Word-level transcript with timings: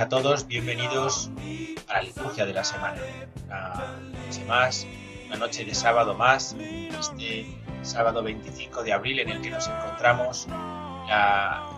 A 0.00 0.08
todos, 0.08 0.46
bienvenidos 0.46 1.30
a 1.86 1.96
la 1.96 2.02
liturgia 2.02 2.46
de 2.46 2.54
la 2.54 2.64
semana. 2.64 3.02
Una 3.44 3.98
noche 4.24 4.44
más, 4.46 4.86
una 5.26 5.36
noche 5.36 5.66
de 5.66 5.74
sábado 5.74 6.14
más, 6.14 6.56
este 6.98 7.46
sábado 7.82 8.22
25 8.22 8.82
de 8.82 8.94
abril 8.94 9.20
en 9.20 9.28
el 9.28 9.42
que 9.42 9.50
nos 9.50 9.68
encontramos. 9.68 10.46
La 11.06 11.68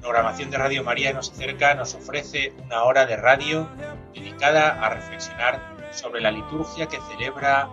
programación 0.00 0.48
de 0.50 0.56
Radio 0.56 0.82
María 0.82 1.12
nos 1.12 1.30
acerca, 1.30 1.74
nos 1.74 1.94
ofrece 1.94 2.54
una 2.64 2.84
hora 2.84 3.04
de 3.04 3.16
radio 3.16 3.68
dedicada 4.14 4.82
a 4.82 4.88
reflexionar 4.88 5.60
sobre 5.92 6.22
la 6.22 6.30
liturgia 6.30 6.86
que 6.86 6.98
celebra 7.12 7.68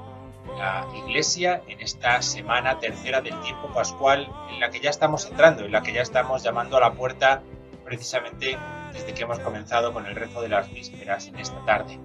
la 0.58 0.86
Iglesia 1.06 1.62
en 1.70 1.80
esta 1.80 2.22
semana 2.22 2.80
tercera 2.80 3.22
del 3.22 3.40
tiempo 3.44 3.70
pascual 3.74 4.30
en 4.52 4.60
la 4.60 4.70
que 4.72 4.82
ya 4.82 4.90
estamos 4.90 5.26
entrando, 5.26 5.64
en 5.64 5.72
la 5.72 5.82
que 5.82 5.94
ya 5.94 6.02
estamos 6.02 6.44
llamando 6.44 6.76
a 6.76 6.82
la 6.82 6.92
puerta 6.92 7.42
precisamente 7.86 8.58
desde 8.96 9.14
que 9.14 9.24
hemos 9.24 9.40
comenzado 9.40 9.92
con 9.94 10.06
el 10.06 10.16
rezo 10.16 10.42
de 10.42 10.50
las 10.50 10.72
vísperas 10.72 11.28
en 11.28 11.38
esta 11.38 11.64
tarde. 11.66 12.00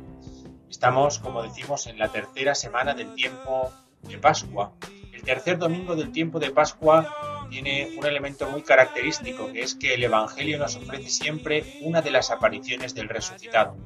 Estamos, 0.69 1.19
como 1.21 1.43
decimos, 1.43 1.87
en 1.87 1.99
la 1.99 2.09
tercera 2.09 2.55
semana 2.55 2.95
del 2.95 3.15
tiempo 3.15 3.73
de 4.03 4.19
Pascua. 4.19 4.73
El 5.13 5.23
tercer 5.23 5.59
domingo 5.59 5.95
del 5.95 6.11
tiempo 6.11 6.41
de 6.41 6.51
Pascua 6.51 7.47
tiene 7.49 7.95
un 7.97 8.07
elemento 8.07 8.49
muy 8.49 8.63
característico, 8.63 9.53
que 9.53 9.63
es 9.63 9.75
que 9.75 9.95
el 9.95 10.05
Evangelio 10.05 10.59
nos 10.59 10.77
ofrece 10.77 11.11
siempre 11.11 11.79
una 11.83 12.03
de 12.03 12.11
las 12.11 12.31
apariciones 12.31 12.95
del 12.95 13.09
resucitado. 13.09 13.77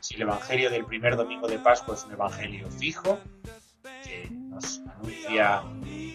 Si 0.00 0.16
el 0.16 0.22
Evangelio 0.22 0.70
del 0.70 0.84
primer 0.84 1.16
domingo 1.16 1.46
de 1.46 1.58
Pascua 1.58 1.94
es 1.94 2.04
un 2.04 2.12
Evangelio 2.12 2.70
fijo, 2.70 3.18
que 4.04 4.28
nos 4.30 4.80
anuncia 4.80 5.62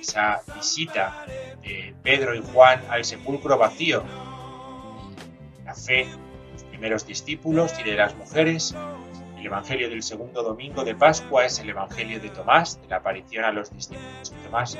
esa 0.02 0.42
visita 0.56 1.26
de 1.62 1.96
Pedro 2.04 2.36
y 2.36 2.42
Juan 2.42 2.82
al 2.90 3.06
sepulcro 3.06 3.58
vacío, 3.58 4.04
la 5.68 5.76
fe 5.76 6.08
los 6.54 6.64
primeros 6.64 7.06
discípulos 7.06 7.74
y 7.80 7.84
de 7.84 7.96
las 7.96 8.16
mujeres. 8.16 8.74
El 9.38 9.46
Evangelio 9.46 9.90
del 9.90 10.02
segundo 10.02 10.42
domingo 10.42 10.84
de 10.84 10.96
Pascua 10.96 11.46
es 11.46 11.60
el 11.60 11.70
Evangelio 11.70 12.20
de 12.20 12.30
Tomás, 12.30 12.82
de 12.82 12.88
la 12.88 12.98
aparición 12.98 13.44
a 13.44 13.52
los 13.52 13.72
discípulos 13.72 14.32
de 14.32 14.38
Tomás. 14.38 14.78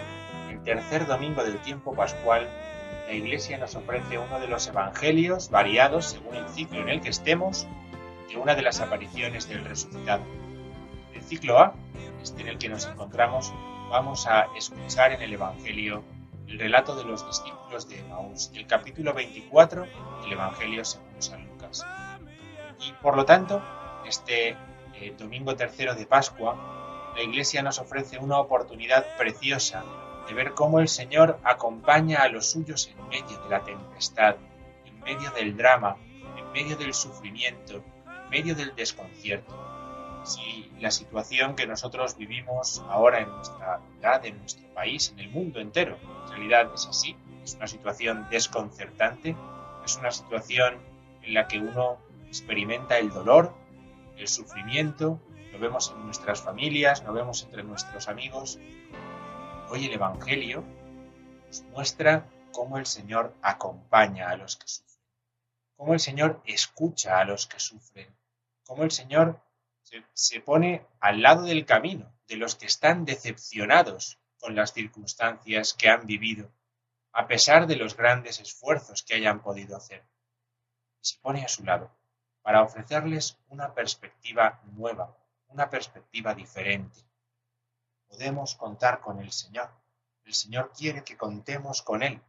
El 0.50 0.64
tercer 0.64 1.06
domingo 1.06 1.44
del 1.44 1.58
tiempo 1.60 1.94
pascual, 1.94 2.50
la 3.06 3.14
Iglesia 3.14 3.58
nos 3.58 3.76
ofrece 3.76 4.18
uno 4.18 4.40
de 4.40 4.48
los 4.48 4.66
Evangelios 4.68 5.50
variados 5.52 6.06
según 6.06 6.36
el 6.36 6.48
ciclo 6.50 6.82
en 6.82 6.90
el 6.90 7.02
que 7.02 7.10
estemos 7.10 7.68
de 8.30 8.38
una 8.38 8.56
de 8.56 8.62
las 8.62 8.80
apariciones 8.80 9.48
del 9.50 9.66
resucitado. 9.66 10.24
El 11.14 11.22
ciclo 11.22 11.60
A, 11.60 11.76
este 12.24 12.42
en 12.42 12.48
el 12.48 12.58
que 12.58 12.70
nos 12.70 12.88
encontramos, 12.88 13.54
vamos 13.90 14.26
a 14.26 14.48
escuchar 14.56 15.12
en 15.12 15.22
el 15.22 15.34
Evangelio 15.34 16.04
el 16.48 16.60
relato 16.60 16.96
de 16.96 17.04
los 17.04 17.26
discípulos 17.26 17.90
de 17.90 18.02
Maús, 18.04 18.52
del 18.52 18.66
capítulo 18.68 19.14
24 19.14 19.86
del 20.24 20.32
Evangelio 20.32 20.86
según 20.86 21.22
San 21.22 21.46
Lucas. 21.48 21.86
Y 22.80 22.92
por 23.02 23.18
lo 23.18 23.26
tanto, 23.26 23.62
este 24.06 24.56
eh, 24.96 25.14
domingo 25.18 25.56
tercero 25.56 25.94
de 25.94 26.06
Pascua, 26.06 27.12
la 27.16 27.22
Iglesia 27.22 27.62
nos 27.62 27.80
ofrece 27.80 28.18
una 28.18 28.40
oportunidad 28.40 29.06
preciosa 29.18 29.84
de 30.28 30.34
ver 30.34 30.54
cómo 30.54 30.80
el 30.80 30.88
Señor 30.88 31.40
acompaña 31.44 32.20
a 32.20 32.30
los 32.30 32.52
suyos 32.52 32.90
en 32.98 33.08
medio 33.08 33.38
de 33.44 33.50
la 33.50 33.64
tempestad, 33.64 34.36
en 34.86 35.00
medio 35.02 35.32
del 35.32 35.56
drama, 35.58 35.98
en 36.38 36.52
medio 36.52 36.78
del 36.78 36.94
sufrimiento, 36.94 37.84
en 38.06 38.30
medio 38.30 38.56
del 38.56 38.76
desconcierto. 38.76 39.77
Si 40.24 40.72
la 40.80 40.92
situación 40.92 41.56
que 41.56 41.68
nosotros 41.68 42.18
vivimos 42.18 42.84
ahora 42.90 43.22
en 43.22 43.30
nuestra 43.30 43.80
ciudad, 43.92 44.26
en 44.26 44.38
nuestro 44.40 44.68
país, 44.74 45.12
en 45.12 45.20
el 45.20 45.30
mundo 45.30 45.60
entero, 45.60 45.98
en 46.26 46.30
realidad 46.30 46.72
es 46.74 46.86
así, 46.86 47.16
es 47.44 47.56
una 47.56 47.68
situación 47.68 48.28
desconcertante, 48.30 49.36
es 49.86 49.96
una 49.98 50.12
situación 50.12 50.78
en 51.22 51.34
la 51.34 51.48
que 51.48 51.60
uno 51.60 51.98
experimenta 52.28 52.98
el 52.98 53.10
dolor, 53.10 53.54
el 54.18 54.28
sufrimiento, 54.28 55.20
lo 55.52 55.60
vemos 55.60 55.92
en 55.96 56.06
nuestras 56.06 56.42
familias, 56.42 57.04
lo 57.04 57.14
vemos 57.14 57.44
entre 57.44 57.64
nuestros 57.64 58.08
amigos. 58.08 58.60
Hoy 59.70 59.86
el 59.86 59.94
Evangelio 59.94 60.64
nos 61.48 61.64
muestra 61.64 62.26
cómo 62.52 62.78
el 62.78 62.86
Señor 62.86 63.34
acompaña 63.42 64.30
a 64.30 64.38
los 64.38 64.56
que 64.56 64.68
sufren, 64.68 65.04
cómo 65.76 65.94
el 65.94 66.00
Señor 66.00 66.42
escucha 66.46 67.20
a 67.20 67.26
los 67.26 67.48
que 67.48 67.60
sufren, 67.60 68.14
cómo 68.66 68.84
el 68.84 68.92
Señor 68.92 69.40
se, 70.14 70.42
pone 70.42 70.86
al 71.00 71.22
lado 71.22 71.44
del 71.44 71.66
camino 71.66 72.14
de 72.28 72.36
los 72.36 72.56
que 72.56 72.66
están 72.66 73.06
decepcionados 73.06 74.20
con 74.40 74.56
las 74.56 74.74
circunstancias 74.74 75.74
que 75.74 75.90
han 75.90 76.06
vivido, 76.06 76.52
a 77.14 77.28
pesar 77.28 77.68
de 77.68 77.78
los 77.78 77.96
grandes 77.96 78.40
esfuerzos 78.40 79.04
que 79.04 79.16
hayan 79.16 79.42
podido 79.42 79.78
hacer. 79.78 80.04
Se 81.02 81.18
pone 81.20 81.44
a 81.44 81.48
su 81.48 81.64
lado 81.64 81.92
para 82.42 82.64
ofrecerles 82.64 83.38
una 83.48 83.74
perspectiva 83.74 84.62
nueva, 84.74 85.18
una 85.48 85.70
perspectiva 85.70 86.36
diferente. 86.36 87.00
Podemos 88.08 88.56
contar 88.56 89.00
con 89.00 89.20
el 89.20 89.32
Señor. 89.32 89.70
El 90.26 90.34
Señor 90.34 90.74
quiere 90.74 91.04
que 91.04 91.18
contemos 91.18 91.82
con 91.82 92.04
Él 92.04 92.22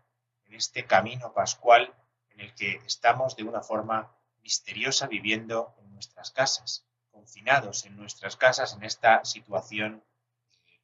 en 0.45 0.55
este 0.55 0.87
camino 0.87 1.33
pascual 1.33 1.93
en 2.31 2.41
el 2.41 2.55
que 2.55 2.77
estamos 2.87 3.37
de 3.37 3.45
una 3.45 3.63
forma 3.63 4.15
misteriosa 4.43 5.07
viviendo 5.09 5.75
en 5.81 5.93
nuestras 5.93 6.31
casas, 6.31 6.88
confinados 7.19 7.85
en 7.85 7.97
nuestras 7.97 8.37
casas 8.37 8.75
en 8.75 8.85
esta 8.85 9.25
situación 9.25 10.05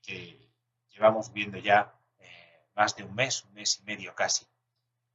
que 0.02 0.50
llevamos 0.90 1.32
viendo 1.32 1.58
ya 1.58 1.94
eh, 2.18 2.26
más 2.74 2.96
de 2.96 3.04
un 3.04 3.14
mes, 3.14 3.44
un 3.44 3.54
mes 3.54 3.78
y 3.78 3.84
medio 3.84 4.16
casi. 4.16 4.44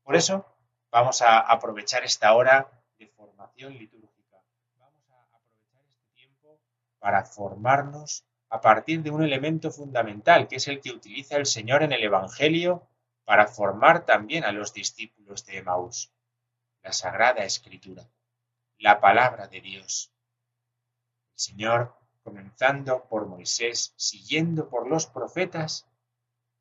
Por 0.02 0.16
eso 0.16 0.46
vamos 0.90 1.22
a 1.22 1.40
aprovechar 1.40 2.06
esta 2.06 2.34
hora 2.34 2.72
de 2.98 3.08
formación 3.08 3.74
litúrgica. 3.74 4.38
Vamos 4.78 5.04
a 5.12 5.22
aprovechar 5.36 5.82
este 5.90 6.06
tiempo 6.16 6.58
para 7.00 7.26
formarnos 7.26 8.24
a 8.50 8.62
partir 8.62 9.04
de 9.04 9.12
un 9.12 9.22
elemento 9.22 9.72
fundamental, 9.72 10.48
que 10.48 10.56
es 10.56 10.70
el 10.70 10.80
que 10.80 10.92
utiliza 10.92 11.36
el 11.36 11.46
Señor 11.46 11.84
en 11.84 11.92
el 11.92 12.02
Evangelio 12.04 12.88
para 13.26 13.46
formar 13.46 14.06
también 14.06 14.46
a 14.46 14.54
los 14.54 14.74
discípulos 14.74 15.46
de 15.46 15.58
Emaús, 15.58 16.14
la 16.82 16.94
Sagrada 16.94 17.44
Escritura, 17.44 18.10
la 18.78 19.02
palabra 19.02 19.48
de 19.48 19.60
Dios. 19.60 20.14
Señor, 21.40 21.96
comenzando 22.22 23.08
por 23.08 23.26
Moisés, 23.26 23.94
siguiendo 23.96 24.68
por 24.68 24.90
los 24.90 25.08
profetas, 25.08 25.88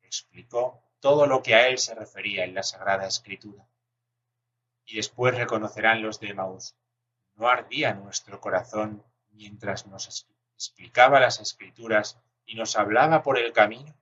explicó 0.01 0.81
todo 1.01 1.27
lo 1.27 1.43
que 1.43 1.53
a 1.53 1.67
él 1.67 1.77
se 1.79 1.93
refería 1.95 2.45
en 2.45 2.53
la 2.53 2.63
Sagrada 2.63 3.05
Escritura. 3.05 3.67
Y 4.85 4.95
después 4.95 5.35
reconocerán 5.35 6.01
los 6.01 6.21
de 6.21 6.29
Emaús, 6.29 6.77
no 7.35 7.49
ardía 7.49 7.93
nuestro 7.93 8.39
corazón 8.39 9.03
mientras 9.31 9.85
nos 9.85 10.25
explicaba 10.55 11.19
las 11.19 11.41
escrituras 11.41 12.17
y 12.45 12.55
nos 12.55 12.77
hablaba 12.77 13.21
por 13.21 13.37
el 13.37 13.51
camino? 13.51 13.93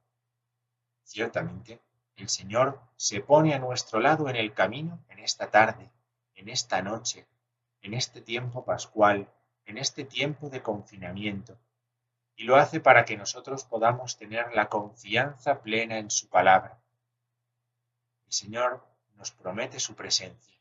Ciertamente, 1.02 1.82
el 2.18 2.30
Señor 2.30 2.80
se 2.98 3.22
pone 3.22 3.56
a 3.56 3.60
nuestro 3.60 4.00
lado 4.00 4.30
en 4.30 4.36
el 4.36 4.54
camino 4.54 5.04
en 5.10 5.18
esta 5.18 5.50
tarde, 5.50 5.90
en 6.36 6.50
esta 6.50 6.84
noche, 6.84 7.26
en 7.82 7.96
este 7.96 8.22
tiempo 8.22 8.64
pascual, 8.64 9.28
en 9.68 9.78
este 9.78 10.04
tiempo 10.04 10.50
de 10.50 10.64
confinamiento, 10.64 11.58
y 12.36 12.44
lo 12.44 12.56
hace 12.56 12.80
para 12.80 13.06
que 13.06 13.16
nosotros 13.16 13.64
podamos 13.64 14.18
tener 14.18 14.54
la 14.54 14.70
confianza 14.70 15.62
plena 15.62 16.00
en 16.00 16.10
su 16.10 16.30
palabra. 16.30 16.80
El 18.26 18.34
Señor 18.34 18.84
nos 19.16 19.32
promete 19.32 19.80
su 19.80 19.96
presencia. 19.96 20.60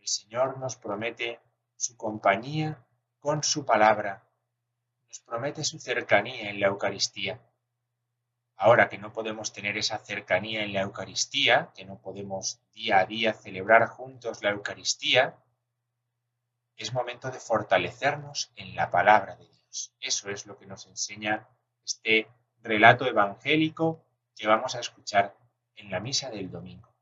El 0.00 0.08
Señor 0.08 0.58
nos 0.58 0.74
promete 0.74 1.40
su 1.76 1.96
compañía 1.96 2.84
con 3.20 3.44
su 3.44 3.64
palabra 3.64 4.24
promete 5.20 5.64
su 5.64 5.78
cercanía 5.78 6.50
en 6.50 6.60
la 6.60 6.68
Eucaristía. 6.68 7.40
Ahora 8.56 8.88
que 8.88 8.98
no 8.98 9.12
podemos 9.12 9.52
tener 9.52 9.76
esa 9.76 9.98
cercanía 9.98 10.62
en 10.62 10.72
la 10.72 10.82
Eucaristía, 10.82 11.70
que 11.74 11.84
no 11.84 12.00
podemos 12.00 12.60
día 12.72 13.00
a 13.00 13.06
día 13.06 13.34
celebrar 13.34 13.86
juntos 13.88 14.42
la 14.42 14.50
Eucaristía, 14.50 15.36
es 16.76 16.92
momento 16.92 17.30
de 17.30 17.38
fortalecernos 17.38 18.52
en 18.56 18.74
la 18.74 18.90
palabra 18.90 19.36
de 19.36 19.46
Dios. 19.48 19.92
Eso 20.00 20.30
es 20.30 20.46
lo 20.46 20.58
que 20.58 20.66
nos 20.66 20.86
enseña 20.86 21.46
este 21.84 22.28
relato 22.62 23.06
evangélico 23.06 24.04
que 24.34 24.46
vamos 24.46 24.74
a 24.74 24.80
escuchar 24.80 25.36
en 25.76 25.90
la 25.90 26.00
misa 26.00 26.30
del 26.30 26.50
domingo. 26.50 26.94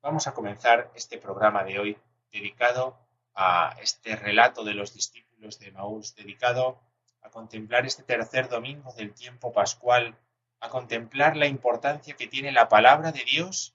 Vamos 0.00 0.26
a 0.26 0.34
comenzar 0.34 0.90
este 0.94 1.18
programa 1.18 1.64
de 1.64 1.78
hoy 1.78 1.98
dedicado 2.30 2.98
a 3.34 3.76
este 3.80 4.16
relato 4.16 4.64
de 4.64 4.74
los 4.74 4.94
discípulos 4.94 5.58
de 5.58 5.70
Maús, 5.70 6.14
dedicado 6.14 6.80
a 7.22 7.30
contemplar 7.30 7.86
este 7.86 8.02
tercer 8.02 8.48
domingo 8.48 8.92
del 8.94 9.14
tiempo 9.14 9.52
pascual, 9.52 10.18
a 10.60 10.68
contemplar 10.68 11.36
la 11.36 11.46
importancia 11.46 12.14
que 12.16 12.26
tiene 12.26 12.52
la 12.52 12.68
palabra 12.68 13.12
de 13.12 13.24
Dios 13.24 13.74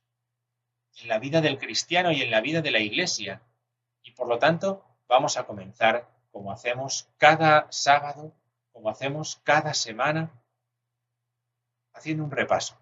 en 1.01 1.07
la 1.07 1.19
vida 1.19 1.41
del 1.41 1.57
cristiano 1.57 2.11
y 2.11 2.21
en 2.21 2.31
la 2.31 2.41
vida 2.41 2.61
de 2.61 2.71
la 2.71 2.79
iglesia. 2.79 3.41
Y 4.03 4.11
por 4.11 4.27
lo 4.27 4.39
tanto, 4.39 4.86
vamos 5.07 5.37
a 5.37 5.45
comenzar 5.45 6.07
como 6.31 6.51
hacemos 6.51 7.09
cada 7.17 7.71
sábado, 7.71 8.33
como 8.71 8.89
hacemos 8.89 9.41
cada 9.43 9.73
semana, 9.73 10.31
haciendo 11.93 12.23
un 12.23 12.31
repaso, 12.31 12.77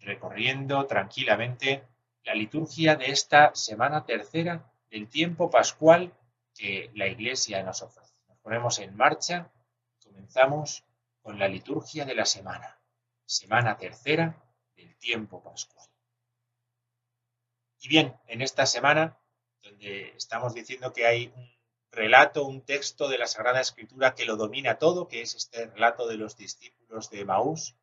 recorriendo 0.00 0.86
tranquilamente 0.86 1.86
la 2.24 2.34
liturgia 2.34 2.96
de 2.96 3.10
esta 3.10 3.54
semana 3.54 4.04
tercera 4.04 4.72
del 4.90 5.08
tiempo 5.08 5.50
pascual 5.50 6.12
que 6.54 6.90
la 6.94 7.06
iglesia 7.06 7.62
nos 7.62 7.82
ofrece 7.82 8.16
ponemos 8.46 8.78
en 8.78 8.96
marcha, 8.96 9.50
comenzamos 10.04 10.84
con 11.20 11.36
la 11.36 11.48
liturgia 11.48 12.04
de 12.04 12.14
la 12.14 12.24
semana, 12.24 12.78
semana 13.24 13.76
tercera 13.76 14.40
del 14.76 14.94
tiempo 14.98 15.42
pascual. 15.42 15.88
Y 17.80 17.88
bien, 17.88 18.16
en 18.28 18.42
esta 18.42 18.64
semana, 18.64 19.18
donde 19.66 20.14
estamos 20.16 20.54
diciendo 20.54 20.92
que 20.92 21.06
hay 21.06 21.32
un 21.34 21.50
relato, 21.90 22.44
un 22.44 22.62
texto 22.62 23.08
de 23.08 23.18
la 23.18 23.26
Sagrada 23.26 23.60
Escritura 23.60 24.14
que 24.14 24.24
lo 24.24 24.36
domina 24.36 24.78
todo, 24.78 25.08
que 25.08 25.22
es 25.22 25.34
este 25.34 25.66
relato 25.66 26.06
de 26.06 26.16
los 26.16 26.36
discípulos 26.36 27.10
de 27.10 27.24
Maús, 27.24 27.74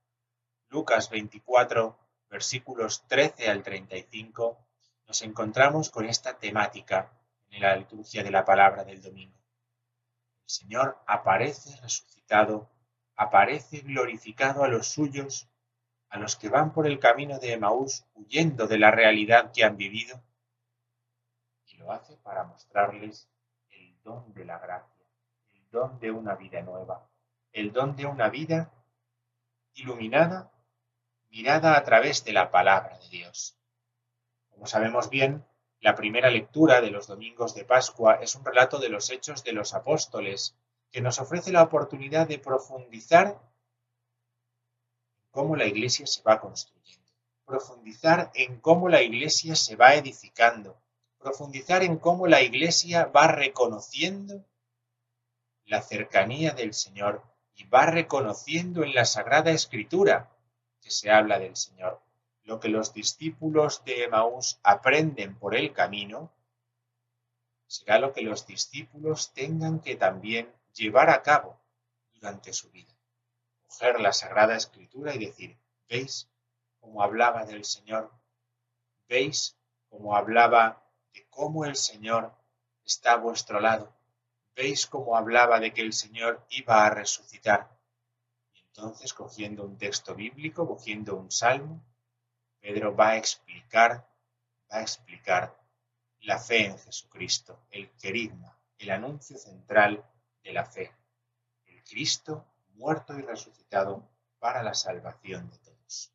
Lucas 0.70 1.10
24, 1.10 1.98
versículos 2.30 3.06
13 3.08 3.50
al 3.50 3.64
35, 3.64 4.58
nos 5.08 5.22
encontramos 5.22 5.90
con 5.90 6.06
esta 6.06 6.38
temática 6.38 7.12
en 7.50 7.62
la 7.62 7.76
liturgia 7.76 8.24
de 8.24 8.32
la 8.32 8.46
palabra 8.46 8.84
del 8.84 9.02
domingo. 9.02 9.38
El 10.46 10.50
Señor 10.50 10.98
aparece 11.06 11.76
resucitado, 11.82 12.70
aparece 13.16 13.80
glorificado 13.80 14.64
a 14.64 14.68
los 14.68 14.88
suyos, 14.88 15.50
a 16.10 16.18
los 16.18 16.36
que 16.36 16.50
van 16.50 16.72
por 16.74 16.88
el 16.88 17.00
camino 17.00 17.40
de 17.40 17.54
Emaús 17.54 18.06
huyendo 18.14 18.68
de 18.68 18.78
la 18.78 18.92
realidad 18.92 19.52
que 19.52 19.64
han 19.64 19.78
vivido, 19.78 20.24
y 21.74 21.78
lo 21.78 21.92
hace 21.92 22.16
para 22.18 22.44
mostrarles 22.44 23.28
el 23.70 24.02
don 24.04 24.34
de 24.34 24.46
la 24.46 24.60
gracia, 24.60 25.06
el 25.54 25.70
don 25.72 26.00
de 26.00 26.12
una 26.12 26.36
vida 26.36 26.62
nueva, 26.62 27.08
el 27.52 27.72
don 27.72 27.96
de 27.96 28.06
una 28.06 28.30
vida 28.30 28.72
iluminada, 29.74 30.52
mirada 31.30 31.76
a 31.76 31.84
través 31.84 32.24
de 32.24 32.34
la 32.34 32.52
palabra 32.52 32.98
de 33.00 33.10
Dios. 33.10 33.58
Como 34.50 34.68
sabemos 34.68 35.10
bien, 35.10 35.44
la 35.80 35.96
primera 35.96 36.30
lectura 36.30 36.80
de 36.80 36.92
los 36.92 37.08
domingos 37.08 37.56
de 37.56 37.66
Pascua 37.66 38.16
es 38.22 38.36
un 38.36 38.46
relato 38.46 38.78
de 38.80 38.90
los 38.90 39.10
hechos 39.10 39.44
de 39.44 39.54
los 39.54 39.74
apóstoles 39.74 40.56
que 40.92 41.02
nos 41.02 41.20
ofrece 41.20 41.52
la 41.52 41.64
oportunidad 41.64 42.28
de 42.28 42.38
profundizar 42.38 43.42
cómo 45.32 45.56
la 45.56 45.66
iglesia 45.66 46.06
se 46.06 46.22
va 46.22 46.40
construyendo, 46.40 47.12
profundizar 47.46 48.32
en 48.36 48.60
cómo 48.62 48.88
la 48.88 49.02
iglesia 49.02 49.56
se 49.56 49.76
va 49.76 49.96
edificando, 49.96 50.78
profundizar 51.24 51.84
en 51.84 51.98
cómo 51.98 52.28
la 52.28 52.42
iglesia 52.42 53.06
va 53.06 53.28
reconociendo 53.28 54.46
la 55.66 55.82
cercanía 55.82 56.52
del 56.52 56.74
Señor 56.74 57.24
y 57.56 57.64
va 57.64 57.86
reconociendo 57.86 58.84
en 58.84 58.94
la 58.94 59.06
Sagrada 59.06 59.52
Escritura 59.52 60.30
que 60.82 60.92
se 60.92 61.10
habla 61.10 61.40
del 61.40 61.56
Señor 61.56 62.02
lo 62.44 62.60
que 62.60 62.68
los 62.68 62.94
discípulos 62.94 63.84
de 63.86 64.04
Emaús 64.04 64.60
aprenden 64.64 65.38
por 65.40 65.56
el 65.56 65.72
camino, 65.72 66.32
será 67.68 68.00
lo 68.00 68.14
que 68.14 68.22
los 68.22 68.46
discípulos 68.46 69.34
tengan 69.34 69.80
que 69.80 69.96
también 69.96 70.54
llevar 70.74 71.10
a 71.10 71.22
cabo 71.22 71.58
durante 72.14 72.52
su 72.54 72.70
vida. 72.70 72.94
Coger 73.68 74.00
la 74.02 74.12
Sagrada 74.12 74.56
Escritura 74.56 75.16
y 75.16 75.26
decir, 75.26 75.58
¿veis 75.88 76.30
cómo 76.80 77.02
hablaba 77.02 77.46
del 77.46 77.64
Señor? 77.64 78.12
¿Veis 79.08 79.58
cómo 79.90 80.16
hablaba 80.16 80.83
cómo 81.34 81.66
el 81.66 81.76
Señor 81.76 82.34
está 82.86 83.14
a 83.14 83.18
vuestro 83.18 83.60
lado? 83.60 83.94
¿Veis 84.56 84.86
cómo 84.88 85.18
hablaba 85.18 85.60
de 85.60 85.74
que 85.74 85.82
el 85.82 85.94
Señor 85.94 86.46
iba 86.50 86.86
a 86.86 86.90
resucitar? 86.90 87.70
Y 88.54 88.60
entonces, 88.60 89.14
cogiendo 89.14 89.64
un 89.64 89.78
texto 89.78 90.16
bíblico, 90.16 90.68
cogiendo 90.68 91.16
un 91.16 91.32
salmo, 91.32 91.84
Pedro 92.60 92.96
va 92.96 93.10
a 93.10 93.18
explicar, 93.18 94.08
va 94.72 94.78
a 94.78 94.82
explicar 94.82 95.58
la 96.22 96.40
fe 96.40 96.66
en 96.68 96.78
Jesucristo, 96.78 97.60
el 97.72 97.90
querigma, 97.92 98.58
el 98.78 98.92
anuncio 98.92 99.38
central 99.38 100.04
de 100.44 100.54
la 100.54 100.66
fe, 100.66 100.92
el 101.66 101.84
Cristo 101.84 102.46
muerto 102.76 103.18
y 103.18 103.22
resucitado 103.22 104.08
para 104.40 104.64
la 104.64 104.74
salvación 104.74 105.50
de 105.50 105.58
todos. 105.58 106.12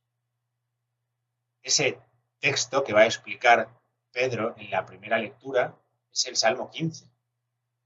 Ese 1.63 2.01
texto 2.39 2.85
que 2.85 2.93
va 2.93 3.01
a 3.01 3.07
explicar 3.07 3.78
Pedro 4.19 4.57
en 4.59 4.69
la 4.73 4.85
primera 4.85 5.17
lectura 5.17 5.81
es 6.13 6.27
el 6.27 6.35
Salmo 6.35 6.73
15. 6.73 7.05
El 7.05 7.11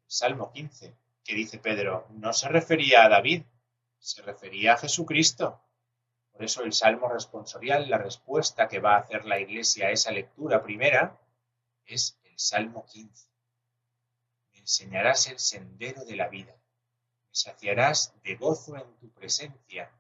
Salmo 0.07 0.51
15, 0.51 0.97
que 1.23 1.35
dice 1.35 1.59
Pedro, 1.59 2.07
no 2.09 2.33
se 2.33 2.49
refería 2.49 3.05
a 3.05 3.11
David, 3.11 3.43
se 3.99 4.23
refería 4.23 4.73
a 4.73 4.79
Jesucristo. 4.79 5.61
Por 6.31 6.43
eso 6.43 6.63
el 6.63 6.73
Salmo 6.73 7.11
responsorial, 7.11 7.91
la 7.91 7.99
respuesta 7.99 8.67
que 8.67 8.81
va 8.81 8.95
a 8.95 9.01
hacer 9.01 9.27
la 9.27 9.41
Iglesia 9.41 9.89
a 9.89 9.91
esa 9.91 10.11
lectura 10.11 10.63
primera, 10.63 11.21
es 11.85 12.19
el 12.25 12.39
Salmo 12.39 12.87
15. 12.87 13.29
Me 14.53 14.61
enseñarás 14.61 15.27
el 15.27 15.39
sendero 15.39 16.03
de 16.07 16.17
la 16.17 16.29
vida, 16.29 16.55
me 16.55 17.29
saciarás 17.31 18.15
de 18.23 18.37
gozo 18.37 18.79
en 18.79 18.91
tu 18.97 19.11
presencia, 19.13 19.93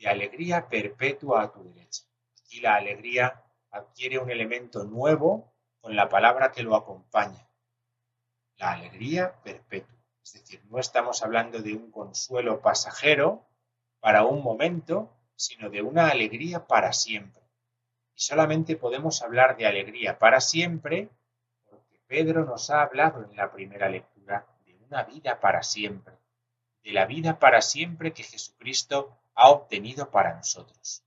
de 0.00 0.08
alegría 0.08 0.68
perpetua 0.68 1.44
a 1.44 1.52
tu 1.52 1.62
derecha. 1.62 2.02
Aquí 2.44 2.58
la 2.58 2.74
alegría 2.74 3.44
adquiere 3.70 4.18
un 4.18 4.32
elemento 4.32 4.82
nuevo 4.82 5.52
con 5.86 5.94
la 5.94 6.08
palabra 6.08 6.50
que 6.50 6.64
lo 6.64 6.74
acompaña. 6.74 7.48
La 8.56 8.72
alegría 8.72 9.40
perpetua. 9.44 9.96
Es 10.20 10.32
decir, 10.32 10.60
no 10.64 10.80
estamos 10.80 11.22
hablando 11.22 11.62
de 11.62 11.74
un 11.74 11.92
consuelo 11.92 12.60
pasajero 12.60 13.46
para 14.00 14.24
un 14.24 14.42
momento, 14.42 15.16
sino 15.36 15.70
de 15.70 15.82
una 15.82 16.08
alegría 16.08 16.66
para 16.66 16.92
siempre. 16.92 17.40
Y 18.16 18.20
solamente 18.20 18.74
podemos 18.74 19.22
hablar 19.22 19.56
de 19.56 19.68
alegría 19.68 20.18
para 20.18 20.40
siempre 20.40 21.08
porque 21.70 22.00
Pedro 22.08 22.44
nos 22.44 22.68
ha 22.70 22.82
hablado 22.82 23.22
en 23.22 23.36
la 23.36 23.52
primera 23.52 23.88
lectura 23.88 24.44
de 24.64 24.74
una 24.74 25.04
vida 25.04 25.38
para 25.38 25.62
siempre, 25.62 26.16
de 26.82 26.94
la 26.94 27.06
vida 27.06 27.38
para 27.38 27.62
siempre 27.62 28.12
que 28.12 28.24
Jesucristo 28.24 29.16
ha 29.36 29.50
obtenido 29.50 30.10
para 30.10 30.34
nosotros. 30.34 31.04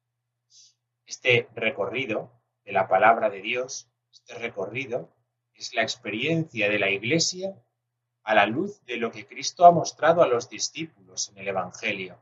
Este 1.05 1.49
recorrido 1.53 2.31
de 2.63 2.71
la 2.71 2.87
palabra 2.87 3.29
de 3.29 3.41
Dios, 3.41 3.89
este 4.11 4.35
recorrido, 4.35 5.13
es 5.53 5.73
la 5.73 5.81
experiencia 5.81 6.69
de 6.69 6.79
la 6.79 6.89
Iglesia 6.89 7.55
a 8.23 8.35
la 8.35 8.45
luz 8.45 8.83
de 8.85 8.97
lo 8.97 9.11
que 9.11 9.25
Cristo 9.25 9.65
ha 9.65 9.71
mostrado 9.71 10.21
a 10.21 10.27
los 10.27 10.49
discípulos 10.49 11.29
en 11.29 11.39
el 11.39 11.47
Evangelio 11.49 12.19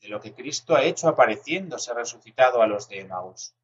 de 0.00 0.08
lo 0.08 0.20
que 0.20 0.34
Cristo 0.34 0.76
ha 0.76 0.84
hecho 0.84 1.08
apareciéndose 1.08 1.92
resucitado 1.92 2.62
a 2.62 2.66
los 2.66 2.88
de 2.88 3.00
Emaús. 3.00 3.54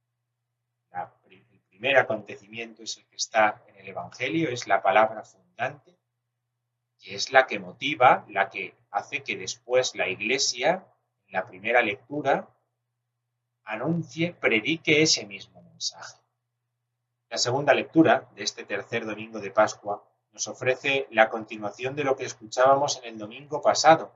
el 1.30 1.61
primer 1.68 1.97
acontecimiento 1.97 2.83
es 2.83 2.97
el 2.97 3.06
que 3.06 3.16
está 3.16 3.62
en 3.68 3.76
el 3.76 3.88
Evangelio, 3.88 4.49
es 4.49 4.66
la 4.66 4.83
palabra 4.83 5.23
fundante, 5.25 5.99
que 6.99 7.14
es 7.14 7.33
la 7.33 7.47
que 7.47 7.59
motiva, 7.59 8.25
la 8.28 8.49
que 8.49 8.75
hace 8.90 9.23
que 9.23 9.37
después 9.37 9.94
la 9.94 10.09
Iglesia, 10.09 10.87
en 11.26 11.33
la 11.33 11.47
primera 11.47 11.83
lectura, 11.83 12.49
anuncie, 13.64 14.35
predique 14.35 15.02
ese 15.02 15.26
mismo 15.26 15.62
mensaje. 15.62 16.24
La 17.28 17.38
segunda 17.38 17.75
lectura 17.75 18.28
de 18.35 18.45
este 18.45 18.64
tercer 18.64 19.07
domingo 19.07 19.40
de 19.40 19.50
Pascua 19.50 20.04
nos 20.33 20.49
ofrece 20.49 21.07
la 21.11 21.31
continuación 21.31 21.97
de 21.97 22.04
lo 22.04 22.16
que 22.16 22.25
escuchábamos 22.25 22.99
en 22.99 23.14
el 23.14 23.19
domingo 23.19 23.62
pasado, 23.62 24.12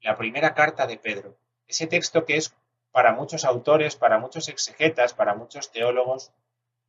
la 0.00 0.16
primera 0.16 0.54
carta 0.54 0.86
de 0.86 0.96
Pedro, 0.98 1.36
ese 1.66 1.86
texto 1.86 2.24
que 2.24 2.36
es 2.36 2.54
para 2.92 3.12
muchos 3.12 3.44
autores, 3.44 3.96
para 3.96 4.18
muchos 4.18 4.48
exegetas, 4.48 5.12
para 5.12 5.34
muchos 5.34 5.70
teólogos, 5.70 6.32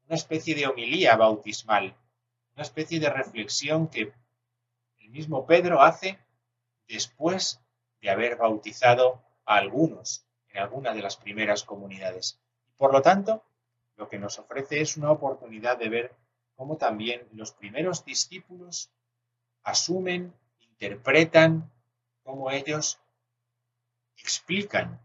una 0.06 0.16
especie 0.16 0.56
de 0.56 0.68
homilía 0.68 1.16
bautismal, 1.16 1.96
una 2.54 2.64
especie 2.64 3.00
de 3.00 3.10
reflexión 3.10 3.88
que 3.88 4.14
el 5.00 5.10
mismo 5.10 5.46
Pedro 5.46 5.82
hace 5.82 6.20
después 6.88 7.60
de 8.02 8.10
haber 8.10 8.38
bautizado 8.38 9.22
a 9.46 9.56
algunos 9.56 10.26
en 10.50 10.60
alguna 10.60 10.94
de 10.94 11.02
las 11.02 11.18
primeras 11.18 11.64
comunidades. 11.64 12.40
Por 12.78 12.94
lo 12.94 13.02
tanto, 13.02 13.44
lo 13.98 14.08
que 14.08 14.20
nos 14.20 14.40
ofrece 14.40 14.80
es 14.82 14.96
una 14.98 15.12
oportunidad 15.12 15.78
de 15.78 15.90
ver 15.90 16.16
cómo 16.56 16.78
también 16.78 17.28
los 17.34 17.52
primeros 17.52 18.06
discípulos 18.06 18.92
asumen, 19.64 20.34
interpretan, 20.60 21.72
cómo 22.24 22.52
ellos 22.52 23.00
explican 24.18 25.02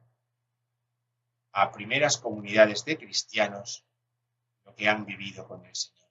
a 1.53 1.73
primeras 1.73 2.17
comunidades 2.19 2.85
de 2.85 2.97
cristianos 2.97 3.85
lo 4.65 4.75
que 4.75 4.89
han 4.89 5.05
vivido 5.05 5.47
con 5.47 5.65
el 5.65 5.75
Señor. 5.75 6.09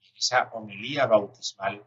Y 0.00 0.08
en 0.08 0.16
esa 0.16 0.50
homilía 0.52 1.06
bautismal, 1.06 1.84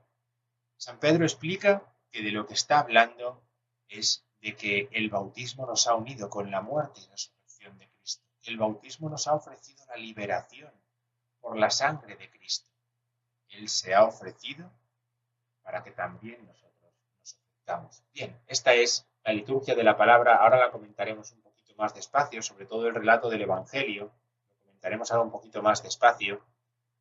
San 0.78 1.00
Pedro 1.00 1.26
explica 1.26 1.84
que 2.10 2.22
de 2.22 2.32
lo 2.32 2.46
que 2.46 2.54
está 2.54 2.80
hablando 2.80 3.44
es 3.88 4.26
de 4.42 4.56
que 4.56 4.90
el 4.92 5.10
bautismo 5.10 5.66
nos 5.66 5.88
ha 5.88 5.96
unido 5.96 6.30
con 6.30 6.50
la 6.50 6.62
muerte 6.62 7.02
y 7.02 7.08
resurrección 7.08 7.78
de 7.78 7.88
Cristo. 7.88 8.01
El 8.44 8.58
bautismo 8.58 9.10
nos 9.10 9.28
ha 9.28 9.34
ofrecido 9.34 9.86
la 9.88 9.98
liberación 9.98 10.72
por 11.40 11.58
la 11.58 11.70
sangre 11.70 12.16
de 12.16 12.30
Cristo. 12.30 12.70
Él 13.50 13.70
se 13.70 13.94
ha 13.94 14.06
ofrecido 14.06 14.72
para 15.62 15.84
que 15.84 15.92
también 15.92 16.46
nosotros 16.46 16.92
nos 17.20 17.36
ofrezcamos. 17.36 18.04
Bien, 18.14 18.40
esta 18.48 18.74
es 18.74 19.08
la 19.24 19.34
liturgia 19.34 19.76
de 19.76 19.84
la 19.84 19.98
palabra, 19.98 20.38
ahora 20.38 20.58
la 20.58 20.72
comentaremos 20.72 21.32
un 21.32 21.42
poquito 21.42 21.76
más 21.76 21.94
despacio, 21.94 22.42
sobre 22.42 22.66
todo 22.66 22.88
el 22.88 22.96
relato 22.96 23.30
del 23.30 23.42
Evangelio, 23.42 24.12
lo 24.50 24.58
comentaremos 24.58 25.12
ahora 25.12 25.24
un 25.24 25.32
poquito 25.32 25.62
más 25.62 25.84
despacio, 25.84 26.42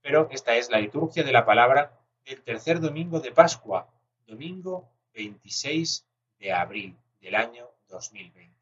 pero 0.02 0.28
esta 0.30 0.54
es 0.56 0.70
la 0.70 0.78
liturgia 0.78 1.25
de 1.25 1.32
la 1.32 1.47
palabra 1.47 1.99
del 2.25 2.42
tercer 2.42 2.80
domingo 2.80 3.20
de 3.20 3.32
Pascua, 3.32 3.88
domingo 4.26 4.90
26 5.14 6.06
de 6.38 6.52
abril 6.52 6.97
del 7.20 7.35
año 7.35 7.70
2020. 7.88 8.56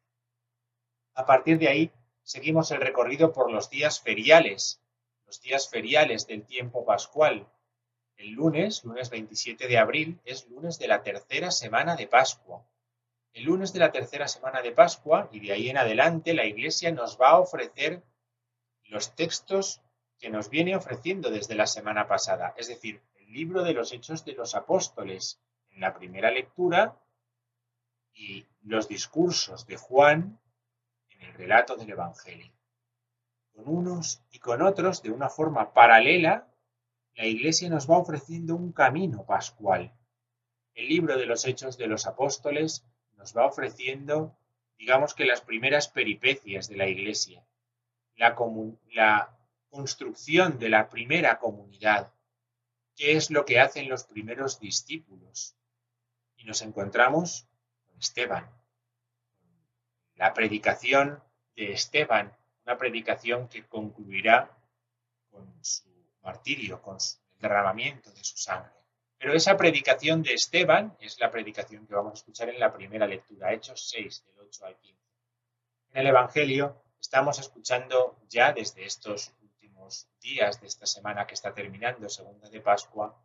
A 1.15 1.25
partir 1.25 1.57
de 1.57 1.67
ahí, 1.67 1.91
seguimos 2.29 2.69
el 2.69 2.79
recorrido 2.79 3.33
por 3.33 3.51
los 3.51 3.71
días 3.71 4.01
feriales, 4.01 4.79
los 5.25 5.41
días 5.41 5.67
feriales 5.67 6.27
del 6.27 6.45
tiempo 6.45 6.85
pascual. 6.85 7.47
El 8.17 8.33
lunes, 8.33 8.83
lunes 8.83 9.09
27 9.09 9.67
de 9.67 9.79
abril, 9.79 10.19
es 10.25 10.47
lunes 10.47 10.77
de 10.77 10.87
la 10.87 11.01
tercera 11.01 11.49
semana 11.49 11.95
de 11.95 12.05
Pascua. 12.05 12.63
El 13.33 13.45
lunes 13.45 13.73
de 13.73 13.79
la 13.79 13.91
tercera 13.91 14.27
semana 14.27 14.61
de 14.61 14.71
Pascua 14.71 15.27
y 15.31 15.39
de 15.39 15.53
ahí 15.53 15.69
en 15.71 15.77
adelante 15.79 16.35
la 16.35 16.45
Iglesia 16.45 16.91
nos 16.91 17.19
va 17.19 17.29
a 17.29 17.39
ofrecer 17.39 18.03
los 18.83 19.15
textos 19.15 19.81
que 20.19 20.29
nos 20.29 20.51
viene 20.51 20.75
ofreciendo 20.75 21.31
desde 21.31 21.55
la 21.55 21.65
semana 21.65 22.07
pasada, 22.07 22.53
es 22.57 22.67
decir, 22.67 23.01
el 23.15 23.33
libro 23.33 23.63
de 23.63 23.73
los 23.73 23.91
Hechos 23.91 24.23
de 24.23 24.33
los 24.33 24.53
Apóstoles 24.53 25.39
en 25.71 25.81
la 25.81 25.95
primera 25.95 26.29
lectura 26.29 26.95
y 28.13 28.45
los 28.61 28.87
discursos 28.87 29.65
de 29.65 29.77
Juan 29.77 30.39
el 31.19 31.33
relato 31.33 31.75
del 31.75 31.91
Evangelio. 31.91 32.51
Con 33.53 33.67
unos 33.67 34.21
y 34.31 34.39
con 34.39 34.61
otros, 34.61 35.03
de 35.03 35.11
una 35.11 35.29
forma 35.29 35.73
paralela, 35.73 36.47
la 37.15 37.25
Iglesia 37.25 37.69
nos 37.69 37.89
va 37.89 37.97
ofreciendo 37.97 38.55
un 38.55 38.71
camino 38.71 39.25
pascual. 39.25 39.93
El 40.73 40.87
libro 40.87 41.17
de 41.17 41.25
los 41.25 41.45
Hechos 41.45 41.77
de 41.77 41.87
los 41.87 42.07
Apóstoles 42.07 42.85
nos 43.17 43.35
va 43.35 43.45
ofreciendo, 43.45 44.37
digamos 44.77 45.13
que 45.13 45.25
las 45.25 45.41
primeras 45.41 45.89
peripecias 45.89 46.69
de 46.69 46.77
la 46.77 46.87
Iglesia, 46.87 47.45
la, 48.15 48.35
la 48.93 49.37
construcción 49.69 50.57
de 50.59 50.69
la 50.69 50.89
primera 50.89 51.39
comunidad, 51.39 52.13
qué 52.95 53.17
es 53.17 53.29
lo 53.29 53.45
que 53.45 53.59
hacen 53.59 53.89
los 53.89 54.05
primeros 54.05 54.59
discípulos. 54.59 55.55
Y 56.37 56.45
nos 56.45 56.61
encontramos 56.61 57.47
con 57.85 57.99
Esteban, 57.99 58.49
la 60.19 60.33
predicación 60.33 61.23
de 61.55 61.71
Esteban, 61.71 62.35
una 62.65 62.77
predicación 62.77 63.47
que 63.47 63.65
concluirá 63.65 64.51
con 65.31 65.63
su 65.63 65.89
martirio, 66.21 66.81
con 66.81 66.97
el 66.97 67.39
derramamiento 67.39 68.11
de 68.11 68.21
su 68.21 68.35
sangre. 68.35 68.73
Pero 69.17 69.33
esa 69.33 69.55
predicación 69.55 70.21
de 70.21 70.33
Esteban 70.33 70.97
es 70.99 71.17
la 71.21 71.31
predicación 71.31 71.87
que 71.87 71.95
vamos 71.95 72.11
a 72.11 72.15
escuchar 72.15 72.49
en 72.49 72.59
la 72.59 72.73
primera 72.73 73.07
lectura, 73.07 73.53
Hechos 73.53 73.89
6, 73.89 74.25
del 74.25 74.39
8 74.39 74.65
al 74.65 74.77
15. 74.77 74.99
En 75.91 76.01
el 76.01 76.07
Evangelio 76.07 76.83
estamos 76.99 77.39
escuchando 77.39 78.19
ya 78.27 78.51
desde 78.51 78.83
estos 78.83 79.33
últimos 79.41 80.09
días 80.19 80.59
de 80.59 80.67
esta 80.67 80.85
semana 80.85 81.25
que 81.25 81.35
está 81.35 81.53
terminando, 81.53 82.09
segunda 82.09 82.49
de 82.49 82.59
Pascua, 82.59 83.17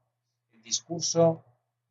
el 0.52 0.62
discurso 0.62 1.44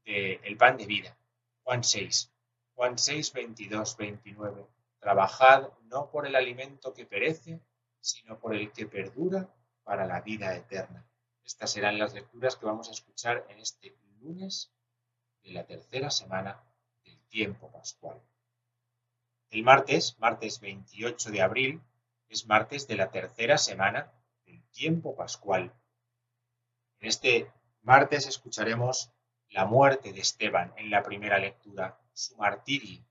del 0.06 0.56
pan 0.56 0.78
de 0.78 0.86
vida, 0.86 1.18
Juan 1.64 1.84
6. 1.84 2.32
Juan 2.74 2.98
6, 2.98 3.34
22, 3.34 3.98
29. 3.98 4.66
Trabajad 5.04 5.70
no 5.84 6.10
por 6.10 6.26
el 6.26 6.36
alimento 6.36 6.94
que 6.94 7.06
perece, 7.06 7.60
sino 8.00 8.40
por 8.40 8.56
el 8.56 8.72
que 8.72 8.88
perdura 8.88 9.48
para 9.84 10.08
la 10.08 10.22
vida 10.22 10.56
eterna 10.56 11.06
estas 11.46 11.72
serán 11.72 12.00
las 12.00 12.14
lecturas 12.14 12.56
que 12.56 12.66
vamos 12.66 12.88
a 12.88 12.92
escuchar 12.92 13.46
en 13.50 13.60
este 13.60 13.96
lunes 14.22 14.72
de 15.44 15.52
la 15.52 15.66
tercera 15.66 16.10
semana 16.10 16.64
del 17.04 17.20
tiempo 17.28 17.70
pascual. 17.72 18.22
El 19.50 19.64
martes, 19.64 20.18
martes 20.20 20.62
28 20.62 21.32
de 21.32 21.42
abril, 21.42 21.82
es 22.30 22.48
martes 22.48 22.88
de 22.88 22.96
la 22.96 23.12
tercera 23.12 23.58
semana 23.58 24.12
del 24.46 24.64
tiempo 24.70 25.16
pascual. 25.16 25.74
En 27.00 27.10
este 27.10 27.52
martes 27.82 28.26
escucharemos 28.26 29.12
la 29.50 29.66
muerte 29.66 30.14
de 30.14 30.22
Esteban 30.22 30.74
en 30.78 30.90
la 30.90 31.04
primera 31.04 31.38
lectura, 31.38 32.00
su 32.14 32.38
martirio. 32.38 33.06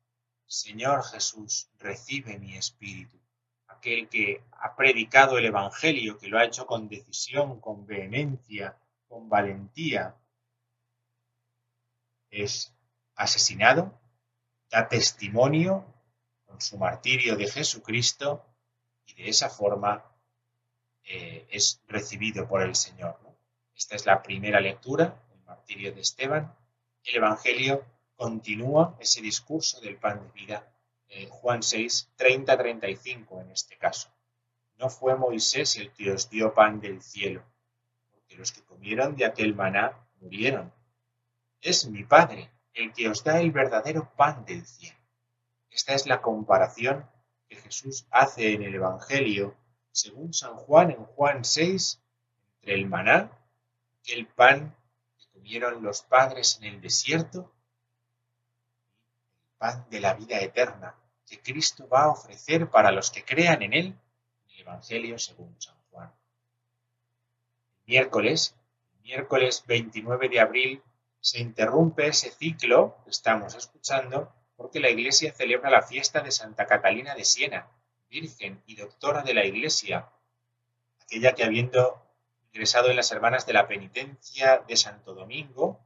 Señor 0.53 1.03
Jesús, 1.05 1.69
recibe 1.79 2.39
mi 2.39 2.57
espíritu 2.57 3.19
aquel 3.83 4.09
que 4.09 4.45
ha 4.53 4.77
predicado 4.77 5.39
el 5.39 5.47
Evangelio, 5.47 6.19
que 6.19 6.29
lo 6.29 6.39
ha 6.39 6.45
hecho 6.45 6.67
con 6.67 6.89
decisión, 6.89 7.61
con 7.61 7.85
vehemencia, 7.85 8.77
con 9.09 9.29
valentía. 9.29 10.15
es 12.31 12.73
asesinado, 13.17 13.99
da 14.71 14.89
testimonio 14.89 15.85
con 16.47 16.61
su 16.61 16.79
martirio 16.79 17.37
de 17.37 17.47
Jesucristo 17.47 18.45
y 19.07 19.15
de 19.15 19.29
esa 19.29 19.51
forma 19.51 20.05
eh, 21.05 21.47
es 21.51 21.83
recibido 21.89 22.47
por 22.49 22.63
el 22.63 22.75
Señor. 22.75 23.19
Esta 23.75 23.97
es 23.97 24.07
la 24.07 24.23
primera 24.23 24.61
lectura, 24.61 25.21
el 25.35 25.43
martirio 25.45 25.93
de 25.93 26.01
Esteban. 26.01 26.55
El 27.05 27.17
Evangelio 27.17 27.85
continúa 28.23 28.97
ese 29.01 29.21
discurso 29.21 29.81
del 29.81 29.97
pan 29.97 30.23
de 30.23 30.31
vida, 30.31 30.73
eh, 31.09 31.27
Juan 31.29 31.61
6, 31.61 32.13
30-35 32.17 33.41
en 33.41 33.51
este 33.51 33.77
caso. 33.77 34.15
No 34.79 34.91
fue 34.91 35.17
Moisés 35.17 35.75
el 35.77 35.91
que 35.91 36.13
os 36.13 36.31
dio 36.31 36.55
pan 36.55 36.81
del 36.81 37.03
cielo, 37.03 37.43
porque 38.13 38.37
los 38.37 38.53
que 38.53 38.63
comieron 38.63 39.17
de 39.17 39.25
aquel 39.25 39.57
maná 39.57 40.07
murieron. 40.21 40.73
Es 41.61 41.85
mi 41.87 42.05
Padre 42.05 42.49
el 42.75 42.93
que 42.93 43.09
os 43.09 43.25
da 43.25 43.41
el 43.41 43.51
verdadero 43.51 44.09
pan 44.15 44.45
del 44.45 44.65
cielo. 44.67 45.01
Esta 45.69 45.95
es 45.95 46.07
la 46.07 46.23
comparación 46.23 47.11
que 47.49 47.57
Jesús 47.57 48.07
hace 48.13 48.53
en 48.53 48.63
el 48.63 48.77
Evangelio, 48.77 49.57
según 49.91 50.33
San 50.33 50.55
Juan 50.55 50.93
en 50.93 51.05
Juan 51.07 51.45
6, 51.45 52.01
entre 52.61 52.75
el 52.75 52.87
maná, 52.87 53.33
el 54.05 54.29
pan 54.29 54.77
que 55.19 55.27
comieron 55.33 55.83
los 55.83 56.03
padres 56.03 56.61
en 56.61 56.75
el 56.75 56.81
desierto, 56.81 57.52
de 59.71 60.01
la 60.01 60.15
vida 60.15 60.41
eterna 60.41 60.97
que 61.25 61.41
Cristo 61.41 61.89
va 61.89 62.05
a 62.05 62.11
ofrecer 62.11 62.69
para 62.69 62.91
los 62.91 63.13
que 63.13 63.25
crean 63.25 63.63
en 63.63 63.73
él, 63.73 63.95
el 64.55 64.61
Evangelio 64.61 65.19
según 65.19 65.55
San 65.61 65.77
Juan. 65.91 66.13
miércoles, 67.87 68.57
miércoles 69.05 69.63
29 69.67 70.29
de 70.29 70.41
abril, 70.41 70.83
se 71.21 71.41
interrumpe 71.41 72.09
ese 72.09 72.33
ciclo 72.33 72.97
que 73.05 73.11
estamos 73.11 73.55
escuchando 73.55 74.35
porque 74.57 74.81
la 74.81 74.91
Iglesia 74.91 75.33
celebra 75.33 75.71
la 75.71 75.83
fiesta 75.83 76.21
de 76.21 76.33
Santa 76.33 76.67
Catalina 76.67 77.15
de 77.15 77.25
Siena, 77.25 77.69
Virgen 78.11 78.63
y 78.67 78.75
doctora 78.75 79.23
de 79.23 79.33
la 79.33 79.45
Iglesia, 79.45 80.11
aquella 81.01 81.35
que 81.35 81.45
habiendo 81.45 82.03
ingresado 82.53 82.91
en 82.91 82.97
las 82.97 83.13
Hermanas 83.13 83.47
de 83.47 83.53
la 83.53 83.69
Penitencia 83.69 84.59
de 84.67 84.77
Santo 84.77 85.15
Domingo, 85.15 85.81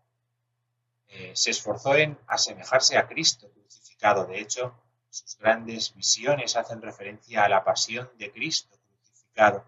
eh, 1.09 1.33
se 1.35 1.51
esforzó 1.51 1.95
en 1.95 2.19
asemejarse 2.27 2.99
a 2.99 3.07
Cristo 3.07 3.51
crucificado. 3.51 4.27
De 4.27 4.41
hecho, 4.41 4.75
sus 5.11 5.39
grandes 5.39 5.95
visiones 5.95 6.57
hacen 6.57 6.83
referencia 6.83 7.45
a 7.45 7.49
la 7.49 7.65
pasión 7.65 8.11
de 8.19 8.31
Cristo 8.33 8.77
crucificado, 8.79 9.65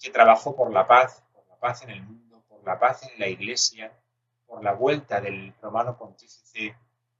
que 0.00 0.10
trabajó 0.10 0.54
por 0.54 0.72
la 0.72 0.86
paz, 0.86 1.22
por 1.32 1.46
la 1.48 1.56
paz 1.56 1.82
en 1.82 1.90
el 1.90 2.02
mundo, 2.02 2.42
por 2.48 2.64
la 2.64 2.78
paz 2.78 3.02
en 3.02 3.18
la 3.18 3.28
Iglesia, 3.28 3.92
por 4.46 4.62
la 4.62 4.72
vuelta 4.74 5.20
del 5.20 5.54
romano 5.62 5.96
pontífice 5.96 6.76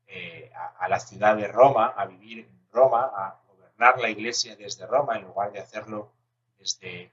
eh, 0.06 0.50
a, 0.78 0.86
la 0.86 1.00
ciudad 1.00 1.34
de 1.34 1.48
Roma, 1.48 1.94
a 1.96 2.04
vivir 2.04 2.40
en 2.40 2.68
Roma, 2.70 3.10
a 3.14 3.40
gobernar 3.48 3.98
la 3.98 4.10
iglesia 4.10 4.54
desde 4.54 4.86
Roma 4.86 5.16
en 5.16 5.24
lugar 5.24 5.50
de 5.50 5.60
hacerlo 5.60 6.12
desde 6.58 7.04
eh, 7.04 7.10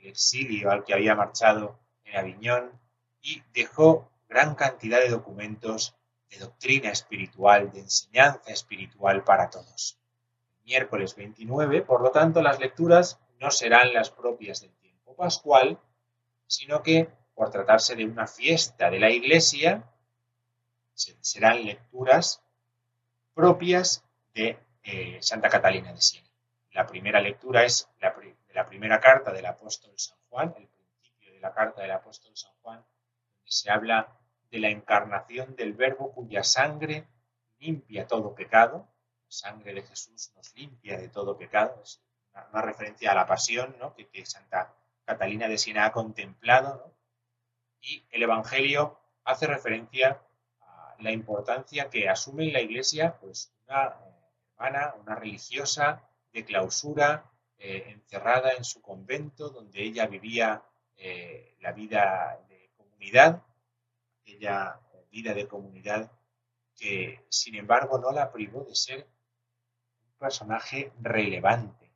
el 0.00 0.08
exilio 0.08 0.70
al 0.70 0.84
que 0.84 0.92
había 0.92 1.14
marchado 1.14 1.78
en 2.04 2.18
Aviñón 2.18 2.78
y 3.22 3.42
dejó 3.54 4.10
gran 4.28 4.54
cantidad 4.54 5.00
de 5.00 5.08
documentos 5.08 5.94
de 6.30 6.38
doctrina 6.38 6.90
espiritual, 6.90 7.70
de 7.70 7.80
enseñanza 7.80 8.50
espiritual 8.50 9.24
para 9.24 9.50
todos. 9.50 9.98
Miércoles 10.64 11.14
29, 11.14 11.82
por 11.82 12.00
lo 12.00 12.10
tanto, 12.10 12.42
las 12.42 12.58
lecturas 12.58 13.20
no 13.40 13.50
serán 13.50 13.92
las 13.92 14.10
propias 14.10 14.60
del 14.60 14.72
tiempo 14.76 15.14
pascual, 15.14 15.78
sino 16.46 16.82
que, 16.82 17.08
por 17.34 17.50
tratarse 17.50 17.94
de 17.96 18.04
una 18.04 18.26
fiesta 18.26 18.90
de 18.90 18.98
la 18.98 19.10
Iglesia, 19.10 19.84
serán 20.94 21.64
lecturas 21.64 22.42
propias 23.34 24.04
de 24.34 24.58
eh, 24.84 25.18
Santa 25.20 25.48
Catalina 25.48 25.92
de 25.92 26.00
Siena. 26.00 26.28
La 26.72 26.86
primera 26.86 27.20
lectura 27.20 27.64
es 27.64 27.88
la, 28.00 28.66
primera 28.66 29.00
carta 29.00 29.32
del 29.32 29.46
apóstol 29.46 29.92
San 29.96 30.18
Juan, 30.28 30.54
el 30.56 30.66
principio 30.66 31.32
de 31.32 31.40
la 31.40 31.52
carta 31.52 31.82
del 31.82 31.92
apóstol 31.92 32.36
San 32.36 32.52
Juan, 32.62 32.84
se 33.44 33.70
habla 33.70 34.18
de 34.50 34.58
la 34.58 34.68
encarnación 34.68 35.56
del 35.56 35.72
Verbo 35.74 36.12
cuya 36.12 36.42
sangre 36.44 37.08
limpia 37.58 38.06
todo 38.06 38.34
pecado. 38.34 38.88
La 39.26 39.30
sangre 39.30 39.74
de 39.74 39.82
Jesús 39.82 40.32
nos 40.36 40.54
limpia 40.54 40.98
de 40.98 41.08
todo 41.08 41.36
pecado. 41.36 41.80
Es 41.82 42.02
una, 42.52 42.62
referencia 42.62 43.12
a 43.12 43.14
la 43.14 43.26
pasión 43.26 43.76
¿no? 43.78 43.94
que, 43.94 44.26
Santa 44.26 44.74
Catalina 45.04 45.48
de 45.48 45.58
Siena 45.58 45.86
ha 45.86 45.92
contemplado. 45.92 46.94
Y 47.80 48.06
el 48.10 48.22
Evangelio 48.22 48.98
hace 49.24 49.46
referencia 49.46 50.20
la 50.98 51.12
importancia 51.12 51.90
que 51.90 52.08
asume 52.08 52.44
en 52.44 52.52
la 52.52 52.60
Iglesia 52.60 53.16
pues, 53.20 53.52
una 53.66 53.86
eh, 53.86 54.14
hermana, 54.52 54.94
una 55.00 55.14
religiosa 55.14 56.02
de 56.32 56.44
clausura, 56.44 57.30
eh, 57.58 57.84
encerrada 57.88 58.52
en 58.52 58.64
su 58.64 58.80
convento, 58.80 59.50
donde 59.50 59.82
ella 59.82 60.06
vivía 60.06 60.62
eh, 60.96 61.56
la 61.60 61.72
vida 61.72 62.40
de 62.48 62.53
aquella 63.06 64.80
vida 65.10 65.34
de 65.34 65.46
comunidad 65.46 66.10
que, 66.76 67.24
sin 67.28 67.54
embargo, 67.54 67.98
no 67.98 68.10
la 68.10 68.32
privó 68.32 68.64
de 68.64 68.74
ser 68.74 69.06
un 70.06 70.18
personaje 70.18 70.92
relevante, 71.00 71.92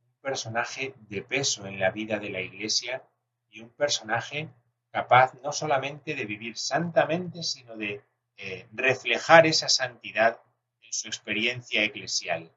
un 0.00 0.20
personaje 0.20 0.94
de 1.08 1.22
peso 1.22 1.66
en 1.66 1.78
la 1.78 1.90
vida 1.90 2.18
de 2.18 2.30
la 2.30 2.40
Iglesia 2.40 3.02
y 3.48 3.60
un 3.60 3.70
personaje 3.70 4.48
capaz 4.90 5.34
no 5.42 5.52
solamente 5.52 6.14
de 6.14 6.24
vivir 6.24 6.56
santamente, 6.56 7.42
sino 7.42 7.76
de 7.76 8.02
eh, 8.36 8.68
reflejar 8.72 9.46
esa 9.46 9.68
santidad 9.68 10.40
en 10.80 10.92
su 10.92 11.08
experiencia 11.08 11.82
eclesial. 11.82 12.50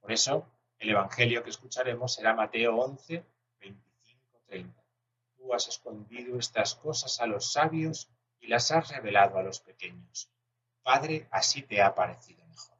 Por 0.00 0.10
eso, 0.10 0.48
el 0.78 0.90
Evangelio 0.90 1.44
que 1.44 1.50
escucharemos 1.50 2.14
será 2.14 2.34
Mateo 2.34 2.76
11, 2.76 3.24
25, 3.60 4.40
30. 4.46 4.81
Tú 5.42 5.52
has 5.52 5.66
escondido 5.66 6.38
estas 6.38 6.76
cosas 6.76 7.20
a 7.20 7.26
los 7.26 7.52
sabios 7.52 8.08
y 8.38 8.46
las 8.46 8.70
has 8.70 8.90
revelado 8.90 9.38
a 9.38 9.42
los 9.42 9.58
pequeños. 9.58 10.30
Padre, 10.84 11.26
así 11.32 11.62
te 11.62 11.82
ha 11.82 11.96
parecido 11.96 12.46
mejor. 12.46 12.78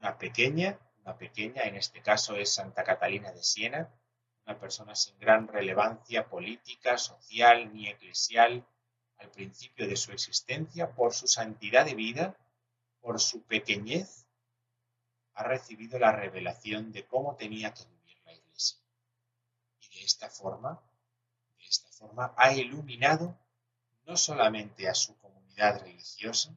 Una 0.00 0.18
pequeña, 0.18 0.78
una 1.00 1.16
pequeña, 1.16 1.62
en 1.62 1.76
este 1.76 2.02
caso 2.02 2.36
es 2.36 2.52
Santa 2.52 2.84
Catalina 2.84 3.32
de 3.32 3.42
Siena, 3.42 3.88
una 4.44 4.60
persona 4.60 4.94
sin 4.94 5.18
gran 5.18 5.48
relevancia 5.48 6.28
política, 6.28 6.98
social 6.98 7.72
ni 7.72 7.88
eclesial, 7.88 8.62
al 9.16 9.30
principio 9.30 9.88
de 9.88 9.96
su 9.96 10.12
existencia, 10.12 10.90
por 10.90 11.14
su 11.14 11.26
santidad 11.26 11.86
de 11.86 11.94
vida, 11.94 12.36
por 13.00 13.18
su 13.18 13.44
pequeñez, 13.44 14.26
ha 15.32 15.42
recibido 15.44 15.98
la 15.98 16.12
revelación 16.12 16.92
de 16.92 17.06
cómo 17.06 17.34
tenía 17.34 17.72
que 17.72 17.86
vivir 17.86 18.18
la 18.26 18.34
Iglesia. 18.34 18.78
Y 19.80 20.00
de 20.00 20.04
esta 20.04 20.28
forma, 20.28 20.82
forma 21.96 22.34
ha 22.36 22.52
iluminado 22.52 23.36
no 24.06 24.16
solamente 24.16 24.88
a 24.88 24.94
su 24.94 25.16
comunidad 25.18 25.80
religiosa, 25.80 26.54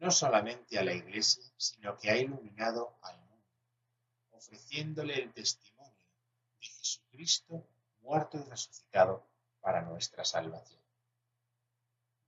no 0.00 0.10
solamente 0.10 0.78
a 0.78 0.84
la 0.84 0.92
Iglesia, 0.92 1.42
sino 1.56 1.96
que 1.96 2.10
ha 2.10 2.16
iluminado 2.16 2.96
al 3.02 3.16
mundo, 3.18 3.46
ofreciéndole 4.32 5.14
el 5.14 5.32
testimonio 5.32 5.94
de 6.60 6.66
Jesucristo 6.66 7.66
muerto 8.02 8.38
y 8.38 8.50
resucitado 8.50 9.24
para 9.60 9.80
nuestra 9.80 10.24
salvación. 10.24 10.82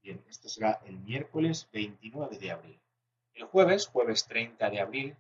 Bien, 0.03 0.25
esto 0.29 0.49
será 0.49 0.81
el 0.87 0.99
miércoles 0.99 1.69
29 1.73 2.39
de 2.39 2.53
abril. 2.53 2.81
El 3.35 3.45
jueves, 3.45 3.89
jueves 3.89 4.25
30 4.27 4.71
de 4.71 4.81
abril, 4.81 5.17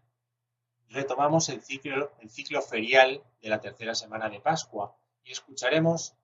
retomamos 0.88 1.48
el 1.48 1.60
ciclo, 1.60 2.12
el 2.20 2.30
ciclo 2.30 2.62
ferial 2.62 3.22
de 3.42 3.48
la 3.48 3.60
tercera 3.60 3.94
semana 3.94 4.30
de 4.30 4.40
Pascua 4.40 4.96
y 5.24 5.32
escucharemos 5.32 6.14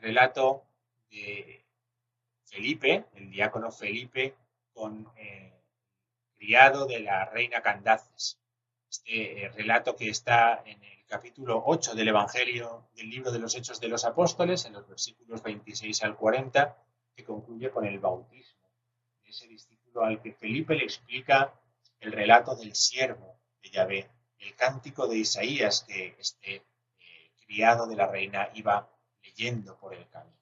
relato 0.00 0.64
de 1.10 1.64
Felipe, 2.44 3.06
el 3.14 3.30
diácono 3.30 3.70
Felipe, 3.70 4.34
con 4.72 5.10
eh, 5.16 5.52
criado 6.36 6.86
de 6.86 7.00
la 7.00 7.24
reina 7.26 7.60
Candaces. 7.62 8.38
Este 8.88 9.44
eh, 9.44 9.48
relato 9.50 9.96
que 9.96 10.08
está 10.08 10.62
en 10.64 10.82
el 10.82 11.04
capítulo 11.06 11.62
8 11.66 11.94
del 11.94 12.08
Evangelio 12.08 12.88
del 12.94 13.10
libro 13.10 13.30
de 13.30 13.38
los 13.38 13.54
Hechos 13.54 13.80
de 13.80 13.88
los 13.88 14.04
Apóstoles, 14.04 14.64
en 14.64 14.72
los 14.74 14.88
versículos 14.88 15.42
26 15.42 16.02
al 16.04 16.16
40, 16.16 16.76
que 17.14 17.24
concluye 17.24 17.70
con 17.70 17.84
el 17.84 17.98
bautismo 17.98 18.70
de 19.22 19.30
ese 19.30 19.46
discípulo 19.48 20.04
al 20.04 20.22
que 20.22 20.32
Felipe 20.32 20.74
le 20.74 20.84
explica 20.84 21.52
el 22.00 22.12
relato 22.12 22.54
del 22.54 22.74
siervo 22.74 23.40
de 23.62 23.70
Yahvé, 23.70 24.10
el 24.38 24.54
cántico 24.54 25.08
de 25.08 25.18
Isaías 25.18 25.84
que 25.86 26.14
este 26.18 26.56
eh, 26.56 26.62
criado 27.44 27.86
de 27.86 27.96
la 27.96 28.06
reina 28.06 28.50
iba 28.54 28.88
leyendo 29.38 29.76
por 29.76 29.94
el 29.94 30.08
camino. 30.08 30.36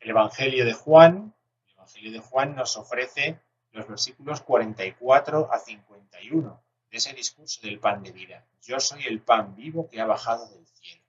El 0.00 0.10
Evangelio 0.10 0.64
de 0.64 0.72
Juan, 0.72 1.34
el 1.66 1.74
Evangelio 1.74 2.12
de 2.12 2.18
Juan 2.18 2.56
nos 2.56 2.76
ofrece 2.76 3.40
los 3.70 3.86
versículos 3.86 4.40
44 4.40 5.52
a 5.52 5.58
51 5.58 6.62
de 6.90 6.96
ese 6.96 7.12
discurso 7.12 7.60
del 7.62 7.78
pan 7.78 8.02
de 8.02 8.10
vida. 8.10 8.44
Yo 8.62 8.80
soy 8.80 9.04
el 9.04 9.20
pan 9.20 9.54
vivo 9.54 9.88
que 9.88 10.00
ha 10.00 10.06
bajado 10.06 10.48
del 10.48 10.66
cielo. 10.66 11.04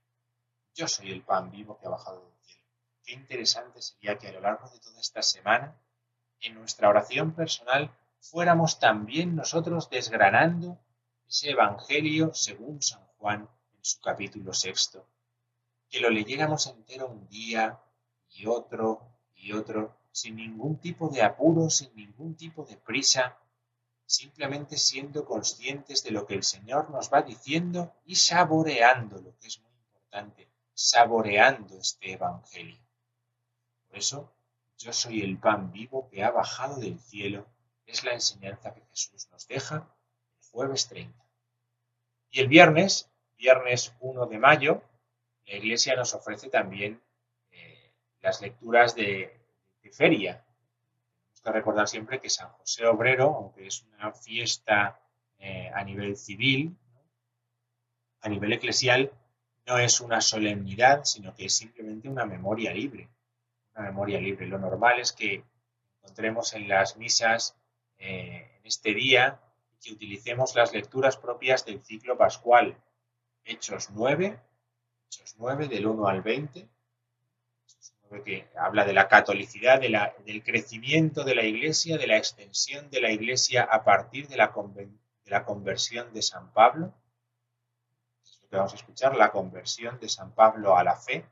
Yo 0.75 0.87
soy 0.87 1.11
el 1.11 1.23
pan 1.23 1.49
vivo 1.49 1.79
que 1.79 1.87
ha 1.87 1.89
bajado 1.89 2.21
del 2.21 2.37
cielo. 2.43 2.67
Qué 3.03 3.13
interesante 3.13 3.81
sería 3.81 4.17
que 4.19 4.27
a 4.27 4.33
lo 4.33 4.41
largo 4.41 4.69
de 4.69 4.79
toda 4.79 4.99
esta 4.99 5.23
semana 5.23 5.75
en 6.39 6.53
nuestra 6.53 6.89
oración 6.89 7.33
personal 7.33 7.89
fuéramos 8.19 8.79
también 8.79 9.35
nosotros 9.35 9.89
desgranando 9.89 10.77
ese 11.27 11.51
Evangelio 11.51 12.31
según 12.33 12.81
San 12.81 13.03
Juan 13.17 13.49
en 13.73 13.85
su 13.85 13.99
capítulo 14.01 14.53
sexto. 14.53 15.07
Que 15.91 15.99
lo 15.99 16.09
leyéramos 16.09 16.65
entero 16.67 17.07
un 17.07 17.27
día 17.27 17.79
y 18.29 18.47
otro 18.47 19.01
y 19.35 19.53
otro, 19.53 19.95
sin 20.11 20.35
ningún 20.37 20.77
tipo 20.77 21.09
de 21.09 21.21
apuro, 21.21 21.69
sin 21.69 21.95
ningún 21.95 22.35
tipo 22.35 22.63
de 22.63 22.77
prisa, 22.77 23.37
simplemente 24.05 24.77
siendo 24.77 25.25
conscientes 25.25 26.03
de 26.03 26.11
lo 26.11 26.25
que 26.25 26.35
el 26.35 26.43
Señor 26.43 26.89
nos 26.89 27.11
va 27.11 27.21
diciendo 27.21 27.93
y 28.05 28.15
saboreando, 28.15 29.17
lo 29.17 29.37
que 29.39 29.47
es 29.47 29.59
muy 29.61 29.71
importante, 29.71 30.47
saboreando 30.73 31.77
este 31.77 32.13
Evangelio. 32.13 32.79
Por 33.87 33.97
eso, 33.97 34.33
yo 34.77 34.93
soy 34.93 35.21
el 35.21 35.37
pan 35.37 35.71
vivo 35.71 36.09
que 36.09 36.23
ha 36.23 36.31
bajado 36.31 36.75
del 36.77 36.99
cielo, 36.99 37.45
es 37.85 38.03
la 38.03 38.13
enseñanza 38.13 38.73
que 38.73 38.81
Jesús 38.91 39.27
nos 39.31 39.47
deja 39.47 39.75
el 39.75 40.49
jueves 40.51 40.87
30. 40.87 41.25
Y 42.31 42.39
el 42.39 42.47
viernes, 42.47 43.09
viernes 43.37 43.93
1 43.99 44.25
de 44.27 44.39
mayo, 44.39 44.81
la 45.45 45.55
Iglesia 45.55 45.95
nos 45.95 46.13
ofrece 46.13 46.49
también 46.49 47.01
eh, 47.51 47.91
las 48.21 48.41
lecturas 48.41 48.95
de, 48.95 49.37
feria. 49.91 50.45
Tenemos 51.21 51.41
que 51.43 51.51
recordar 51.51 51.87
siempre 51.87 52.19
que 52.21 52.29
San 52.29 52.49
José 52.49 52.85
Obrero, 52.85 53.35
aunque 53.35 53.67
es 53.67 53.83
una 53.93 54.13
fiesta 54.13 55.01
eh, 55.37 55.69
a 55.73 55.83
nivel 55.83 56.15
civil, 56.15 56.77
a 58.21 58.29
nivel 58.29 58.53
eclesial, 58.53 59.11
no 59.65 59.77
es 59.77 59.99
una 59.99 60.21
solemnidad, 60.21 61.03
sino 61.03 61.35
que 61.35 61.45
es 61.45 61.55
simplemente 61.55 62.07
una 62.07 62.25
memoria 62.25 62.73
libre. 62.73 63.09
Una 63.75 63.85
memoria 63.85 64.19
libre. 64.19 64.47
Lo 64.47 64.59
normal 64.59 64.99
es 64.99 65.11
que 65.11 65.43
encontremos 66.01 66.53
en 66.53 66.67
las 66.67 66.97
misas 66.97 67.57
eh, 67.97 68.57
en 68.59 68.65
este 68.65 68.93
día 68.93 69.39
que 69.81 69.93
utilicemos 69.93 70.55
las 70.55 70.73
lecturas 70.73 71.17
propias 71.17 71.65
del 71.65 71.83
ciclo 71.83 72.17
pascual. 72.17 72.77
Hechos 73.43 73.89
9, 73.91 74.39
Hechos 75.11 75.35
9 75.37 75.67
del 75.67 75.87
1 75.87 76.07
al 76.07 76.21
20, 76.21 76.69
que 78.25 78.47
habla 78.57 78.85
de 78.85 78.93
la 78.93 79.07
catolicidad, 79.07 79.79
de 79.79 79.89
la, 79.89 80.13
del 80.25 80.43
crecimiento 80.43 81.23
de 81.23 81.35
la 81.35 81.43
iglesia, 81.43 81.97
de 81.97 82.07
la 82.07 82.17
extensión 82.17 82.89
de 82.89 83.01
la 83.01 83.11
iglesia 83.11 83.63
a 83.63 83.83
partir 83.83 84.27
de 84.27 84.37
la, 84.37 84.53
de 84.75 85.31
la 85.31 85.45
conversión 85.45 86.13
de 86.13 86.21
San 86.21 86.51
Pablo 86.51 86.93
vamos 88.57 88.73
a 88.73 88.75
escuchar, 88.75 89.15
la 89.15 89.31
conversión 89.31 89.99
de 89.99 90.09
San 90.09 90.33
Pablo 90.33 90.77
a 90.77 90.83
la 90.83 90.95
fe. 90.95 91.25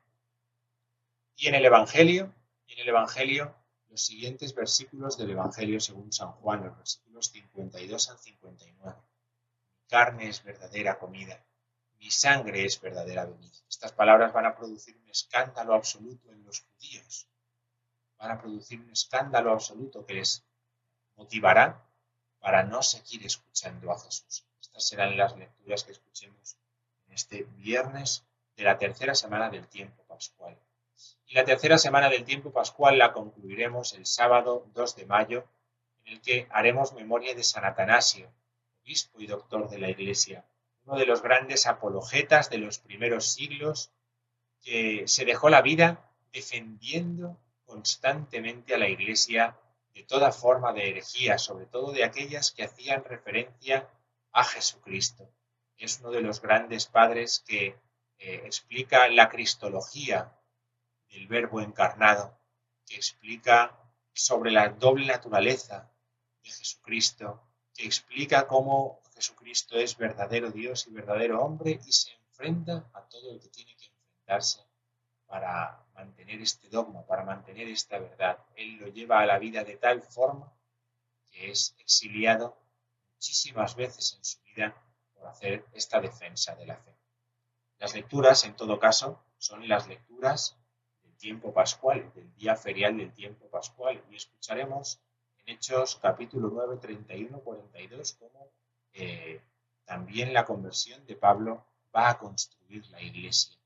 Y 1.35 1.47
en 1.47 1.55
el 1.55 1.65
Evangelio, 1.65 2.33
en 2.67 2.79
el 2.79 2.89
Evangelio, 2.89 3.55
los 3.89 4.05
siguientes 4.05 4.53
versículos 4.53 5.17
del 5.17 5.31
Evangelio 5.31 5.79
según 5.79 6.11
San 6.11 6.31
Juan, 6.33 6.63
los 6.63 6.77
versículos 6.77 7.27
52 7.27 8.09
al 8.09 8.17
59. 8.17 8.97
Mi 9.77 9.87
carne 9.87 10.29
es 10.29 10.43
verdadera 10.43 10.97
comida, 10.99 11.43
mi 11.99 12.11
sangre 12.11 12.65
es 12.65 12.79
verdadera 12.79 13.25
bebida. 13.25 13.57
Estas 13.67 13.91
palabras 13.91 14.33
van 14.33 14.45
a 14.45 14.55
producir 14.55 14.97
un 14.97 15.09
escándalo 15.09 15.73
absoluto 15.73 16.31
en 16.31 16.43
los 16.45 16.61
judíos. 16.61 17.27
Van 18.17 18.31
a 18.31 18.41
producir 18.41 18.79
un 18.79 18.89
escándalo 18.89 19.51
absoluto 19.51 20.05
que 20.05 20.15
les 20.15 20.43
motivará 21.15 21.85
para 22.39 22.63
no 22.63 22.81
seguir 22.81 23.25
escuchando 23.25 23.91
a 23.91 23.99
Jesús. 23.99 24.45
Estas 24.61 24.87
serán 24.87 25.17
las 25.17 25.35
lecturas 25.37 25.83
que 25.83 25.91
escuchemos 25.91 26.57
este 27.19 27.43
viernes 27.57 28.23
de 28.55 28.63
la 28.63 28.77
tercera 28.77 29.13
semana 29.13 29.49
del 29.49 29.67
tiempo 29.67 30.03
pascual. 30.03 30.57
Y 31.27 31.35
la 31.35 31.45
tercera 31.45 31.77
semana 31.77 32.09
del 32.09 32.23
tiempo 32.23 32.51
pascual 32.51 32.97
la 32.97 33.13
concluiremos 33.13 33.93
el 33.93 34.05
sábado 34.05 34.65
2 34.73 34.95
de 34.95 35.05
mayo, 35.05 35.45
en 36.05 36.13
el 36.13 36.21
que 36.21 36.47
haremos 36.49 36.93
memoria 36.93 37.35
de 37.35 37.43
San 37.43 37.65
Atanasio, 37.65 38.31
obispo 38.81 39.19
y 39.19 39.27
doctor 39.27 39.69
de 39.69 39.79
la 39.79 39.89
Iglesia, 39.89 40.45
uno 40.89 40.97
de 40.97 41.05
los 41.05 41.21
grandes 41.21 41.67
apologetas 41.67 42.49
de 42.49 42.57
los 42.57 42.79
primeros 42.79 43.31
siglos, 43.31 43.91
que 44.63 45.03
se 45.07 45.23
dejó 45.23 45.49
la 45.49 45.61
vida 45.61 46.11
defendiendo 46.33 47.37
constantemente 47.63 48.73
a 48.73 48.79
la 48.79 48.89
Iglesia 48.89 49.55
de 49.93 50.03
toda 50.03 50.31
forma 50.31 50.73
de 50.73 50.89
herejía, 50.89 51.37
sobre 51.37 51.67
todo 51.67 51.91
de 51.91 52.03
aquellas 52.03 52.51
que 52.51 52.63
hacían 52.63 53.03
referencia 53.03 53.87
a 54.31 54.43
Jesucristo. 54.43 55.29
Es 55.77 55.99
uno 55.99 56.09
de 56.09 56.21
los 56.21 56.41
grandes 56.41 56.87
padres 56.87 57.43
que 57.47 57.67
eh, 58.17 58.41
explica 58.45 59.07
la 59.09 59.29
cristología 59.29 60.35
del 61.11 61.27
verbo 61.27 61.61
encarnado, 61.61 62.35
que 62.87 62.95
explica 62.95 63.77
sobre 64.11 64.49
la 64.49 64.69
doble 64.69 65.05
naturaleza 65.05 65.91
de 66.43 66.49
Jesucristo, 66.49 67.43
que 67.75 67.85
explica 67.85 68.47
cómo 68.47 69.01
Jesucristo 69.19 69.77
es 69.77 69.97
verdadero 69.97 70.49
Dios 70.49 70.87
y 70.87 70.91
verdadero 70.91 71.43
hombre 71.43 71.77
y 71.85 71.91
se 71.91 72.13
enfrenta 72.13 72.89
a 72.93 73.01
todo 73.01 73.33
lo 73.33 73.39
que 73.41 73.49
tiene 73.49 73.75
que 73.75 73.87
enfrentarse 73.87 74.61
para 75.27 75.83
mantener 75.93 76.41
este 76.41 76.69
dogma, 76.69 77.05
para 77.05 77.25
mantener 77.25 77.67
esta 77.67 77.99
verdad. 77.99 78.37
Él 78.55 78.77
lo 78.77 78.87
lleva 78.87 79.19
a 79.19 79.25
la 79.25 79.37
vida 79.37 79.65
de 79.65 79.75
tal 79.75 80.01
forma 80.01 80.53
que 81.29 81.51
es 81.51 81.75
exiliado 81.79 82.57
muchísimas 83.11 83.75
veces 83.75 84.15
en 84.17 84.23
su 84.23 84.41
vida 84.43 84.73
hacer 85.27 85.65
esta 85.73 85.99
defensa 85.99 86.55
de 86.55 86.65
la 86.65 86.77
fe. 86.77 86.95
Las 87.77 87.93
lecturas, 87.93 88.45
en 88.45 88.55
todo 88.55 88.79
caso, 88.79 89.21
son 89.37 89.67
las 89.67 89.89
lecturas 89.89 90.57
del 91.03 91.17
tiempo 91.17 91.53
pascual, 91.53 92.09
del 92.13 92.33
día 92.35 92.55
ferial 92.55 92.95
del 92.95 93.11
tiempo 93.11 93.49
pascual, 93.49 94.01
y 94.09 94.15
escucharemos 94.15 95.01
en 95.39 95.55
Hechos 95.55 95.97
capítulo 95.97 96.49
9, 96.53 96.77
31, 96.77 97.41
42 97.41 98.13
cómo 98.13 98.49
eh, 98.93 99.41
también 99.85 100.33
la 100.33 100.45
conversión 100.45 101.05
de 101.05 101.15
Pablo 101.15 101.65
va 101.95 102.09
a 102.09 102.17
construir 102.17 102.85
la 102.87 103.01
iglesia, 103.01 103.57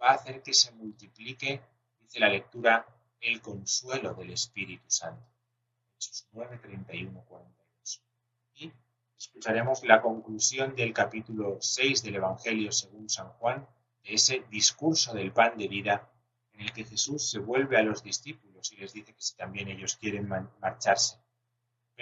va 0.00 0.10
a 0.10 0.14
hacer 0.14 0.42
que 0.42 0.54
se 0.54 0.72
multiplique, 0.72 1.60
dice 2.00 2.20
la 2.20 2.28
lectura, 2.28 2.86
el 3.20 3.40
consuelo 3.40 4.14
del 4.14 4.30
Espíritu 4.30 4.84
Santo. 4.88 5.24
Hechos 5.96 6.26
9, 6.32 6.58
31, 6.58 7.24
42. 7.24 8.02
Y 8.54 8.72
escucharemos 9.16 9.84
la 9.84 10.02
conclusión 10.02 10.74
del 10.74 10.92
capítulo 10.92 11.58
6 11.60 12.02
del 12.02 12.16
Evangelio 12.16 12.72
según 12.72 13.08
San 13.08 13.28
Juan, 13.34 13.66
de 14.02 14.14
ese 14.14 14.44
discurso 14.50 15.14
del 15.14 15.32
pan 15.32 15.56
de 15.56 15.68
vida 15.68 16.10
en 16.52 16.62
el 16.62 16.72
que 16.72 16.84
Jesús 16.84 17.30
se 17.30 17.38
vuelve 17.38 17.78
a 17.78 17.82
los 17.82 18.02
discípulos 18.02 18.72
y 18.72 18.76
les 18.76 18.92
dice 18.92 19.14
que 19.14 19.22
si 19.22 19.36
también 19.36 19.68
ellos 19.68 19.96
quieren 19.96 20.28
marcharse, 20.60 21.21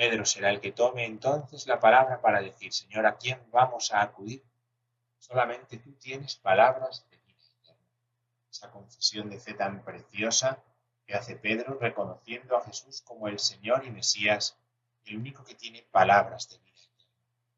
Pedro 0.01 0.25
será 0.25 0.49
el 0.49 0.63
que 0.63 0.73
tome 0.73 1.05
entonces 1.05 1.67
la 1.67 1.79
palabra 1.79 2.23
para 2.23 2.41
decir, 2.41 2.73
Señor, 2.73 3.05
¿a 3.05 3.19
quién 3.19 3.39
vamos 3.51 3.93
a 3.93 4.01
acudir? 4.01 4.43
Solamente 5.19 5.77
tú 5.77 5.93
tienes 5.93 6.37
palabras 6.37 7.07
de 7.11 7.19
vida 7.19 7.45
eterna. 7.61 7.87
Esa 8.51 8.71
confesión 8.71 9.29
de 9.29 9.39
fe 9.39 9.53
tan 9.53 9.85
preciosa 9.85 10.65
que 11.05 11.15
hace 11.15 11.37
Pedro 11.37 11.79
reconociendo 11.79 12.57
a 12.57 12.65
Jesús 12.65 13.03
como 13.03 13.29
el 13.29 13.39
Señor 13.39 13.85
y 13.85 13.91
Mesías, 13.91 14.57
el 15.05 15.19
único 15.19 15.45
que 15.45 15.55
tiene 15.55 15.83
palabras 15.91 16.49
de 16.49 16.57
vida 16.57 16.71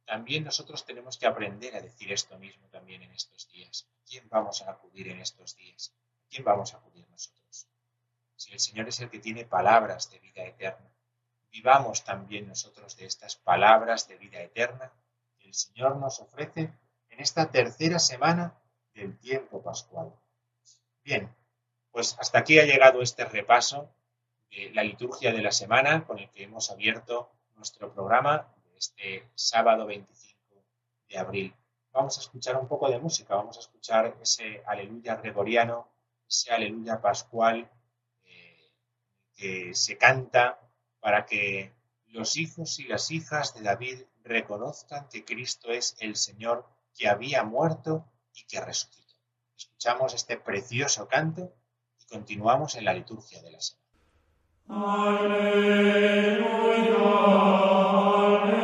también 0.04 0.44
nosotros 0.44 0.84
tenemos 0.84 1.16
que 1.16 1.26
aprender 1.26 1.76
a 1.76 1.80
decir 1.80 2.12
esto 2.12 2.36
mismo 2.38 2.66
también 2.68 3.02
en 3.02 3.12
estos 3.12 3.48
días. 3.50 3.88
¿A 3.88 4.04
quién 4.04 4.28
vamos 4.28 4.60
a 4.62 4.70
acudir 4.70 5.08
en 5.08 5.20
estos 5.20 5.56
días? 5.56 5.94
¿A 6.26 6.28
quién 6.28 6.44
vamos 6.44 6.74
a 6.74 6.78
acudir 6.78 7.08
nosotros? 7.08 7.68
Si 8.36 8.52
el 8.52 8.58
Señor 8.58 8.88
es 8.88 9.00
el 9.00 9.10
que 9.10 9.20
tiene 9.20 9.44
palabras 9.44 10.10
de 10.10 10.18
vida 10.18 10.42
eterna, 10.44 10.91
vivamos 11.52 12.02
también 12.02 12.48
nosotros 12.48 12.96
de 12.96 13.04
estas 13.04 13.36
palabras 13.36 14.08
de 14.08 14.16
vida 14.16 14.40
eterna 14.40 14.90
que 15.38 15.48
el 15.48 15.54
Señor 15.54 15.96
nos 15.96 16.18
ofrece 16.20 16.72
en 17.10 17.20
esta 17.20 17.50
tercera 17.50 17.98
semana 17.98 18.54
del 18.94 19.18
tiempo 19.18 19.62
pascual. 19.62 20.12
Bien, 21.04 21.34
pues 21.90 22.16
hasta 22.18 22.38
aquí 22.38 22.58
ha 22.58 22.64
llegado 22.64 23.02
este 23.02 23.26
repaso 23.26 23.94
de 24.50 24.70
la 24.72 24.82
liturgia 24.82 25.32
de 25.32 25.42
la 25.42 25.52
semana 25.52 26.06
con 26.06 26.18
el 26.18 26.30
que 26.30 26.44
hemos 26.44 26.70
abierto 26.70 27.30
nuestro 27.54 27.92
programa 27.92 28.48
este 28.76 29.28
sábado 29.34 29.86
25 29.86 30.64
de 31.08 31.18
abril. 31.18 31.54
Vamos 31.92 32.16
a 32.16 32.20
escuchar 32.22 32.56
un 32.56 32.66
poco 32.66 32.88
de 32.88 32.98
música, 32.98 33.36
vamos 33.36 33.58
a 33.58 33.60
escuchar 33.60 34.16
ese 34.22 34.62
aleluya 34.66 35.16
gregoriano, 35.16 35.88
ese 36.26 36.50
aleluya 36.50 37.00
pascual 37.00 37.70
eh, 38.24 38.72
que 39.36 39.74
se 39.74 39.98
canta 39.98 40.58
para 41.02 41.26
que 41.26 41.74
los 42.06 42.36
hijos 42.36 42.78
y 42.78 42.84
las 42.84 43.10
hijas 43.10 43.54
de 43.54 43.62
David 43.62 44.02
reconozcan 44.22 45.08
que 45.08 45.24
Cristo 45.24 45.72
es 45.72 45.96
el 45.98 46.14
Señor 46.14 46.64
que 46.96 47.08
había 47.08 47.42
muerto 47.42 48.06
y 48.32 48.44
que 48.44 48.60
resucitó. 48.60 49.12
Escuchamos 49.56 50.14
este 50.14 50.36
precioso 50.36 51.08
canto 51.08 51.52
y 51.98 52.04
continuamos 52.06 52.76
en 52.76 52.84
la 52.84 52.94
liturgia 52.94 53.42
de 53.42 53.50
la 53.50 53.60
semana. 53.60 53.82
este 58.46 58.61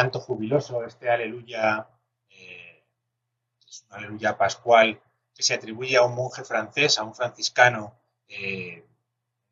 canto 0.00 0.18
jubiloso, 0.18 0.82
este 0.82 1.10
aleluya, 1.10 1.86
eh, 2.30 2.86
es 3.68 3.84
un 3.86 3.96
aleluya 3.98 4.38
pascual 4.38 4.98
que 5.34 5.42
se 5.42 5.52
atribuye 5.52 5.94
a 5.98 6.04
un 6.04 6.14
monje 6.14 6.42
francés, 6.42 6.98
a 6.98 7.02
un 7.02 7.14
franciscano, 7.14 8.00
eh, 8.26 8.86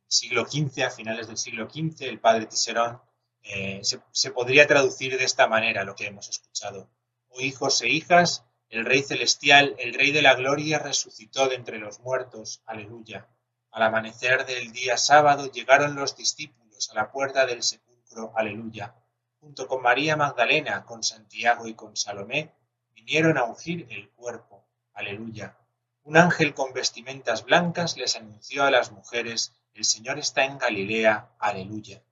siglo 0.07 0.47
XV, 0.47 0.85
a 0.87 0.91
finales 0.91 1.27
del 1.27 1.37
siglo 1.37 1.69
XV, 1.69 2.09
el 2.09 2.19
padre 2.19 2.47
Tiserón, 2.47 2.99
eh, 3.43 3.83
se, 3.83 4.31
podría 4.31 4.67
traducir 4.67 5.19
de 5.19 5.25
esta 5.25 5.49
manera 5.49 5.85
lo 5.85 5.95
que 5.95 6.07
hemos 6.07 6.31
escuchado. 6.31 6.89
Oh 7.29 7.43
hijos 7.43 7.83
e 7.83 7.89
hijas, 7.91 8.47
el 8.71 8.87
Rey 8.87 9.03
Celestial, 9.03 9.77
el 9.79 9.93
Rey 9.93 10.13
de 10.13 10.23
la 10.23 10.35
Gloria, 10.35 10.79
resucitó 10.79 11.49
de 11.49 11.57
entre 11.57 11.79
los 11.79 12.01
muertos. 12.01 12.63
Aleluya. 12.65 13.29
Al 13.71 13.83
amanecer 13.83 14.47
del 14.47 14.73
día 14.73 14.97
sábado 14.97 15.53
llegaron 15.53 15.95
los 15.95 16.17
discípulos 16.17 16.89
a 16.91 16.95
la 16.95 17.13
puerta 17.13 17.45
del 17.45 17.63
sepulcro. 17.63 18.33
Aleluya. 18.35 18.95
Junto 19.40 19.68
con 19.68 19.83
María 19.83 20.16
Magdalena, 20.16 20.85
con 20.85 21.03
Santiago 21.03 21.68
y 21.68 21.74
con 21.74 21.96
Salomé, 21.96 22.53
vinieron 22.94 23.38
a 23.38 23.44
ungir 23.44 23.87
el 23.90 24.11
cuerpo. 24.11 24.66
Aleluya. 24.94 25.57
Un 26.03 26.16
ángel 26.16 26.55
con 26.55 26.72
vestimentas 26.72 27.44
blancas 27.44 27.96
les 27.96 28.16
anunció 28.16 28.64
a 28.64 28.70
las 28.70 28.90
mujeres, 28.90 29.53
el 29.74 29.85
Señor 29.85 30.18
está 30.18 30.44
en 30.44 30.59
Galilea. 30.59 31.31
Aleluya. 31.38 32.03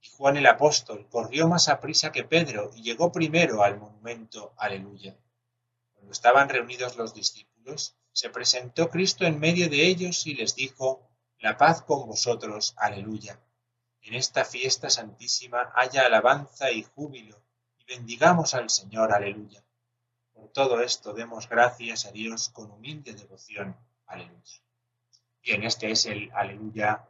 Y 0.00 0.08
Juan 0.08 0.36
el 0.36 0.46
apóstol 0.46 1.06
corrió 1.08 1.46
más 1.46 1.68
a 1.68 1.80
prisa 1.80 2.10
que 2.10 2.24
Pedro 2.24 2.70
y 2.74 2.82
llegó 2.82 3.12
primero 3.12 3.62
al 3.62 3.78
monumento. 3.78 4.52
Aleluya. 4.56 5.16
Cuando 5.92 6.10
estaban 6.10 6.48
reunidos 6.48 6.96
los 6.96 7.14
discípulos, 7.14 7.94
se 8.10 8.28
presentó 8.28 8.90
Cristo 8.90 9.24
en 9.24 9.38
medio 9.38 9.68
de 9.70 9.86
ellos 9.86 10.26
y 10.26 10.34
les 10.34 10.56
dijo, 10.56 11.08
La 11.38 11.56
paz 11.56 11.82
con 11.82 12.08
vosotros. 12.08 12.74
Aleluya. 12.76 13.38
En 14.02 14.14
esta 14.14 14.44
fiesta 14.44 14.90
santísima 14.90 15.72
haya 15.74 16.06
alabanza 16.06 16.70
y 16.70 16.82
júbilo, 16.82 17.40
y 17.78 17.84
bendigamos 17.84 18.54
al 18.54 18.68
Señor. 18.70 19.12
Aleluya. 19.12 19.62
Por 20.32 20.48
todo 20.48 20.80
esto 20.80 21.12
demos 21.12 21.48
gracias 21.48 22.06
a 22.06 22.12
Dios 22.12 22.48
con 22.48 22.70
humilde 22.70 23.14
devoción. 23.14 23.76
Aleluya. 24.06 24.60
Bien, 25.42 25.62
este 25.64 25.90
es 25.90 26.06
el 26.06 26.30
aleluya 26.32 27.06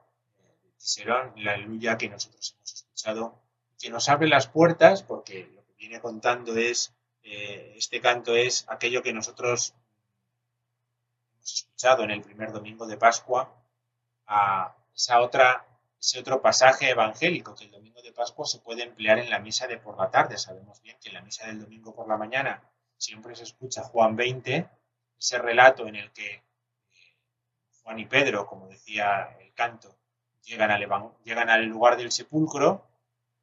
será 0.83 1.33
la 1.37 1.53
aleluya 1.53 1.97
que 1.97 2.09
nosotros 2.09 2.55
hemos 2.57 2.75
escuchado, 2.75 3.41
que 3.79 3.89
nos 3.89 4.09
abre 4.09 4.29
las 4.29 4.49
puertas, 4.49 5.05
porque 5.05 5.49
lo 5.55 5.65
que 5.65 5.75
viene 5.75 6.01
contando 6.01 6.57
es, 6.57 6.93
eh, 7.23 7.75
este 7.77 8.01
canto 8.01 8.35
es 8.35 8.65
aquello 8.69 9.03
que 9.03 9.13
nosotros 9.13 9.75
hemos 11.35 11.55
escuchado 11.55 12.03
en 12.03 12.11
el 12.11 12.23
primer 12.23 12.51
domingo 12.51 12.87
de 12.87 12.97
Pascua, 12.97 13.55
a 14.27 14.75
esa 14.93 15.21
otra, 15.21 15.65
ese 16.03 16.19
otro 16.19 16.43
pasaje 16.43 16.91
evangélico, 16.91 17.55
que 17.55 17.67
el 17.67 17.71
domingo 17.71 18.03
de 18.03 18.11
Pascua 18.11 18.45
se 18.45 18.59
puede 18.59 18.83
emplear 18.83 19.21
en 19.21 19.31
la 19.31 19.39
misa 19.39 19.69
de 19.69 19.79
por 19.79 19.97
la 19.97 20.11
tarde. 20.11 20.37
Sabemos 20.37 20.83
bien 20.83 20.99
que 21.01 21.11
en 21.11 21.15
la 21.15 21.23
misa 21.23 21.47
del 21.47 21.61
domingo 21.61 21.95
por 21.95 22.09
la 22.09 22.17
mañana 22.17 22.61
siempre 22.97 23.37
se 23.37 23.45
escucha 23.45 23.85
Juan 23.85 24.17
20, 24.17 24.69
ese 25.17 25.39
relato 25.39 25.87
en 25.87 25.95
el 25.95 26.11
que 26.11 26.35
eh, 26.35 26.43
Juan 27.83 28.01
y 28.01 28.07
Pedro, 28.07 28.47
como 28.49 28.67
decía 28.67 29.37
el 29.39 29.55
canto, 29.55 29.97
llegan 30.43 30.73
al, 30.73 30.89
llegan 31.23 31.51
al 31.51 31.67
lugar 31.67 31.97
del 31.97 32.11
sepulcro 32.11 32.85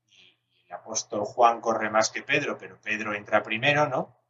y 0.10 0.38
el 0.66 0.74
apóstol 0.74 1.24
Juan 1.24 1.62
corre 1.62 1.90
más 1.90 2.10
que 2.10 2.24
Pedro, 2.24 2.58
pero 2.58 2.78
Pedro 2.82 3.14
entra 3.14 3.42
primero, 3.42 3.88
¿no? 3.88 4.22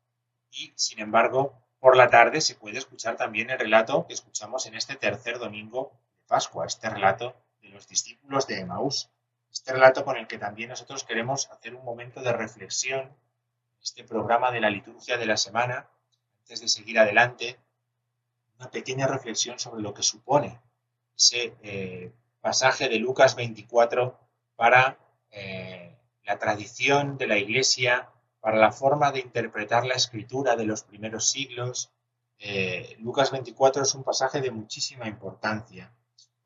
Y 0.52 0.72
sin 0.76 1.00
embargo, 1.00 1.66
por 1.80 1.98
la 1.98 2.12
tarde 2.12 2.42
se 2.42 2.54
puede 2.54 2.78
escuchar 2.78 3.18
también 3.18 3.50
el 3.50 3.58
relato 3.58 4.06
que 4.06 4.14
escuchamos 4.14 4.68
en 4.68 4.76
este 4.76 4.96
tercer 4.98 5.40
domingo 5.40 6.00
de 6.16 6.24
Pascua, 6.28 6.68
este 6.68 6.92
relato 6.92 7.36
de 7.62 7.70
los 7.70 7.88
discípulos 7.88 8.48
de 8.48 8.60
Emaús, 8.60 9.10
este 9.52 9.74
relato 9.74 10.06
con 10.06 10.18
el 10.18 10.28
que 10.28 10.38
también 10.38 10.70
nosotros 10.70 11.04
queremos 11.04 11.50
hacer 11.50 11.76
un 11.76 11.84
momento 11.84 12.22
de 12.22 12.34
reflexión, 12.34 13.16
este 13.82 14.04
programa 14.04 14.52
de 14.52 14.62
la 14.62 14.70
liturgia 14.70 15.18
de 15.18 15.26
la 15.26 15.38
semana, 15.38 15.90
antes 16.42 16.62
de 16.62 16.68
seguir 16.68 17.00
adelante, 17.00 17.60
una 18.58 18.70
pequeña 18.70 19.08
reflexión 19.08 19.58
sobre 19.60 19.82
lo 19.82 19.94
que 19.94 20.04
supone 20.04 20.60
ese 21.20 21.54
eh, 21.62 22.14
pasaje 22.40 22.88
de 22.88 22.98
Lucas 22.98 23.36
24 23.36 24.18
para 24.56 24.98
eh, 25.32 25.98
la 26.24 26.40
tradición 26.40 27.18
de 27.18 27.28
la 27.28 27.38
Iglesia, 27.38 28.10
para 28.40 28.58
la 28.58 28.72
forma 28.72 29.12
de 29.12 29.20
interpretar 29.20 29.86
la 29.86 29.96
escritura 29.96 30.56
de 30.56 30.64
los 30.64 30.84
primeros 30.84 31.30
siglos. 31.30 31.92
Eh, 32.38 32.96
Lucas 33.00 33.32
24 33.32 33.84
es 33.84 33.94
un 33.96 34.04
pasaje 34.04 34.40
de 34.40 34.50
muchísima 34.50 35.10
importancia, 35.10 35.94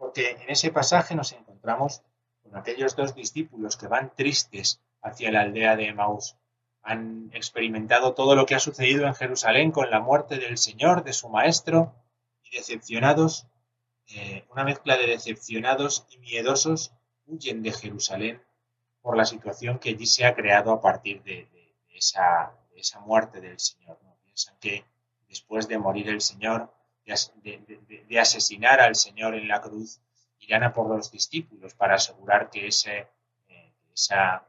porque 0.03 0.31
en 0.31 0.49
ese 0.49 0.69
pasaje 0.69 1.15
nos 1.15 1.31
encontramos 1.31 2.01
con 2.41 2.57
aquellos 2.57 2.97
dos 2.97 3.15
discípulos 3.15 3.77
que 3.77 3.87
van 3.87 4.13
tristes 4.13 4.81
hacia 5.01 5.31
la 5.31 5.39
aldea 5.39 5.77
de 5.77 5.87
Emaús. 5.87 6.35
Han 6.81 7.31
experimentado 7.33 8.13
todo 8.13 8.35
lo 8.35 8.45
que 8.45 8.53
ha 8.53 8.59
sucedido 8.59 9.07
en 9.07 9.15
Jerusalén 9.15 9.71
con 9.71 9.89
la 9.89 10.01
muerte 10.01 10.39
del 10.39 10.57
Señor, 10.57 11.05
de 11.05 11.13
su 11.13 11.29
Maestro, 11.29 11.95
y 12.43 12.57
decepcionados 12.57 13.47
eh, 14.09 14.45
una 14.51 14.65
mezcla 14.65 14.97
de 14.97 15.07
decepcionados 15.07 16.05
y 16.09 16.17
miedosos 16.17 16.91
huyen 17.25 17.63
de 17.63 17.71
Jerusalén 17.71 18.43
por 19.01 19.15
la 19.15 19.23
situación 19.23 19.79
que 19.79 19.91
allí 19.91 20.05
se 20.05 20.25
ha 20.25 20.35
creado 20.35 20.73
a 20.73 20.81
partir 20.81 21.23
de, 21.23 21.47
esa, 21.95 22.51
muerte 23.05 23.39
del 23.39 23.57
Señor. 23.57 23.97
Piensan 24.21 24.57
que 24.59 24.83
después 25.29 25.69
de 25.69 25.77
morir 25.77 26.09
el 26.09 26.19
Señor, 26.19 26.73
de, 27.05 28.19
asesinar 28.19 28.79
al 28.79 28.95
Señor 28.95 29.35
en 29.35 29.47
la 29.47 29.61
cruz, 29.61 29.99
irán 30.39 30.63
a 30.63 30.73
por 30.73 30.87
los 30.87 31.11
discípulos 31.11 31.73
para 31.73 31.95
asegurar 31.95 32.49
que 32.49 32.67
ese, 32.67 33.07
eh, 33.47 33.73
esa 33.93 34.45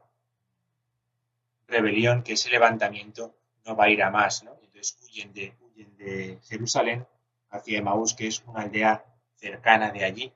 rebelión, 1.67 2.23
que 2.23 2.33
ese 2.33 2.49
levantamiento 2.49 3.35
no 3.65 3.75
va 3.75 3.85
a 3.85 3.89
ir 3.89 4.03
a 4.03 4.11
más. 4.11 4.41
Entonces 4.41 4.97
huyen 5.03 5.33
de, 5.33 5.55
huyen 5.61 5.95
de 5.97 6.39
Jerusalén 6.43 7.07
hacia 7.49 7.79
Emaús, 7.79 8.13
que 8.13 8.27
es 8.27 8.43
una 8.45 8.61
aldea 8.61 9.05
cercana 9.35 9.91
de 9.91 10.05
allí. 10.05 10.33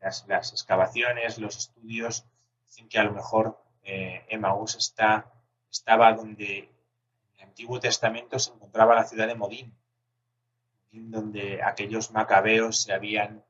Las, 0.00 0.52
excavaciones, 0.52 1.38
los 1.38 1.56
estudios 1.56 2.24
dicen 2.66 2.88
que 2.88 2.98
a 2.98 3.04
lo 3.04 3.12
mejor 3.12 3.62
eh, 3.84 4.24
Emaús 4.28 4.74
está, 4.74 5.32
estaba 5.70 6.12
donde 6.12 6.58
en 6.58 6.70
el 7.36 7.42
Antiguo 7.42 7.78
Testamento 7.78 8.38
se 8.38 8.52
encontraba 8.52 8.96
la 8.96 9.04
ciudad 9.04 9.28
de 9.28 9.36
Modín, 9.36 9.72
donde 10.92 11.62
aquellos 11.62 12.10
macabeos 12.10 12.82
se 12.82 12.92
habían 12.92 13.44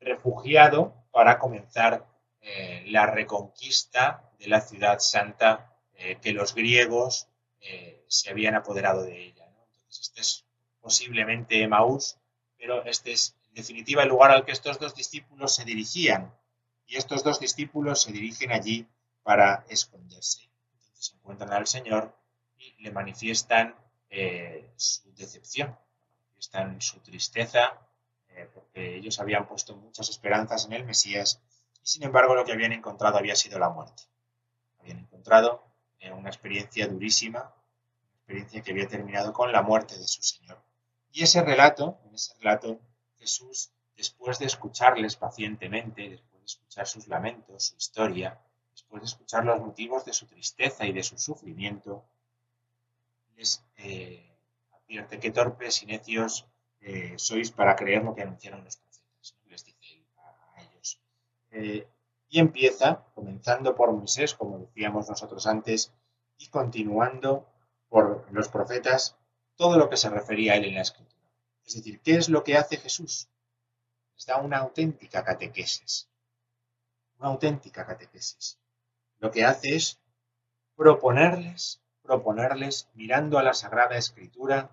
refugiado 0.00 0.94
para 1.10 1.38
comenzar 1.38 2.06
eh, 2.40 2.84
la 2.86 3.06
reconquista 3.06 4.30
de 4.38 4.48
la 4.48 4.60
ciudad 4.60 4.98
santa 5.00 5.76
eh, 5.94 6.18
que 6.22 6.32
los 6.32 6.54
griegos 6.54 7.28
eh, 7.60 8.04
se 8.08 8.30
habían 8.30 8.54
apoderado 8.54 9.02
de 9.02 9.26
ella. 9.26 9.46
Entonces, 9.46 10.00
este 10.00 10.20
es 10.20 10.44
posiblemente 10.80 11.62
Emaús, 11.62 12.16
pero 12.56 12.84
este 12.84 13.12
es 13.12 13.36
definitiva 13.52 14.02
el 14.02 14.08
lugar 14.08 14.30
al 14.30 14.44
que 14.44 14.52
estos 14.52 14.78
dos 14.78 14.94
discípulos 14.94 15.54
se 15.54 15.64
dirigían. 15.64 16.32
Y 16.86 16.96
estos 16.96 17.22
dos 17.22 17.38
discípulos 17.38 18.02
se 18.02 18.12
dirigen 18.12 18.52
allí 18.52 18.86
para 19.22 19.66
esconderse. 19.68 20.48
Entonces 20.72 21.14
encuentran 21.14 21.52
al 21.52 21.66
Señor 21.66 22.16
y 22.56 22.82
le 22.82 22.90
manifiestan 22.92 23.74
su 24.76 25.12
decepción, 25.12 25.76
manifiestan 26.38 26.80
su 26.80 27.00
tristeza, 27.00 27.78
eh, 28.30 28.48
porque 28.54 28.96
ellos 28.96 29.18
habían 29.18 29.46
puesto 29.46 29.74
muchas 29.76 30.08
esperanzas 30.08 30.66
en 30.66 30.72
el 30.72 30.84
Mesías 30.84 31.40
y 31.82 31.86
sin 31.86 32.04
embargo 32.04 32.34
lo 32.34 32.44
que 32.44 32.52
habían 32.52 32.72
encontrado 32.72 33.18
había 33.18 33.34
sido 33.34 33.58
la 33.58 33.70
muerte. 33.70 34.04
Habían 34.80 34.98
encontrado 34.98 35.64
eh, 35.98 36.12
una 36.12 36.28
experiencia 36.28 36.86
durísima, 36.86 37.40
una 37.40 38.16
experiencia 38.18 38.62
que 38.62 38.70
había 38.70 38.88
terminado 38.88 39.32
con 39.32 39.50
la 39.50 39.62
muerte 39.62 39.98
de 39.98 40.06
su 40.06 40.22
Señor. 40.22 40.58
Y 41.12 41.24
ese 41.24 41.42
relato, 41.42 41.98
en 42.06 42.14
ese 42.14 42.34
relato 42.34 42.78
Jesús, 43.18 43.70
después 43.96 44.38
de 44.38 44.46
escucharles 44.46 45.16
pacientemente, 45.16 46.08
después 46.08 46.40
de 46.40 46.46
escuchar 46.46 46.86
sus 46.86 47.08
lamentos, 47.08 47.64
su 47.64 47.76
historia, 47.76 48.38
después 48.70 49.02
de 49.02 49.06
escuchar 49.06 49.44
los 49.44 49.58
motivos 49.58 50.04
de 50.04 50.12
su 50.12 50.26
tristeza 50.26 50.86
y 50.86 50.92
de 50.92 51.02
su 51.02 51.18
sufrimiento, 51.18 52.04
les 53.36 53.64
eh, 53.76 54.27
advierte 54.88 55.20
que 55.20 55.30
torpes 55.30 55.82
y 55.82 55.86
necios 55.86 56.46
eh, 56.80 57.12
sois 57.16 57.50
para 57.50 57.76
creer 57.76 58.02
lo 58.02 58.14
que 58.14 58.22
anunciaron 58.22 58.64
los 58.64 58.78
profetas, 58.78 59.36
les 59.50 59.62
dice 59.62 60.02
a, 60.16 60.62
ellos. 60.62 60.98
Eh, 61.50 61.86
y 62.30 62.40
empieza, 62.40 63.04
comenzando 63.14 63.74
por 63.74 63.92
Moisés, 63.92 64.34
como 64.34 64.58
decíamos 64.58 65.06
nosotros 65.08 65.46
antes, 65.46 65.92
y 66.38 66.48
continuando 66.48 67.46
por 67.90 68.26
los 68.32 68.48
profetas, 68.48 69.16
todo 69.56 69.76
lo 69.76 69.90
que 69.90 69.98
se 69.98 70.08
refería 70.08 70.54
a 70.54 70.56
él 70.56 70.64
en 70.64 70.76
la 70.76 70.82
escritura. 70.82 71.22
Es 71.66 71.74
decir, 71.74 72.00
¿qué 72.00 72.14
es 72.14 72.30
lo 72.30 72.42
que 72.42 72.56
hace 72.56 72.78
Jesús? 72.78 73.28
Les 74.14 74.24
da 74.24 74.38
una 74.38 74.58
auténtica 74.58 75.22
catequesis. 75.22 76.08
Una 77.18 77.28
auténtica 77.28 77.84
catequesis. 77.84 78.58
Lo 79.18 79.30
que 79.30 79.44
hace 79.44 79.74
es 79.74 80.00
proponerles, 80.76 81.82
proponerles, 82.02 82.88
mirando 82.94 83.38
a 83.38 83.42
la 83.42 83.52
Sagrada 83.52 83.96
Escritura, 83.98 84.70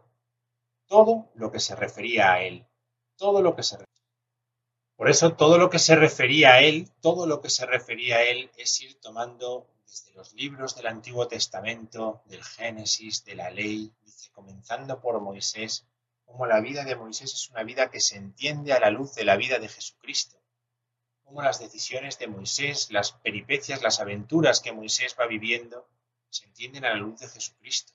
todo 0.87 1.31
lo 1.35 1.51
que 1.51 1.59
se 1.59 1.75
refería 1.75 2.33
a 2.33 2.41
Él. 2.41 2.65
Todo 3.17 3.41
lo 3.41 3.55
que 3.55 3.63
se 3.63 3.77
Por 4.95 5.09
eso 5.09 5.33
todo 5.33 5.57
lo 5.57 5.69
que 5.69 5.79
se 5.79 5.95
refería 5.95 6.53
a 6.53 6.61
Él, 6.61 6.89
todo 7.01 7.25
lo 7.25 7.41
que 7.41 7.49
se 7.49 7.65
refería 7.65 8.17
a 8.17 8.23
Él 8.23 8.51
es 8.57 8.81
ir 8.81 8.99
tomando 8.99 9.67
desde 9.87 10.13
los 10.13 10.33
libros 10.33 10.75
del 10.75 10.87
Antiguo 10.87 11.27
Testamento, 11.27 12.21
del 12.25 12.43
Génesis, 12.43 13.23
de 13.23 13.35
la 13.35 13.49
ley, 13.49 13.93
dice, 14.03 14.31
comenzando 14.31 14.99
por 14.99 15.19
Moisés, 15.21 15.85
como 16.25 16.45
la 16.45 16.59
vida 16.59 16.83
de 16.83 16.95
Moisés 16.95 17.33
es 17.33 17.49
una 17.49 17.63
vida 17.63 17.89
que 17.89 18.01
se 18.01 18.17
entiende 18.17 18.73
a 18.73 18.79
la 18.79 18.89
luz 18.89 19.13
de 19.13 19.23
la 19.23 19.37
vida 19.37 19.59
de 19.59 19.69
Jesucristo, 19.69 20.37
como 21.23 21.41
las 21.41 21.59
decisiones 21.59 22.19
de 22.19 22.27
Moisés, 22.27 22.91
las 22.91 23.13
peripecias, 23.13 23.81
las 23.81 23.99
aventuras 23.99 24.59
que 24.59 24.73
Moisés 24.73 25.15
va 25.19 25.27
viviendo, 25.27 25.87
se 26.29 26.45
entienden 26.45 26.85
a 26.85 26.89
la 26.89 26.95
luz 26.97 27.19
de 27.19 27.27
Jesucristo. 27.27 27.93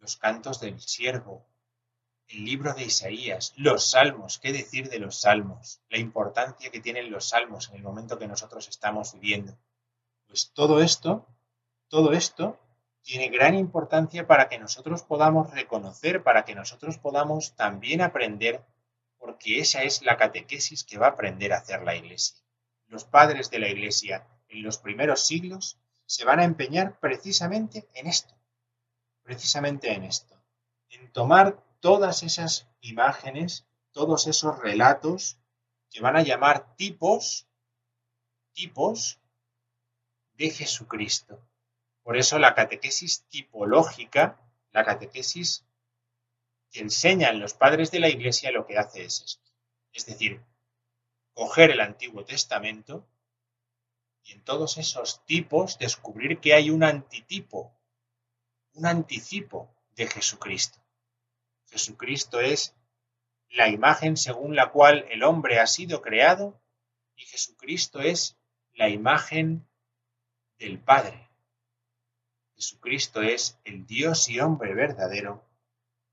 Los 0.00 0.16
cantos 0.16 0.60
del 0.60 0.80
siervo, 0.80 1.46
el 2.32 2.44
libro 2.44 2.72
de 2.72 2.84
Isaías, 2.84 3.52
los 3.56 3.90
salmos, 3.90 4.38
qué 4.38 4.52
decir 4.52 4.88
de 4.88 4.98
los 4.98 5.20
salmos, 5.20 5.80
la 5.90 5.98
importancia 5.98 6.70
que 6.70 6.80
tienen 6.80 7.10
los 7.10 7.28
salmos 7.28 7.68
en 7.68 7.76
el 7.76 7.82
momento 7.82 8.18
que 8.18 8.26
nosotros 8.26 8.68
estamos 8.68 9.12
viviendo. 9.12 9.56
Pues 10.26 10.50
todo 10.54 10.80
esto, 10.80 11.26
todo 11.88 12.12
esto 12.12 12.58
tiene 13.02 13.28
gran 13.28 13.54
importancia 13.54 14.26
para 14.26 14.48
que 14.48 14.58
nosotros 14.58 15.02
podamos 15.02 15.50
reconocer, 15.50 16.22
para 16.22 16.44
que 16.44 16.54
nosotros 16.54 16.98
podamos 16.98 17.54
también 17.54 18.00
aprender, 18.00 18.64
porque 19.18 19.58
esa 19.58 19.82
es 19.82 20.02
la 20.02 20.16
catequesis 20.16 20.84
que 20.84 20.98
va 20.98 21.08
a 21.08 21.10
aprender 21.10 21.52
a 21.52 21.58
hacer 21.58 21.82
la 21.82 21.96
Iglesia. 21.96 22.38
Los 22.86 23.04
padres 23.04 23.50
de 23.50 23.58
la 23.58 23.68
Iglesia 23.68 24.26
en 24.48 24.62
los 24.62 24.78
primeros 24.78 25.26
siglos 25.26 25.78
se 26.06 26.24
van 26.24 26.40
a 26.40 26.44
empeñar 26.44 26.98
precisamente 26.98 27.86
en 27.94 28.06
esto, 28.06 28.34
precisamente 29.22 29.92
en 29.92 30.04
esto, 30.04 30.36
en 30.88 31.10
tomar 31.12 31.62
todas 31.82 32.22
esas 32.22 32.68
imágenes, 32.80 33.66
todos 33.90 34.28
esos 34.28 34.56
relatos 34.60 35.36
que 35.90 36.00
van 36.00 36.16
a 36.16 36.22
llamar 36.22 36.76
tipos, 36.76 37.48
tipos 38.52 39.18
de 40.34 40.48
Jesucristo. 40.50 41.44
Por 42.04 42.16
eso 42.16 42.38
la 42.38 42.54
catequesis 42.54 43.24
tipológica, 43.24 44.40
la 44.70 44.84
catequesis 44.84 45.64
que 46.70 46.80
enseñan 46.80 47.40
los 47.40 47.52
padres 47.52 47.90
de 47.90 47.98
la 47.98 48.08
Iglesia 48.08 48.52
lo 48.52 48.64
que 48.64 48.78
hace 48.78 49.04
es 49.04 49.20
esto. 49.20 49.50
Es 49.92 50.06
decir, 50.06 50.40
coger 51.34 51.72
el 51.72 51.80
Antiguo 51.80 52.24
Testamento 52.24 53.04
y 54.22 54.34
en 54.34 54.44
todos 54.44 54.78
esos 54.78 55.26
tipos 55.26 55.80
descubrir 55.80 56.38
que 56.38 56.54
hay 56.54 56.70
un 56.70 56.84
antitipo, 56.84 57.74
un 58.74 58.86
anticipo 58.86 59.68
de 59.96 60.06
Jesucristo. 60.06 60.81
Jesucristo 61.72 62.38
es 62.40 62.76
la 63.48 63.68
imagen 63.68 64.18
según 64.18 64.54
la 64.54 64.70
cual 64.70 65.06
el 65.10 65.22
hombre 65.22 65.58
ha 65.58 65.66
sido 65.66 66.02
creado 66.02 66.60
y 67.16 67.24
Jesucristo 67.24 68.00
es 68.00 68.36
la 68.74 68.90
imagen 68.90 69.66
del 70.58 70.78
Padre. 70.78 71.30
Jesucristo 72.54 73.22
es 73.22 73.58
el 73.64 73.86
Dios 73.86 74.28
y 74.28 74.38
hombre 74.38 74.74
verdadero 74.74 75.48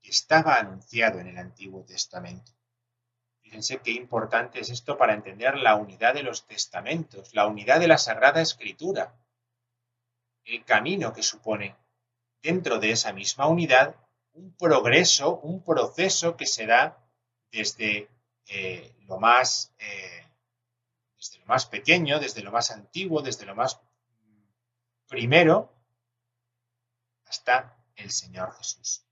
que 0.00 0.10
estaba 0.10 0.56
anunciado 0.56 1.20
en 1.20 1.26
el 1.26 1.36
Antiguo 1.36 1.84
Testamento. 1.84 2.52
Fíjense 3.42 3.80
qué 3.82 3.90
importante 3.90 4.60
es 4.60 4.70
esto 4.70 4.96
para 4.96 5.12
entender 5.12 5.58
la 5.58 5.76
unidad 5.76 6.14
de 6.14 6.22
los 6.22 6.46
testamentos, 6.46 7.34
la 7.34 7.46
unidad 7.46 7.80
de 7.80 7.88
la 7.88 7.98
Sagrada 7.98 8.40
Escritura, 8.40 9.14
el 10.44 10.64
camino 10.64 11.12
que 11.12 11.22
supone 11.22 11.76
dentro 12.40 12.78
de 12.78 12.92
esa 12.92 13.12
misma 13.12 13.46
unidad 13.46 13.94
un 14.32 14.56
progreso, 14.56 15.38
un 15.40 15.62
proceso 15.64 16.36
que 16.36 16.46
se 16.46 16.66
da 16.66 16.98
desde 17.50 18.08
eh, 18.46 18.94
lo 19.06 19.18
más 19.18 19.74
eh, 19.78 20.26
desde 21.16 21.38
lo 21.40 21.46
más 21.46 21.66
pequeño, 21.66 22.18
desde 22.18 22.42
lo 22.42 22.50
más 22.50 22.70
antiguo, 22.70 23.20
desde 23.20 23.44
lo 23.44 23.54
más 23.54 23.78
primero, 25.06 25.70
hasta 27.26 27.76
el 27.96 28.10
Señor 28.10 28.54
Jesús. 28.56 29.04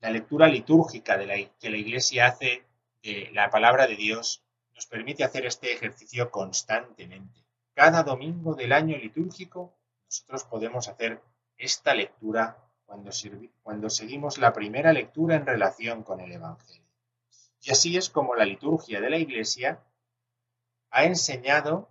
La 0.00 0.10
lectura 0.10 0.46
litúrgica 0.46 1.16
de 1.16 1.50
que 1.58 1.70
la 1.70 1.76
Iglesia 1.76 2.26
hace 2.26 2.64
de 3.02 3.30
la 3.32 3.50
palabra 3.50 3.86
de 3.86 3.96
Dios 3.96 4.44
nos 4.74 4.86
permite 4.86 5.24
hacer 5.24 5.46
este 5.46 5.72
ejercicio 5.72 6.30
constantemente. 6.30 7.44
Cada 7.74 8.02
domingo 8.02 8.54
del 8.54 8.72
año 8.72 8.96
litúrgico 8.96 9.76
nosotros 10.04 10.44
podemos 10.44 10.86
hacer 10.88 11.20
esta 11.56 11.94
lectura 11.94 12.65
cuando, 13.62 13.90
seguimos 13.90 14.38
la 14.38 14.52
primera 14.52 14.92
lectura 14.92 15.36
en 15.36 15.46
relación 15.46 16.02
con 16.02 16.20
el 16.20 16.32
Evangelio. 16.32 16.82
Y 17.62 17.70
así 17.70 17.96
es 17.96 18.10
como 18.10 18.34
la 18.34 18.44
liturgia 18.44 19.00
de 19.00 19.10
la 19.10 19.18
Iglesia 19.18 19.82
ha 20.90 21.04
enseñado 21.04 21.88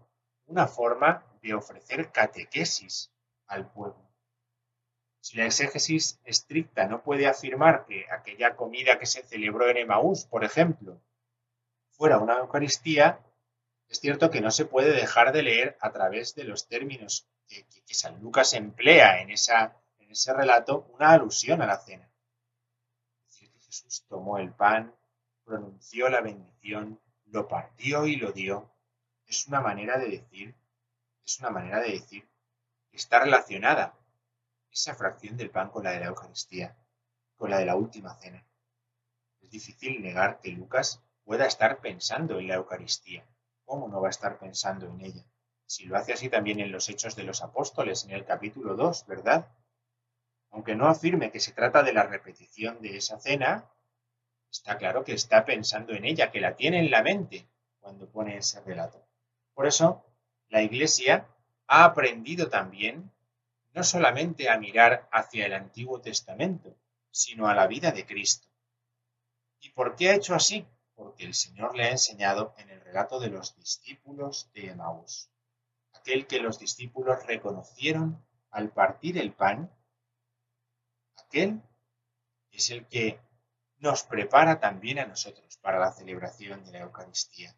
una 0.47 0.67
forma 0.67 1.23
de 1.41 1.53
ofrecer 1.53 2.11
catequesis 2.11 3.11
al 3.47 3.69
pueblo. 3.71 4.01
Si 5.19 5.37
la 5.37 5.45
exégesis 5.45 6.19
estricta 6.23 6.87
no 6.87 7.01
puede 7.03 7.27
afirmar 7.27 7.85
que 7.85 8.05
aquella 8.11 8.55
comida 8.55 8.99
que 8.99 9.05
se 9.05 9.23
celebró 9.23 9.67
en 9.69 9.77
Emaús, 9.77 10.25
por 10.25 10.43
ejemplo, 10.43 11.01
fuera 11.89 12.19
una 12.19 12.37
Eucaristía, 12.37 13.19
es 13.89 13.99
cierto 13.99 14.29
que 14.29 14.41
no 14.41 14.51
se 14.51 14.65
puede 14.65 14.93
dejar 14.93 15.31
de 15.33 15.43
leer 15.43 15.77
a 15.81 15.91
través 15.91 16.35
de 16.35 16.43
los 16.43 16.67
términos 16.67 17.27
que 17.47 17.93
San 17.93 18.19
Lucas 18.21 18.53
emplea 18.53 19.21
en 19.21 19.29
esa 19.29 19.75
ese 20.09 20.33
relato 20.33 20.87
una 20.93 21.11
alusión 21.11 21.61
a 21.61 21.65
la 21.65 21.77
cena. 21.77 22.09
Decir, 23.25 23.51
que 23.51 23.59
Jesús 23.59 24.05
tomó 24.07 24.37
el 24.37 24.51
pan, 24.53 24.93
pronunció 25.43 26.09
la 26.09 26.21
bendición, 26.21 26.99
lo 27.25 27.47
partió 27.47 28.05
y 28.05 28.15
lo 28.15 28.31
dio. 28.31 28.71
Es 29.25 29.47
una 29.47 29.61
manera 29.61 29.97
de 29.97 30.09
decir, 30.09 30.55
es 31.25 31.39
una 31.39 31.49
manera 31.49 31.79
de 31.79 31.91
decir 31.91 32.27
que 32.89 32.97
está 32.97 33.19
relacionada 33.19 33.97
esa 34.71 34.93
fracción 34.95 35.37
del 35.37 35.49
pan 35.49 35.69
con 35.69 35.83
la 35.83 35.91
de 35.91 36.01
la 36.01 36.07
Eucaristía, 36.07 36.75
con 37.37 37.49
la 37.49 37.57
de 37.57 37.65
la 37.65 37.75
última 37.75 38.15
cena. 38.15 38.45
Es 39.41 39.49
difícil 39.49 40.01
negar 40.01 40.39
que 40.41 40.49
Lucas 40.49 41.01
pueda 41.23 41.45
estar 41.45 41.79
pensando 41.79 42.39
en 42.39 42.47
la 42.47 42.55
Eucaristía. 42.55 43.25
¿Cómo 43.63 43.87
no 43.87 44.01
va 44.01 44.07
a 44.07 44.11
estar 44.11 44.37
pensando 44.37 44.87
en 44.87 45.01
ella? 45.01 45.23
Si 45.65 45.85
lo 45.85 45.97
hace 45.97 46.13
así 46.13 46.29
también 46.29 46.59
en 46.59 46.71
los 46.71 46.89
Hechos 46.89 47.15
de 47.15 47.23
los 47.23 47.41
Apóstoles, 47.41 48.03
en 48.03 48.11
el 48.11 48.25
capítulo 48.25 48.75
2, 48.75 49.07
¿verdad? 49.07 49.47
Aunque 50.55 50.73
no 50.73 50.87
afirme 50.87 51.31
que 51.31 51.41
se 51.41 51.51
trata 51.51 51.83
de 51.83 51.91
la 51.91 52.03
repetición 52.03 52.81
de 52.81 52.95
esa 52.95 53.19
cena, 53.19 53.69
está 54.49 54.77
claro 54.77 55.03
que 55.03 55.11
está 55.11 55.43
pensando 55.43 55.91
en 55.91 56.05
ella, 56.05 56.31
que 56.31 56.39
la 56.39 56.55
tiene 56.55 56.79
en 56.79 56.89
la 56.89 57.03
mente 57.03 57.45
cuando 57.81 58.09
pone 58.09 58.37
ese 58.37 58.61
relato. 58.61 59.05
Por 59.53 59.67
eso, 59.67 60.05
la 60.47 60.61
Iglesia 60.61 61.27
ha 61.67 61.83
aprendido 61.83 62.47
también 62.47 63.11
no 63.73 63.83
solamente 63.83 64.49
a 64.49 64.57
mirar 64.57 65.09
hacia 65.11 65.45
el 65.45 65.53
Antiguo 65.53 65.99
Testamento, 65.99 66.73
sino 67.11 67.49
a 67.49 67.53
la 67.53 67.67
vida 67.67 67.91
de 67.91 68.05
Cristo. 68.05 68.47
¿Y 69.59 69.71
por 69.71 69.97
qué 69.97 70.11
ha 70.11 70.15
hecho 70.15 70.35
así? 70.35 70.65
Porque 70.95 71.25
el 71.25 71.33
Señor 71.33 71.75
le 71.75 71.83
ha 71.83 71.91
enseñado 71.91 72.55
en 72.59 72.69
el 72.69 72.79
relato 72.79 73.19
de 73.19 73.27
los 73.27 73.57
discípulos 73.57 74.49
de 74.53 74.69
Emaús, 74.69 75.29
aquel 75.91 76.27
que 76.27 76.39
los 76.39 76.59
discípulos 76.59 77.25
reconocieron 77.25 78.25
al 78.51 78.69
partir 78.69 79.17
el 79.17 79.33
pan 79.33 79.69
es 81.35 82.69
el 82.69 82.85
que 82.87 83.19
nos 83.79 84.03
prepara 84.03 84.59
también 84.59 84.99
a 84.99 85.05
nosotros 85.05 85.57
para 85.57 85.79
la 85.79 85.91
celebración 85.91 86.63
de 86.63 86.71
la 86.71 86.79
Eucaristía. 86.79 87.55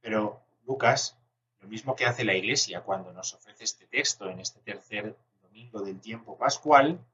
Pero 0.00 0.44
Lucas, 0.64 1.16
lo 1.60 1.68
mismo 1.68 1.96
que 1.96 2.06
hace 2.06 2.24
la 2.24 2.34
Iglesia 2.34 2.82
cuando 2.82 3.12
nos 3.12 3.34
ofrece 3.34 3.64
este 3.64 3.86
texto 3.86 4.30
en 4.30 4.40
este 4.40 4.60
tercer 4.60 5.16
domingo 5.40 5.82
del 5.82 6.00
tiempo 6.00 6.38
pascual, 6.38 7.04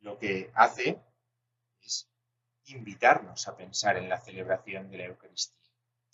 lo 0.00 0.18
que 0.18 0.50
hace 0.54 0.98
es 1.80 2.08
invitarnos 2.66 3.48
a 3.48 3.56
pensar 3.56 3.96
en 3.96 4.08
la 4.08 4.20
celebración 4.20 4.90
de 4.90 4.98
la 4.98 5.04
Eucaristía, 5.06 5.58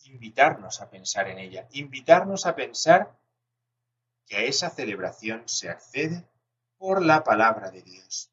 invitarnos 0.05 0.81
a 0.81 0.89
pensar 0.89 1.29
en 1.29 1.39
ella, 1.39 1.69
invitarnos 1.73 2.47
a 2.47 2.57
pensar 2.57 3.17
que 4.27 4.37
a 4.37 4.43
esa 4.43 4.71
celebración 4.71 5.43
se 5.47 5.69
accede 5.69 6.25
por 6.79 7.03
la 7.03 7.25
palabra 7.25 7.71
de 7.71 7.83
Dios, 7.83 8.31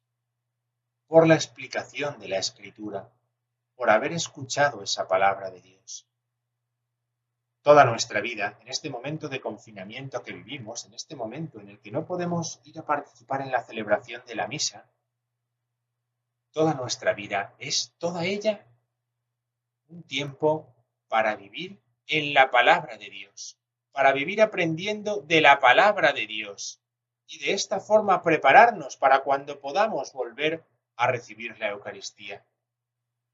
por 1.06 1.26
la 1.26 1.34
explicación 1.34 2.18
de 2.18 2.28
la 2.28 2.38
escritura, 2.38 3.10
por 3.74 3.90
haber 3.90 4.12
escuchado 4.12 4.82
esa 4.82 5.08
palabra 5.08 5.50
de 5.50 5.60
Dios. 5.60 6.06
Toda 7.62 7.84
nuestra 7.84 8.20
vida, 8.20 8.58
en 8.60 8.68
este 8.68 8.90
momento 8.90 9.28
de 9.28 9.40
confinamiento 9.40 10.22
que 10.22 10.34
vivimos, 10.34 10.84
en 10.84 10.92
este 10.92 11.16
momento 11.16 11.60
en 11.60 11.70
el 11.70 11.80
que 11.80 11.90
no 11.90 12.04
podemos 12.04 12.60
ir 12.64 12.78
a 12.78 12.84
participar 12.84 13.40
en 13.40 13.50
la 13.50 13.64
celebración 13.64 14.22
de 14.26 14.34
la 14.34 14.46
misa, 14.46 14.90
toda 16.52 16.74
nuestra 16.74 17.14
vida 17.14 17.54
es 17.58 17.94
toda 17.98 18.24
ella 18.26 18.66
un 19.88 20.02
tiempo 20.02 20.74
para 21.08 21.36
vivir 21.36 21.80
en 22.06 22.34
la 22.34 22.50
palabra 22.50 22.98
de 22.98 23.08
Dios, 23.08 23.58
para 23.92 24.12
vivir 24.12 24.42
aprendiendo 24.42 25.22
de 25.22 25.40
la 25.40 25.58
palabra 25.58 26.12
de 26.12 26.26
Dios, 26.26 26.83
y 27.26 27.38
de 27.38 27.52
esta 27.52 27.80
forma 27.80 28.22
prepararnos 28.22 28.96
para 28.96 29.20
cuando 29.20 29.60
podamos 29.60 30.12
volver 30.12 30.64
a 30.96 31.06
recibir 31.06 31.58
la 31.58 31.70
Eucaristía. 31.70 32.44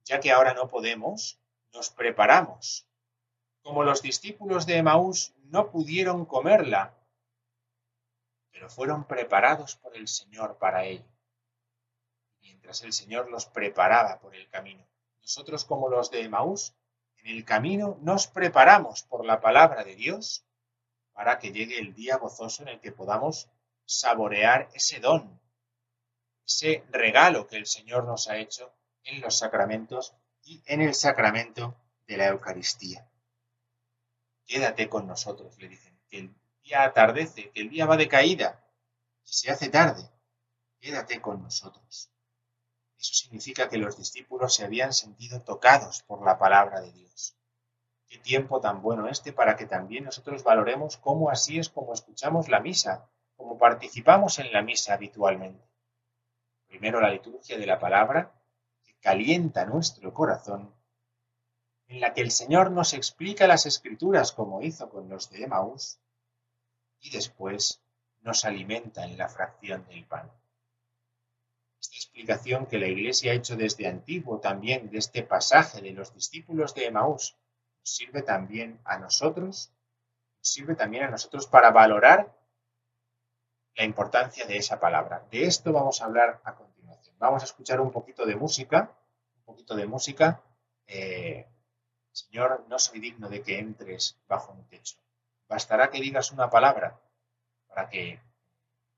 Ya 0.04 0.20
que 0.20 0.32
ahora 0.32 0.54
no 0.54 0.68
podemos, 0.68 1.38
nos 1.72 1.90
preparamos. 1.90 2.86
Como 3.62 3.84
los 3.84 4.02
discípulos 4.02 4.66
de 4.66 4.76
Emaús 4.78 5.34
no 5.44 5.70
pudieron 5.70 6.24
comerla, 6.24 6.94
pero 8.50 8.70
fueron 8.70 9.04
preparados 9.04 9.76
por 9.76 9.96
el 9.96 10.08
Señor 10.08 10.58
para 10.58 10.84
ello. 10.84 11.04
Mientras 12.40 12.82
el 12.82 12.92
Señor 12.92 13.30
los 13.30 13.46
preparaba 13.46 14.18
por 14.20 14.34
el 14.34 14.48
camino. 14.48 14.86
Nosotros 15.20 15.64
como 15.64 15.88
los 15.88 16.10
de 16.10 16.22
Emaús, 16.22 16.74
en 17.18 17.28
el 17.28 17.44
camino 17.44 17.98
nos 18.00 18.26
preparamos 18.26 19.02
por 19.02 19.24
la 19.24 19.40
palabra 19.40 19.84
de 19.84 19.94
Dios 19.94 20.44
para 21.12 21.38
que 21.38 21.52
llegue 21.52 21.78
el 21.78 21.94
día 21.94 22.16
gozoso 22.16 22.62
en 22.62 22.68
el 22.68 22.80
que 22.80 22.92
podamos 22.92 23.48
saborear 23.90 24.68
ese 24.72 25.00
don, 25.00 25.40
ese 26.46 26.84
regalo 26.90 27.48
que 27.48 27.56
el 27.56 27.66
Señor 27.66 28.04
nos 28.04 28.28
ha 28.28 28.36
hecho 28.36 28.72
en 29.02 29.20
los 29.20 29.38
sacramentos 29.38 30.14
y 30.44 30.62
en 30.66 30.80
el 30.80 30.94
sacramento 30.94 31.74
de 32.06 32.16
la 32.16 32.28
Eucaristía. 32.28 33.08
Quédate 34.46 34.88
con 34.88 35.08
nosotros, 35.08 35.58
le 35.58 35.68
dicen, 35.68 35.98
que 36.08 36.18
el 36.18 36.34
día 36.62 36.84
atardece, 36.84 37.50
que 37.50 37.60
el 37.62 37.70
día 37.70 37.86
va 37.86 37.96
de 37.96 38.08
caída, 38.08 38.64
que 39.24 39.32
se 39.32 39.50
hace 39.50 39.68
tarde. 39.68 40.08
Quédate 40.78 41.20
con 41.20 41.42
nosotros. 41.42 42.10
Eso 42.96 43.14
significa 43.14 43.68
que 43.68 43.78
los 43.78 43.96
discípulos 43.96 44.54
se 44.54 44.64
habían 44.64 44.92
sentido 44.92 45.42
tocados 45.42 46.02
por 46.02 46.24
la 46.24 46.38
palabra 46.38 46.80
de 46.80 46.92
Dios. 46.92 47.34
Qué 48.06 48.18
tiempo 48.18 48.60
tan 48.60 48.82
bueno 48.82 49.08
este 49.08 49.32
para 49.32 49.56
que 49.56 49.66
también 49.66 50.04
nosotros 50.04 50.44
valoremos 50.44 50.96
cómo 50.96 51.28
así 51.28 51.58
es 51.58 51.68
como 51.68 51.92
escuchamos 51.92 52.48
la 52.48 52.60
misa, 52.60 53.08
como 53.40 53.56
participamos 53.56 54.38
en 54.38 54.52
la 54.52 54.60
misa 54.60 54.92
habitualmente. 54.92 55.66
Primero 56.66 57.00
la 57.00 57.08
liturgia 57.08 57.56
de 57.56 57.64
la 57.64 57.78
palabra, 57.78 58.34
que 58.84 58.94
calienta 59.00 59.64
nuestro 59.64 60.12
corazón, 60.12 60.74
en 61.88 62.00
la 62.00 62.12
que 62.12 62.20
el 62.20 62.32
Señor 62.32 62.70
nos 62.70 62.92
explica 62.92 63.46
las 63.46 63.64
escrituras 63.64 64.32
como 64.32 64.60
hizo 64.60 64.90
con 64.90 65.08
los 65.08 65.30
de 65.30 65.44
Emaús, 65.44 65.98
y 67.00 67.08
después 67.08 67.82
nos 68.20 68.44
alimenta 68.44 69.04
en 69.04 69.16
la 69.16 69.30
fracción 69.30 69.86
del 69.86 70.04
pan. 70.04 70.30
Esta 71.80 71.96
explicación 71.96 72.66
que 72.66 72.78
la 72.78 72.88
Iglesia 72.88 73.32
ha 73.32 73.36
hecho 73.36 73.56
desde 73.56 73.88
antiguo 73.88 74.38
también 74.38 74.90
de 74.90 74.98
este 74.98 75.22
pasaje 75.22 75.80
de 75.80 75.92
los 75.92 76.12
discípulos 76.12 76.74
de 76.74 76.84
Emaús 76.84 77.38
sirve 77.82 78.20
también 78.20 78.82
a 78.84 78.98
nosotros, 78.98 79.72
sirve 80.42 80.74
también 80.74 81.04
a 81.04 81.10
nosotros 81.10 81.46
para 81.46 81.70
valorar 81.70 82.38
la 83.80 83.86
importancia 83.86 84.44
de 84.46 84.58
esa 84.58 84.78
palabra. 84.78 85.26
De 85.30 85.44
esto 85.44 85.72
vamos 85.72 86.02
a 86.02 86.04
hablar 86.04 86.38
a 86.44 86.54
continuación. 86.54 87.16
Vamos 87.18 87.40
a 87.40 87.46
escuchar 87.46 87.80
un 87.80 87.90
poquito 87.90 88.26
de 88.26 88.36
música, 88.36 88.94
un 89.38 89.42
poquito 89.42 89.74
de 89.74 89.86
música. 89.86 90.42
Eh, 90.86 91.48
Señor, 92.12 92.66
no 92.68 92.78
soy 92.78 93.00
digno 93.00 93.30
de 93.30 93.40
que 93.40 93.58
entres 93.58 94.18
bajo 94.28 94.52
un 94.52 94.68
techo. 94.68 94.98
Bastará 95.48 95.88
que 95.88 95.98
digas 95.98 96.30
una 96.30 96.50
palabra 96.50 97.00
para 97.68 97.88
que 97.88 98.20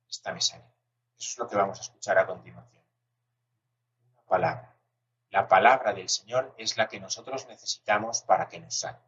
esta 0.08 0.32
me 0.32 0.40
salga. 0.40 0.74
Eso 1.16 1.30
es 1.30 1.38
lo 1.38 1.48
que 1.48 1.54
vamos 1.54 1.78
a 1.78 1.82
escuchar 1.82 2.18
a 2.18 2.26
continuación. 2.26 2.82
Una 4.14 4.22
palabra. 4.24 4.76
La 5.30 5.46
palabra 5.46 5.92
del 5.92 6.08
Señor 6.08 6.56
es 6.58 6.76
la 6.76 6.88
que 6.88 6.98
nosotros 6.98 7.46
necesitamos 7.46 8.22
para 8.22 8.48
que 8.48 8.58
nos 8.58 8.80
salga. 8.80 9.06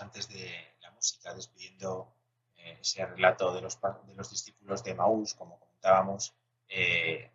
Antes 0.00 0.28
de 0.30 0.76
la 0.80 0.90
música, 0.92 1.34
despidiendo 1.34 2.16
eh, 2.56 2.78
ese 2.80 3.04
relato 3.04 3.52
de 3.52 3.60
los, 3.60 4.30
discípulos 4.30 4.82
de 4.82 4.94
Maús, 4.94 5.34
como 5.34 5.58
comentábamos, 5.58 6.32
eh, 6.68 7.30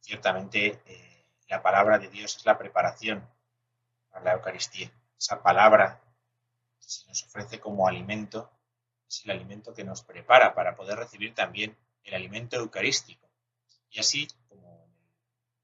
ciertamente 0.00 0.80
eh, 0.86 1.26
la 1.48 1.62
palabra 1.62 1.98
de 1.98 2.08
Dios 2.08 2.34
es 2.36 2.46
la 2.46 2.56
preparación 2.56 3.28
para 4.10 4.24
la 4.24 4.32
Eucaristía. 4.32 4.90
Esa 5.18 5.42
palabra 5.42 6.00
que 6.80 6.88
se 6.88 7.06
nos 7.08 7.24
ofrece 7.24 7.60
como 7.60 7.86
alimento 7.86 8.50
es 9.06 9.22
el 9.26 9.32
alimento 9.32 9.74
que 9.74 9.84
nos 9.84 10.02
prepara 10.02 10.54
para 10.54 10.74
poder 10.74 10.96
recibir 10.96 11.34
también 11.34 11.76
el 12.04 12.14
alimento 12.14 12.56
eucarístico. 12.56 13.28
Y 13.90 14.00
así, 14.00 14.26
como 14.48 14.88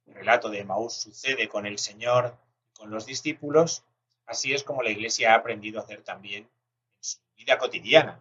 el 0.04 0.14
relato 0.14 0.50
de 0.50 0.62
Maús 0.62 0.92
sucede 0.92 1.48
con 1.48 1.64
el 1.64 1.78
Señor 1.78 2.36
con 2.74 2.90
los 2.90 3.06
discípulos, 3.06 3.82
así 4.28 4.52
es 4.52 4.62
como 4.62 4.82
la 4.82 4.90
Iglesia 4.90 5.32
ha 5.32 5.36
aprendido 5.36 5.80
a 5.80 5.82
hacer 5.82 6.02
también 6.04 6.44
en 6.44 6.50
su 7.00 7.18
vida 7.34 7.58
cotidiana, 7.58 8.20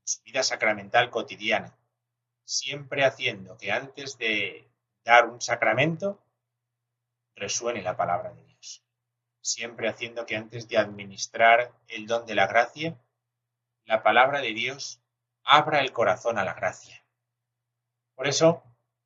en 0.00 0.08
su 0.08 0.22
vida 0.22 0.42
sacramental 0.42 1.10
cotidiana, 1.10 1.76
siempre 2.44 3.04
haciendo 3.04 3.56
que 3.58 3.70
antes 3.70 4.18
de 4.18 4.66
dar 5.04 5.28
un 5.28 5.40
sacramento 5.40 6.24
resuene 7.36 7.82
la 7.82 7.96
palabra 7.96 8.32
de 8.32 8.44
Dios, 8.44 8.82
siempre 9.42 9.88
haciendo 9.88 10.24
que 10.26 10.36
antes 10.36 10.68
de 10.68 10.78
administrar 10.78 11.72
el 11.88 12.06
don 12.06 12.24
de 12.24 12.34
la 12.34 12.46
gracia, 12.46 12.98
la 13.84 14.02
palabra 14.02 14.40
de 14.40 14.54
Dios 14.54 15.00
abra 15.44 15.80
el 15.80 15.92
corazón 15.92 16.38
a 16.38 16.44
la 16.44 16.54
gracia. 16.54 17.04
Por 18.14 18.26
eso, 18.26 18.62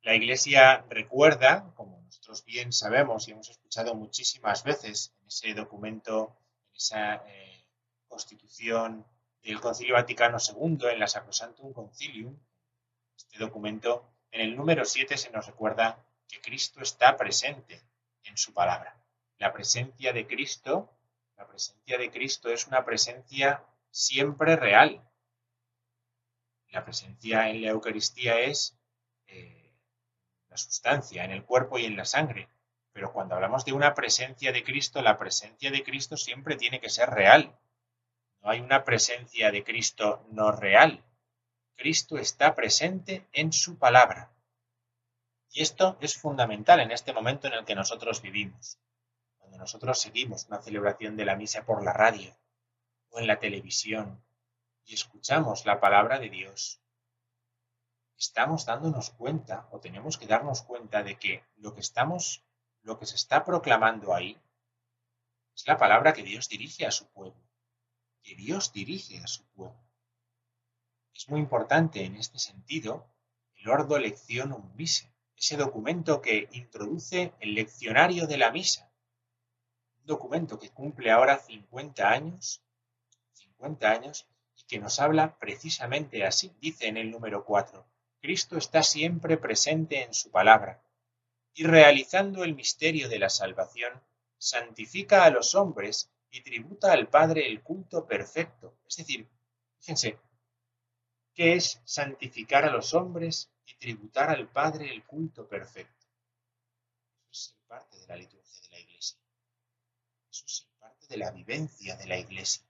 la 0.07 0.15
Iglesia 0.15 0.85
recuerda, 0.89 1.73
como 1.75 1.99
nosotros 1.99 2.45
bien 2.45 2.71
sabemos 2.71 3.27
y 3.27 3.31
hemos 3.31 3.49
escuchado 3.49 3.93
muchísimas 3.93 4.63
veces 4.63 5.13
en 5.19 5.27
ese 5.27 5.53
documento, 5.53 6.37
en 6.69 6.77
esa 6.77 7.15
eh, 7.27 7.65
constitución 8.07 9.05
del 9.43 9.59
Concilio 9.59 9.95
Vaticano 9.95 10.37
II, 10.39 10.87
en 10.93 10.99
la 10.99 11.09
Sacrosantum 11.09 11.73
Concilium, 11.73 12.39
este 13.17 13.37
documento, 13.37 14.09
en 14.31 14.39
el 14.39 14.55
número 14.55 14.85
7 14.85 15.17
se 15.17 15.29
nos 15.29 15.45
recuerda 15.45 16.01
que 16.25 16.39
Cristo 16.39 16.79
está 16.81 17.17
presente 17.17 17.83
en 18.23 18.37
su 18.37 18.53
palabra. 18.53 18.95
La 19.39 19.51
presencia 19.51 20.13
de 20.13 20.25
Cristo, 20.25 20.89
la 21.35 21.45
presencia 21.45 21.97
de 21.97 22.09
Cristo 22.09 22.49
es 22.49 22.65
una 22.65 22.85
presencia 22.85 23.61
siempre 23.91 24.55
real. 24.55 25.05
La 26.69 26.85
presencia 26.85 27.49
en 27.49 27.61
la 27.61 27.71
Eucaristía 27.71 28.39
es 28.39 28.79
eh, 29.27 29.56
la 30.49 30.57
sustancia, 30.57 31.23
en 31.23 31.31
el 31.31 31.43
cuerpo 31.43 31.77
y 31.77 31.85
en 31.85 31.97
la 31.97 32.05
sangre. 32.05 32.49
Pero 32.93 33.13
cuando 33.13 33.35
hablamos 33.35 33.65
de 33.65 33.73
una 33.73 33.93
presencia 33.93 34.51
de 34.51 34.63
Cristo, 34.63 35.01
la 35.01 35.17
presencia 35.17 35.69
de 35.71 35.83
Cristo 35.83 36.17
siempre 36.17 36.55
tiene 36.55 36.79
que 36.79 36.89
ser 36.89 37.09
real. 37.09 37.57
No 38.41 38.49
hay 38.49 38.59
una 38.59 38.83
presencia 38.83 39.51
de 39.51 39.63
Cristo 39.63 40.25
no 40.31 40.51
real. 40.51 41.03
Cristo 41.75 42.17
está 42.17 42.55
presente 42.55 43.27
en 43.33 43.53
su 43.53 43.77
palabra. 43.77 44.31
Y 45.51 45.61
esto 45.61 45.97
es 46.01 46.17
fundamental 46.17 46.79
en 46.79 46.91
este 46.91 47.13
momento 47.13 47.47
en 47.47 47.53
el 47.53 47.65
que 47.65 47.75
nosotros 47.75 48.21
vivimos. 48.21 48.79
Cuando 49.37 49.57
nosotros 49.57 50.01
seguimos 50.01 50.45
una 50.47 50.61
celebración 50.61 51.15
de 51.15 51.25
la 51.25 51.35
misa 51.35 51.65
por 51.65 51.83
la 51.83 51.93
radio, 51.93 52.35
o 53.09 53.19
en 53.19 53.27
la 53.27 53.39
televisión 53.39 54.23
y 54.85 54.93
escuchamos 54.93 55.65
la 55.65 55.79
palabra 55.79 56.19
de 56.19 56.29
Dios, 56.29 56.81
estamos 58.17 58.65
dándonos 58.65 59.11
cuenta 59.11 59.67
o 59.71 59.79
tenemos 59.79 60.17
que 60.17 60.27
darnos 60.27 60.61
cuenta 60.63 61.03
de 61.03 61.17
que 61.17 61.43
lo 61.57 61.73
que 61.73 61.81
estamos, 61.81 62.43
lo 62.81 62.97
que 62.99 63.05
se 63.05 63.15
está 63.15 63.45
proclamando 63.45 64.13
ahí, 64.13 64.37
es 65.55 65.67
la 65.67 65.77
palabra 65.77 66.13
que 66.13 66.23
Dios 66.23 66.49
dirige 66.49 66.85
a 66.85 66.91
su 66.91 67.07
pueblo, 67.07 67.41
que 68.21 68.35
Dios 68.35 68.73
dirige 68.73 69.19
a 69.19 69.27
su 69.27 69.45
pueblo. 69.47 69.79
Es 71.13 71.29
muy 71.29 71.39
importante 71.39 72.03
en 72.03 72.15
este 72.15 72.39
sentido 72.39 73.07
el 73.55 73.69
Ordo 73.69 73.97
Lectionum 73.97 74.75
Mise, 74.75 75.11
ese 75.35 75.57
documento 75.57 76.21
que 76.21 76.47
introduce 76.51 77.33
el 77.39 77.53
leccionario 77.53 78.27
de 78.27 78.37
la 78.37 78.51
misa, 78.51 78.91
un 79.99 80.05
documento 80.05 80.59
que 80.59 80.69
cumple 80.69 81.11
ahora 81.11 81.37
50 81.37 82.09
años 82.09 82.61
50 83.57 83.89
años 83.89 84.27
y 84.55 84.63
que 84.65 84.79
nos 84.79 84.99
habla 84.99 85.37
precisamente 85.39 86.25
así. 86.25 86.55
Dice 86.59 86.87
en 86.87 86.97
el 86.97 87.11
número 87.11 87.43
4, 87.43 87.85
Cristo 88.21 88.57
está 88.57 88.83
siempre 88.83 89.37
presente 89.37 90.03
en 90.03 90.13
su 90.13 90.31
palabra 90.31 90.81
y 91.53 91.63
realizando 91.63 92.43
el 92.43 92.55
misterio 92.55 93.09
de 93.09 93.19
la 93.19 93.29
salvación, 93.29 94.01
santifica 94.37 95.23
a 95.23 95.29
los 95.29 95.55
hombres 95.55 96.11
y 96.29 96.41
tributa 96.41 96.91
al 96.91 97.07
Padre 97.09 97.47
el 97.47 97.63
culto 97.63 98.05
perfecto. 98.05 98.77
Es 98.87 98.97
decir, 98.97 99.27
fíjense, 99.79 100.19
¿qué 101.33 101.53
es 101.53 101.81
santificar 101.83 102.65
a 102.65 102.71
los 102.71 102.93
hombres 102.93 103.49
y 103.65 103.75
tributar 103.75 104.29
al 104.29 104.47
Padre 104.47 104.91
el 104.91 105.03
culto 105.05 105.47
perfecto? 105.47 106.05
Eso 107.31 107.55
es 107.55 107.55
parte 107.67 107.97
de 107.97 108.07
la 108.07 108.15
liturgia 108.17 108.61
de 108.61 108.69
la 108.69 108.79
Iglesia. 108.79 109.19
Eso 110.29 110.45
es 110.45 110.67
parte 110.79 111.07
de 111.07 111.17
la 111.17 111.31
vivencia 111.31 111.95
de 111.95 112.07
la 112.07 112.17
Iglesia. 112.17 112.63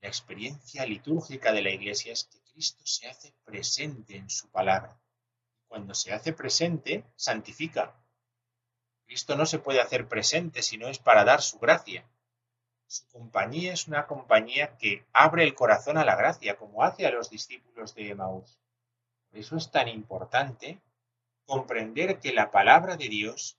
La 0.00 0.08
experiencia 0.08 0.84
litúrgica 0.84 1.52
de 1.52 1.62
la 1.62 1.70
Iglesia 1.70 2.12
es 2.12 2.24
que 2.24 2.37
Cristo 2.58 2.84
se 2.86 3.06
hace 3.06 3.32
presente 3.44 4.16
en 4.16 4.28
su 4.28 4.50
palabra. 4.50 5.00
Cuando 5.68 5.94
se 5.94 6.12
hace 6.12 6.32
presente, 6.32 7.04
santifica. 7.14 7.94
Cristo 9.06 9.36
no 9.36 9.46
se 9.46 9.60
puede 9.60 9.80
hacer 9.80 10.08
presente 10.08 10.62
si 10.62 10.76
no 10.76 10.88
es 10.88 10.98
para 10.98 11.22
dar 11.22 11.40
su 11.40 11.60
gracia. 11.60 12.04
Su 12.88 13.06
compañía 13.10 13.72
es 13.72 13.86
una 13.86 14.08
compañía 14.08 14.76
que 14.76 15.06
abre 15.12 15.44
el 15.44 15.54
corazón 15.54 15.98
a 15.98 16.04
la 16.04 16.16
gracia, 16.16 16.56
como 16.56 16.82
hace 16.82 17.06
a 17.06 17.12
los 17.12 17.30
discípulos 17.30 17.94
de 17.94 18.08
Emaús. 18.08 18.58
Por 19.30 19.38
eso 19.38 19.56
es 19.56 19.70
tan 19.70 19.86
importante 19.86 20.80
comprender 21.44 22.18
que 22.18 22.32
la 22.32 22.50
palabra 22.50 22.96
de 22.96 23.08
Dios 23.08 23.56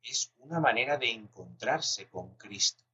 es 0.00 0.32
una 0.38 0.60
manera 0.60 0.96
de 0.96 1.10
encontrarse 1.10 2.08
con 2.08 2.36
Cristo 2.36 2.87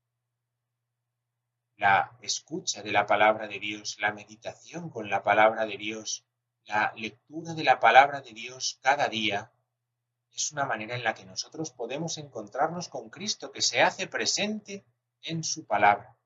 la 1.77 2.16
escucha 2.22 2.83
de 2.83 2.93
la 2.93 3.07
palabra 3.07 3.47
de 3.49 3.59
Dios, 3.59 3.97
la 4.01 4.12
meditación 4.12 4.91
con 4.91 5.11
la 5.11 5.22
palabra 5.22 5.66
de 5.66 5.77
Dios, 5.77 6.25
la 6.66 6.93
lectura 6.97 7.55
de 7.55 7.64
la 7.64 7.81
palabra 7.81 8.20
de 8.20 8.33
Dios 8.33 8.79
cada 8.83 9.09
día, 9.09 9.53
es 10.33 10.53
una 10.53 10.64
manera 10.64 10.97
en 10.97 11.05
la 11.05 11.14
que 11.14 11.25
nosotros 11.25 11.70
podemos 11.70 12.18
encontrarnos 12.18 12.89
con 12.89 13.11
Cristo 13.11 13.53
que 13.53 13.62
se 13.62 13.83
hace 13.83 14.07
presente 14.07 14.85
en 15.22 15.45
su 15.45 15.66
palabra. 15.66 16.16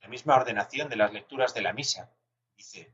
La 0.00 0.08
misma 0.08 0.36
ordenación 0.36 0.88
de 0.88 0.96
las 0.96 1.12
lecturas 1.12 1.54
de 1.54 1.62
la 1.62 1.72
misa 1.72 2.12
dice, 2.56 2.92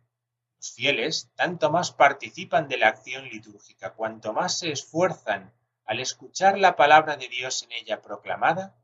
los 0.56 0.72
fieles 0.72 1.30
tanto 1.34 1.70
más 1.70 1.92
participan 1.92 2.68
de 2.68 2.78
la 2.78 2.88
acción 2.88 3.28
litúrgica, 3.28 3.92
cuanto 3.92 4.32
más 4.32 4.58
se 4.58 4.70
esfuerzan 4.70 5.52
al 5.84 6.00
escuchar 6.00 6.58
la 6.58 6.76
palabra 6.76 7.16
de 7.16 7.28
Dios 7.28 7.62
en 7.62 7.72
ella 7.72 8.00
proclamada, 8.00 8.74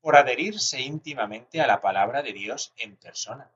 por 0.00 0.16
adherirse 0.16 0.80
íntimamente 0.80 1.60
a 1.60 1.66
la 1.66 1.80
palabra 1.80 2.22
de 2.22 2.32
Dios 2.32 2.72
en 2.76 2.96
persona, 2.96 3.50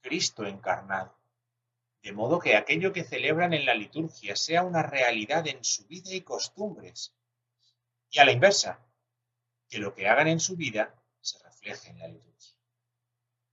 Cristo 0.00 0.46
encarnado, 0.46 1.14
de 2.02 2.12
modo 2.12 2.38
que 2.38 2.56
aquello 2.56 2.92
que 2.92 3.04
celebran 3.04 3.52
en 3.52 3.66
la 3.66 3.74
liturgia 3.74 4.36
sea 4.36 4.62
una 4.62 4.82
realidad 4.82 5.46
en 5.46 5.62
su 5.64 5.86
vida 5.86 6.14
y 6.14 6.22
costumbres, 6.22 7.12
y 8.10 8.18
a 8.18 8.24
la 8.24 8.32
inversa, 8.32 8.80
que 9.68 9.78
lo 9.78 9.94
que 9.94 10.08
hagan 10.08 10.28
en 10.28 10.40
su 10.40 10.56
vida 10.56 10.94
se 11.20 11.38
refleje 11.40 11.90
en 11.90 11.98
la 11.98 12.08
liturgia. 12.08 12.56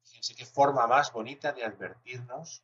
Fíjense 0.04 0.36
qué 0.36 0.46
forma 0.46 0.86
más 0.88 1.12
bonita 1.12 1.52
de 1.52 1.66
advertirnos 1.66 2.64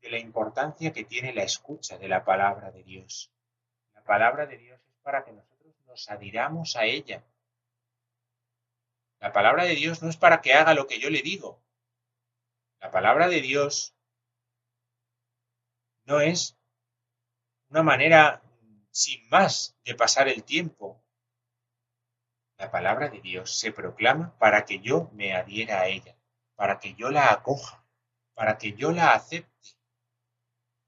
de 0.00 0.10
la 0.10 0.18
importancia 0.18 0.92
que 0.92 1.04
tiene 1.04 1.32
la 1.32 1.42
escucha 1.42 1.98
de 1.98 2.08
la 2.08 2.24
palabra 2.24 2.70
de 2.70 2.82
Dios. 2.82 3.30
La 3.94 4.02
palabra 4.02 4.46
de 4.46 4.58
Dios 4.58 4.80
es 4.88 4.96
para 5.02 5.24
que 5.24 5.32
nosotros 5.32 5.74
nos 5.86 6.08
adhiramos 6.10 6.76
a 6.76 6.84
ella, 6.84 7.22
la 9.22 9.32
palabra 9.32 9.62
de 9.62 9.76
Dios 9.76 10.02
no 10.02 10.10
es 10.10 10.16
para 10.16 10.40
que 10.40 10.52
haga 10.52 10.74
lo 10.74 10.88
que 10.88 10.98
yo 10.98 11.08
le 11.08 11.22
digo. 11.22 11.62
La 12.80 12.90
palabra 12.90 13.28
de 13.28 13.40
Dios 13.40 13.94
no 16.06 16.20
es 16.20 16.58
una 17.68 17.84
manera 17.84 18.42
sin 18.90 19.28
más 19.28 19.76
de 19.84 19.94
pasar 19.94 20.26
el 20.26 20.42
tiempo. 20.42 21.00
La 22.58 22.72
palabra 22.72 23.10
de 23.10 23.20
Dios 23.20 23.56
se 23.56 23.70
proclama 23.70 24.36
para 24.40 24.64
que 24.64 24.80
yo 24.80 25.08
me 25.12 25.36
adhiera 25.36 25.82
a 25.82 25.86
ella, 25.86 26.16
para 26.56 26.80
que 26.80 26.94
yo 26.94 27.08
la 27.08 27.30
acoja, 27.30 27.86
para 28.34 28.58
que 28.58 28.72
yo 28.72 28.90
la 28.90 29.12
acepte 29.12 29.68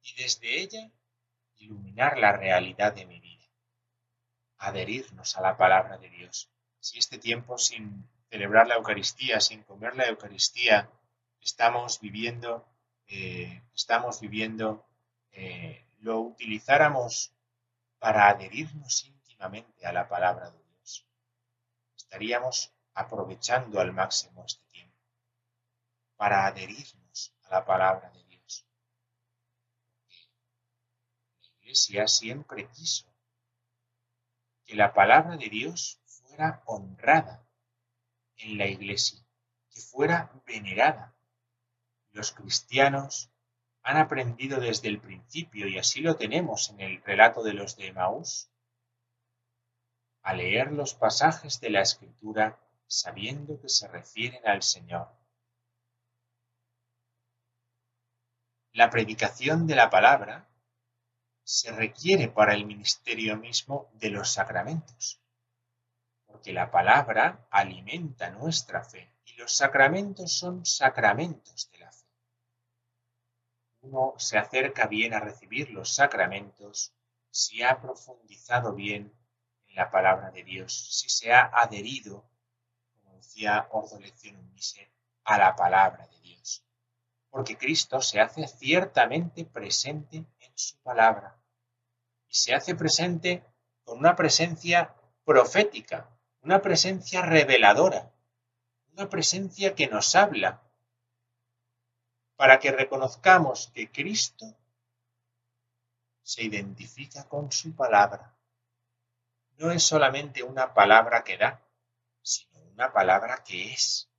y 0.02 0.20
desde 0.20 0.60
ella 0.60 0.90
iluminar 1.54 2.18
la 2.18 2.32
realidad 2.32 2.94
de 2.94 3.06
mi 3.06 3.20
vida, 3.20 3.46
adherirnos 4.58 5.36
a 5.36 5.40
la 5.40 5.56
palabra 5.56 5.98
de 5.98 6.10
Dios. 6.10 6.50
Si 6.80 6.98
este 6.98 7.16
tiempo 7.18 7.56
sin 7.58 8.12
celebrar 8.34 8.66
la 8.66 8.74
Eucaristía, 8.74 9.38
sin 9.38 9.62
comer 9.62 9.94
la 9.94 10.08
Eucaristía, 10.08 10.90
estamos 11.40 12.00
viviendo, 12.00 12.66
eh, 13.06 13.62
estamos 13.72 14.20
viviendo, 14.20 14.84
eh, 15.30 15.86
lo 16.00 16.18
utilizáramos 16.18 17.32
para 18.00 18.28
adherirnos 18.28 19.04
íntimamente 19.04 19.86
a 19.86 19.92
la 19.92 20.08
palabra 20.08 20.50
de 20.50 20.58
Dios. 20.64 21.06
Estaríamos 21.96 22.72
aprovechando 22.94 23.78
al 23.78 23.92
máximo 23.92 24.44
este 24.44 24.66
tiempo 24.72 24.98
para 26.16 26.46
adherirnos 26.46 27.32
a 27.44 27.50
la 27.50 27.64
palabra 27.64 28.10
de 28.10 28.24
Dios. 28.24 28.66
La 31.40 31.48
Iglesia 31.60 32.08
siempre 32.08 32.66
quiso 32.66 33.06
que 34.64 34.74
la 34.74 34.92
palabra 34.92 35.36
de 35.36 35.48
Dios 35.48 36.00
fuera 36.04 36.64
honrada 36.66 37.43
en 38.38 38.58
la 38.58 38.66
Iglesia, 38.66 39.24
que 39.70 39.80
fuera 39.80 40.30
venerada. 40.46 41.14
Los 42.12 42.32
cristianos 42.32 43.30
han 43.82 43.96
aprendido 43.96 44.60
desde 44.60 44.88
el 44.88 45.00
principio, 45.00 45.68
y 45.68 45.78
así 45.78 46.00
lo 46.00 46.16
tenemos 46.16 46.70
en 46.70 46.80
el 46.80 47.02
relato 47.02 47.42
de 47.42 47.52
los 47.52 47.76
de 47.76 47.88
Emaús, 47.88 48.50
a 50.22 50.32
leer 50.32 50.72
los 50.72 50.94
pasajes 50.94 51.60
de 51.60 51.70
la 51.70 51.82
Escritura 51.82 52.58
sabiendo 52.86 53.60
que 53.60 53.68
se 53.68 53.88
refieren 53.88 54.46
al 54.46 54.62
Señor. 54.62 55.08
La 58.72 58.90
predicación 58.90 59.66
de 59.66 59.76
la 59.76 59.90
palabra 59.90 60.48
se 61.44 61.70
requiere 61.72 62.28
para 62.28 62.54
el 62.54 62.64
ministerio 62.64 63.36
mismo 63.36 63.90
de 63.94 64.10
los 64.10 64.32
sacramentos, 64.32 65.20
porque 66.44 66.52
la 66.52 66.70
palabra 66.70 67.46
alimenta 67.50 68.28
nuestra 68.28 68.84
fe 68.84 69.10
y 69.24 69.32
los 69.36 69.50
sacramentos 69.50 70.30
son 70.30 70.66
sacramentos 70.66 71.70
de 71.72 71.78
la 71.78 71.90
fe. 71.90 72.04
Uno 73.80 74.12
se 74.18 74.36
acerca 74.36 74.86
bien 74.86 75.14
a 75.14 75.20
recibir 75.20 75.70
los 75.70 75.94
sacramentos 75.94 76.92
si 77.30 77.62
ha 77.62 77.80
profundizado 77.80 78.74
bien 78.74 79.10
en 79.68 79.74
la 79.74 79.90
palabra 79.90 80.30
de 80.32 80.44
Dios, 80.44 80.90
si 80.90 81.08
se 81.08 81.32
ha 81.32 81.46
adherido, 81.46 82.28
como 82.92 83.16
decía 83.16 83.66
Ordo 83.70 83.98
Lección 83.98 84.36
Unise, 84.36 84.92
a 85.24 85.38
la 85.38 85.56
palabra 85.56 86.06
de 86.08 86.20
Dios. 86.20 86.62
Porque 87.30 87.56
Cristo 87.56 88.02
se 88.02 88.20
hace 88.20 88.46
ciertamente 88.48 89.46
presente 89.46 90.26
su 90.54 90.76
palabra 90.82 91.38
y 92.28 92.34
se 92.34 92.54
hace 92.54 92.74
presente 92.74 93.42
con 93.82 93.96
una 93.96 94.14
presencia 94.14 94.94
profética, 95.24 96.10
una 96.44 96.60
presencia 96.60 97.22
reveladora, 97.22 98.12
una 98.92 99.08
presencia 99.08 99.74
que 99.74 99.86
nos 99.86 100.14
habla 100.14 100.62
para 102.36 102.58
que 102.58 102.70
reconozcamos 102.70 103.72
que 103.74 103.90
Cristo 103.90 104.54
se 106.22 106.42
identifica 106.42 107.26
con 107.28 107.50
su 107.50 107.74
palabra. 107.74 108.36
No 109.56 109.70
es 109.70 109.84
solamente 109.84 110.42
una 110.42 110.74
palabra 110.74 111.24
que 111.24 111.38
da, 111.38 111.62
sino 112.20 112.60
una 112.60 112.92
palabra 112.92 113.42
que 113.42 113.72
es. 113.72 114.10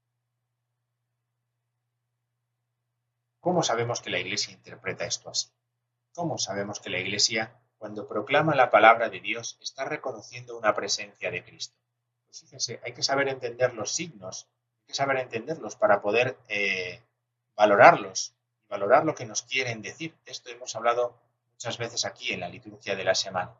¿Cómo 3.39 3.61
sabemos 3.61 4.01
que 4.01 4.09
la 4.09 4.19
Iglesia 4.19 4.51
interpreta 4.51 5.05
esto 5.05 5.29
así? 5.29 5.49
¿Cómo 6.15 6.39
sabemos 6.39 6.79
que 6.79 6.89
la 6.89 6.99
Iglesia, 6.99 7.61
cuando 7.77 8.07
proclama 8.07 8.55
la 8.55 8.71
palabra 8.71 9.09
de 9.09 9.19
Dios, 9.19 9.59
está 9.61 9.85
reconociendo 9.85 10.57
una 10.57 10.73
presencia 10.73 11.29
de 11.29 11.43
Cristo? 11.43 11.84
Fíjense, 12.41 12.79
hay 12.83 12.93
que 12.93 13.03
saber 13.03 13.29
entender 13.29 13.73
los 13.73 13.91
signos, 13.91 14.47
hay 14.81 14.87
que 14.87 14.93
saber 14.93 15.17
entenderlos 15.17 15.75
para 15.75 16.01
poder 16.01 16.37
eh, 16.47 17.01
valorarlos 17.55 18.33
y 18.63 18.67
valorar 18.67 19.05
lo 19.05 19.15
que 19.15 19.25
nos 19.25 19.43
quieren 19.43 19.81
decir. 19.81 20.13
Esto 20.25 20.49
hemos 20.49 20.75
hablado 20.75 21.15
muchas 21.51 21.77
veces 21.77 22.05
aquí 22.05 22.33
en 22.33 22.41
la 22.41 22.49
liturgia 22.49 22.95
de 22.95 23.03
la 23.03 23.15
semana. 23.15 23.55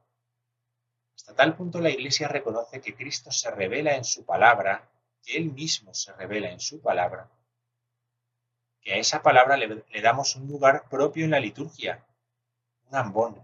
Hasta 1.15 1.33
tal 1.33 1.55
punto 1.55 1.79
la 1.79 1.89
Iglesia 1.89 2.27
reconoce 2.27 2.81
que 2.81 2.95
Cristo 2.95 3.31
se 3.31 3.49
revela 3.49 3.95
en 3.95 4.03
su 4.03 4.25
palabra, 4.25 4.89
que 5.23 5.37
Él 5.37 5.51
mismo 5.51 5.93
se 5.93 6.11
revela 6.13 6.51
en 6.51 6.59
su 6.59 6.81
palabra, 6.81 7.29
que 8.81 8.93
a 8.93 8.97
esa 8.97 9.23
palabra 9.23 9.55
le, 9.55 9.85
le 9.89 10.01
damos 10.01 10.35
un 10.35 10.47
lugar 10.47 10.87
propio 10.89 11.23
en 11.23 11.31
la 11.31 11.39
liturgia, 11.39 12.05
un 12.89 12.95
ambón. 12.97 13.41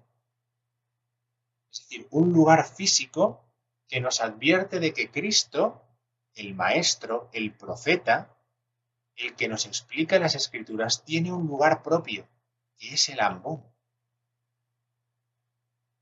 Es 1.71 1.79
decir, 1.79 2.05
un 2.11 2.33
lugar 2.33 2.67
físico 2.67 3.41
que 3.91 3.99
nos 3.99 4.21
advierte 4.21 4.79
de 4.79 4.93
que 4.93 5.11
Cristo, 5.11 5.85
el 6.33 6.55
Maestro, 6.55 7.29
el 7.33 7.53
Profeta, 7.53 8.33
el 9.17 9.35
que 9.35 9.49
nos 9.49 9.65
explica 9.65 10.17
las 10.17 10.33
Escrituras, 10.33 11.03
tiene 11.03 11.33
un 11.33 11.45
lugar 11.45 11.83
propio, 11.83 12.25
que 12.77 12.93
es 12.93 13.09
el 13.09 13.19
ambón. 13.19 13.61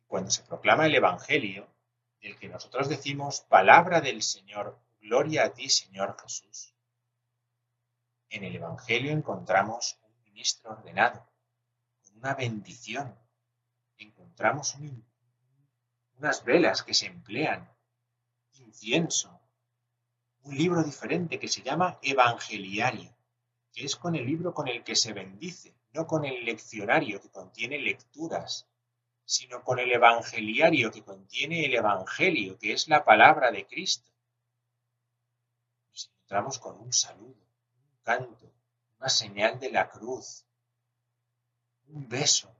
Cuando 0.06 0.30
se 0.30 0.44
proclama 0.44 0.86
el 0.86 0.94
Evangelio, 0.94 1.68
del 2.22 2.38
que 2.38 2.48
nosotros 2.48 2.90
decimos 2.90 3.42
palabra 3.42 4.02
del 4.02 4.22
Señor, 4.22 4.80
gloria 5.02 5.46
a 5.46 5.54
ti, 5.54 5.68
Señor 5.68 6.16
Jesús, 6.22 6.76
en 8.30 8.44
el 8.44 8.56
Evangelio 8.56 9.12
encontramos 9.12 9.98
un 10.04 10.24
ministro 10.26 10.74
ordenado, 10.74 11.28
una 12.14 12.36
bendición, 12.36 13.18
encontramos 13.98 14.78
unas 16.20 16.44
velas 16.44 16.84
que 16.84 16.94
se 16.94 17.08
emplean, 17.08 17.68
incienso, 18.60 19.40
un 20.44 20.56
libro 20.56 20.84
diferente 20.84 21.40
que 21.40 21.48
se 21.48 21.62
llama 21.62 22.00
Evangeliario, 22.02 23.16
que 23.74 23.86
es 23.86 23.96
con 23.96 24.16
el 24.16 24.26
libro 24.26 24.54
con 24.54 24.68
el 24.68 24.84
que 24.84 24.96
se 24.96 25.14
bendice, 25.14 25.76
no 25.94 26.08
con 26.08 26.26
el 26.26 26.46
leccionario 26.46 27.22
que 27.22 27.30
contiene 27.30 27.80
lecturas, 27.80 28.68
sino 29.26 29.64
con 29.64 29.80
el 29.80 29.92
Evangeliario 29.92 30.92
que 30.92 31.04
contiene 31.04 31.66
el 31.66 31.76
Evangelio, 31.76 32.58
que 32.58 32.74
es 32.74 32.88
la 32.88 33.04
palabra 33.04 33.52
de 33.52 33.66
Cristo. 33.68 34.10
Nos 35.92 36.06
encontramos 36.06 36.60
con 36.60 36.80
un 36.80 36.94
saludo, 36.94 37.46
un 37.76 37.98
canto, 38.04 38.52
una 39.00 39.10
señal 39.10 39.60
de 39.60 39.72
la 39.72 39.90
cruz, 39.90 40.46
un 41.90 42.08
beso, 42.10 42.56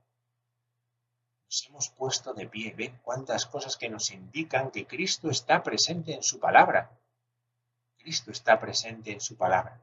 nos 1.50 1.66
hemos 1.66 1.88
puesto 1.88 2.32
de 2.32 2.46
pie. 2.46 2.72
Ven 2.76 3.00
cuántas 3.02 3.44
cosas 3.44 3.76
que 3.76 3.88
nos 3.88 4.12
indican 4.12 4.70
que 4.70 4.86
Cristo 4.86 5.30
está 5.30 5.64
presente 5.64 6.14
en 6.14 6.22
su 6.22 6.38
palabra. 6.38 6.96
Cristo 7.98 8.30
está 8.30 8.60
presente 8.60 9.10
en 9.10 9.20
su 9.20 9.36
palabra. 9.36 9.80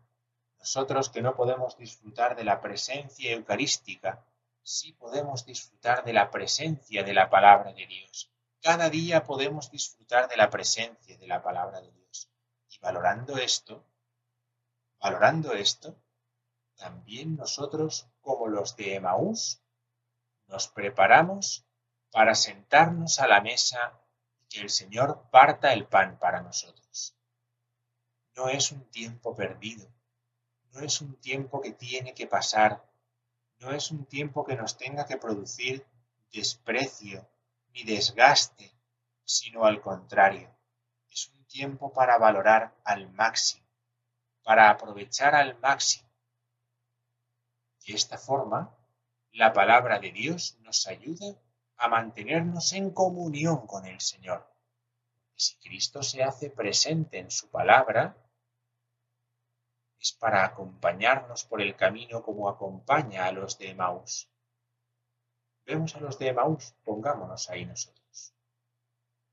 Nosotros 0.60 1.10
que 1.10 1.22
no 1.22 1.36
podemos 1.36 1.78
disfrutar 1.78 2.38
de 2.38 2.46
la 2.46 2.62
presencia 2.62 3.32
eucarística, 3.32 4.24
sí 4.64 4.94
podemos 4.94 5.46
disfrutar 5.46 6.06
de 6.06 6.14
la 6.14 6.32
presencia 6.32 7.04
de 7.04 7.14
la 7.14 7.30
palabra 7.30 7.74
de 7.74 7.86
Dios. 7.86 8.32
Cada 8.62 8.90
día 8.90 9.26
podemos 9.26 9.70
disfrutar 9.70 10.30
de 10.30 10.38
la 10.38 10.50
presencia 10.50 11.18
de 11.18 11.28
la 11.28 11.44
palabra 11.44 11.82
de 11.82 11.92
Dios. 11.92 12.30
Y 12.70 12.80
valorando 12.80 13.38
esto, 13.38 13.84
valorando 15.02 15.52
esto, 15.52 15.98
también 16.78 17.36
nosotros, 17.36 18.08
como 18.22 18.48
los 18.48 18.78
de 18.78 18.96
Emaús, 18.96 19.62
nos 20.48 20.68
preparamos 20.68 21.66
para 22.12 22.36
sentarnos 22.36 23.20
a 23.20 23.28
la 23.28 23.42
mesa 23.42 24.00
y 24.40 24.46
que 24.48 24.62
el 24.62 24.70
Señor 24.70 25.30
parta 25.30 25.74
el 25.74 25.86
pan 25.86 26.18
para 26.20 26.42
nosotros. 26.42 27.16
No 28.36 28.50
es 28.50 28.72
un 28.72 28.90
tiempo 28.90 29.36
perdido, 29.36 29.88
no 30.72 30.80
es 30.82 31.02
un 31.02 31.16
tiempo 31.20 31.62
que 31.62 31.74
tiene 31.74 32.14
que 32.14 32.28
pasar, 32.28 32.84
no 33.60 33.72
es 33.72 33.92
un 33.92 34.06
tiempo 34.06 34.46
que 34.46 34.56
nos 34.56 34.78
tenga 34.78 35.06
que 35.06 35.18
producir 35.18 35.86
desprecio 36.32 37.28
ni 37.74 37.84
desgaste, 37.84 38.72
sino 39.24 39.66
al 39.66 39.82
contrario, 39.82 40.56
es 41.10 41.30
un 41.30 41.46
tiempo 41.46 41.92
para 41.92 42.18
valorar 42.18 42.76
al 42.84 43.12
máximo, 43.12 43.68
para 44.44 44.70
aprovechar 44.70 45.36
al 45.36 45.58
máximo. 45.60 46.08
De 47.86 47.94
esta 47.94 48.18
forma, 48.18 48.77
la 49.38 49.54
palabra 49.54 50.00
de 50.00 50.12
Dios 50.12 50.58
nos 50.62 50.88
ayuda 50.88 51.36
a 51.78 51.88
mantenernos 51.88 52.74
en 52.74 52.90
comunión 52.90 53.68
con 53.68 53.86
el 53.86 54.02
Señor. 54.02 54.52
Si 55.36 55.58
Cristo 55.58 56.02
se 56.02 56.24
hace 56.24 56.50
presente 56.50 57.20
en 57.20 57.30
su 57.30 57.48
palabra, 57.52 58.18
es 60.00 60.12
para 60.14 60.44
acompañarnos 60.44 61.44
por 61.44 61.62
el 61.62 61.76
camino 61.76 62.24
como 62.24 62.50
acompaña 62.50 63.26
a 63.26 63.32
los 63.32 63.60
de 63.60 63.70
Emaús. 63.70 64.28
Vemos 65.66 65.96
a 65.96 66.00
los 66.00 66.18
de 66.18 66.30
Emaús, 66.30 66.74
pongámonos 66.84 67.48
ahí 67.52 67.64
nosotros. 67.64 68.34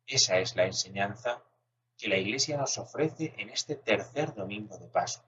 Esa 0.06 0.38
es 0.38 0.54
la 0.54 0.66
enseñanza 0.66 1.42
que 1.96 2.08
la 2.08 2.18
Iglesia 2.18 2.58
nos 2.58 2.76
ofrece 2.76 3.32
en 3.38 3.48
este 3.48 3.74
tercer 3.74 4.34
domingo 4.34 4.76
de 4.76 4.88
Paso. 4.88 5.24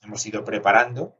Hemos 0.00 0.24
ido 0.26 0.44
preparando, 0.44 1.16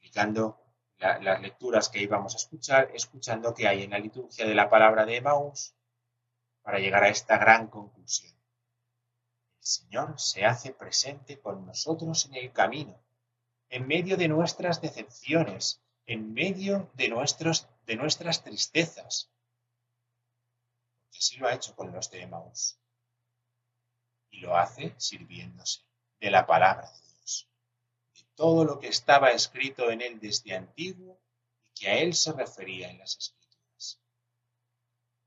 explicando 0.00 0.64
las 0.98 1.40
lecturas 1.40 1.88
que 1.88 2.02
íbamos 2.02 2.34
a 2.34 2.38
escuchar, 2.38 2.90
escuchando 2.94 3.54
que 3.54 3.68
hay 3.68 3.84
en 3.84 3.90
la 3.90 3.98
liturgia 3.98 4.46
de 4.46 4.54
la 4.54 4.68
palabra 4.68 5.06
de 5.06 5.16
Emaús 5.16 5.74
para 6.62 6.78
llegar 6.78 7.04
a 7.04 7.08
esta 7.08 7.38
gran 7.38 7.68
conclusión. 7.68 8.34
El 9.60 9.66
Señor 9.66 10.20
se 10.20 10.44
hace 10.44 10.72
presente 10.72 11.40
con 11.40 11.64
nosotros 11.66 12.26
en 12.26 12.34
el 12.34 12.52
camino, 12.52 13.00
en 13.68 13.86
medio 13.86 14.16
de 14.16 14.28
nuestras 14.28 14.80
decepciones, 14.80 15.80
en 16.06 16.32
medio 16.32 16.90
de, 16.94 17.08
nuestras 17.08 18.42
tristezas. 18.42 19.30
Así 21.16 21.36
lo 21.36 21.48
ha 21.48 21.54
hecho 21.54 21.76
con 21.76 21.92
los 21.92 22.10
de 22.10 22.22
Emaús. 22.22 22.78
Y 24.30 24.40
lo 24.40 24.56
hace 24.56 24.94
sirviéndose 24.96 25.82
de 26.20 26.30
la 26.30 26.46
palabra 26.46 26.90
de 26.90 27.07
todo 28.38 28.64
lo 28.64 28.78
que 28.78 28.86
estaba 28.86 29.30
escrito 29.32 29.90
en 29.90 30.00
él 30.00 30.20
desde 30.20 30.54
antiguo 30.54 31.20
y 31.60 31.72
que 31.72 31.88
a 31.88 31.98
él 31.98 32.14
se 32.14 32.32
refería 32.32 32.88
en 32.88 32.98
las 32.98 33.16
escrituras. 33.18 34.00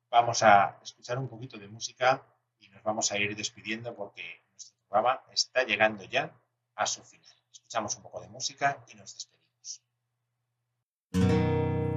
vamos 0.10 0.42
a 0.44 0.80
escuchar 0.82 1.20
un 1.20 1.28
poquito 1.28 1.58
de 1.58 1.68
música 1.68 2.26
y 2.60 2.70
nos 2.70 2.82
vamos 2.84 3.12
a 3.12 3.18
ir 3.18 3.36
despidiendo 3.36 3.94
porque 3.94 4.46
nuestro 4.52 4.78
programa 4.88 5.22
está 5.34 5.64
llegando 5.64 6.06
ya 6.06 6.34
a 6.76 6.88
su 6.88 7.04
final. 7.04 7.36
Escuchamos 7.52 7.96
un 7.98 8.04
poco 8.04 8.22
de 8.22 8.30
música 8.30 8.82
y 8.88 8.96
nos 8.96 9.14
despedimos. 9.14 9.82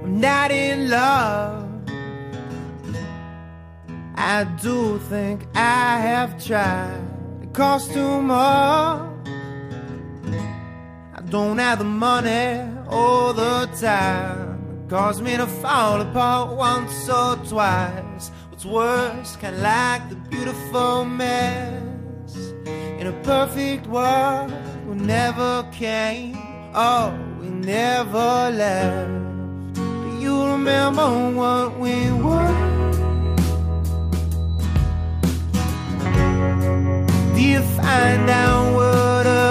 not 0.05 0.51
in 0.51 0.89
love. 0.89 1.69
I 4.15 4.43
do 4.61 4.99
think 5.09 5.45
I 5.55 5.97
have 5.99 6.43
tried. 6.43 7.03
It 7.41 7.53
costs 7.53 7.93
too 7.93 8.21
much. 8.21 9.14
Don't 11.29 11.57
have 11.57 11.79
the 11.79 11.85
money 11.85 12.61
all 12.87 13.33
the 13.33 13.67
time. 13.81 14.85
Caused 14.87 15.23
me 15.23 15.35
to 15.37 15.47
fall 15.47 15.99
apart 16.01 16.55
once 16.55 17.09
or 17.09 17.35
twice. 17.37 18.29
What's 18.49 18.65
worse, 18.65 19.35
kinda 19.35 19.57
like 19.57 20.07
the 20.09 20.15
beautiful 20.15 21.03
mess. 21.03 22.35
In 22.99 23.07
a 23.07 23.13
perfect 23.23 23.87
world, 23.87 24.53
we 24.87 24.95
never 24.95 25.65
came. 25.71 26.37
Oh, 26.75 27.11
we 27.41 27.47
never 27.47 28.51
left 28.51 29.09
Do 29.73 30.17
you 30.19 30.45
remember 30.45 31.07
what 31.31 31.79
we 31.79 32.11
were? 32.11 32.55
Do 37.33 37.41
you 37.41 37.61
find 37.61 38.29
out 38.29 38.73
what 38.75 39.25
a 39.25 39.45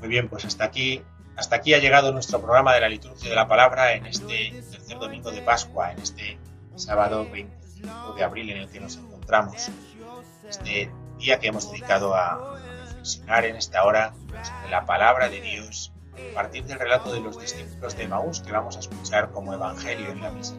Muy 0.00 0.08
bien, 0.08 0.28
pues 0.28 0.44
hasta 0.44 0.64
aquí, 0.64 1.02
hasta 1.36 1.56
aquí 1.56 1.72
ha 1.74 1.78
llegado 1.78 2.12
nuestro 2.12 2.40
programa 2.42 2.74
de 2.74 2.80
la 2.80 2.88
liturgia 2.88 3.30
de 3.30 3.34
la 3.34 3.48
palabra 3.48 3.94
en 3.94 4.06
este 4.06 4.52
tercer 4.96 5.08
domingo 5.08 5.30
de 5.30 5.42
Pascua, 5.42 5.92
en 5.92 6.00
este 6.00 6.38
sábado 6.74 7.28
25 7.30 8.14
de 8.14 8.24
abril 8.24 8.50
en 8.50 8.58
el 8.58 8.68
que 8.68 8.80
nos 8.80 8.96
encontramos. 8.96 9.70
Este 10.48 10.90
día 11.18 11.38
que 11.38 11.48
hemos 11.48 11.70
dedicado 11.70 12.14
a 12.14 12.58
reflexionar 12.86 13.44
en 13.44 13.56
esta 13.56 13.84
hora 13.84 14.14
sobre 14.42 14.70
la 14.70 14.86
palabra 14.86 15.28
de 15.28 15.40
Dios 15.40 15.92
a 16.14 16.34
partir 16.34 16.64
del 16.64 16.78
relato 16.78 17.12
de 17.12 17.20
los 17.20 17.38
discípulos 17.38 17.96
de 17.96 18.08
Maús 18.08 18.40
que 18.40 18.52
vamos 18.52 18.76
a 18.76 18.80
escuchar 18.80 19.30
como 19.32 19.52
evangelio 19.52 20.10
en 20.10 20.22
la 20.22 20.30
misa. 20.30 20.54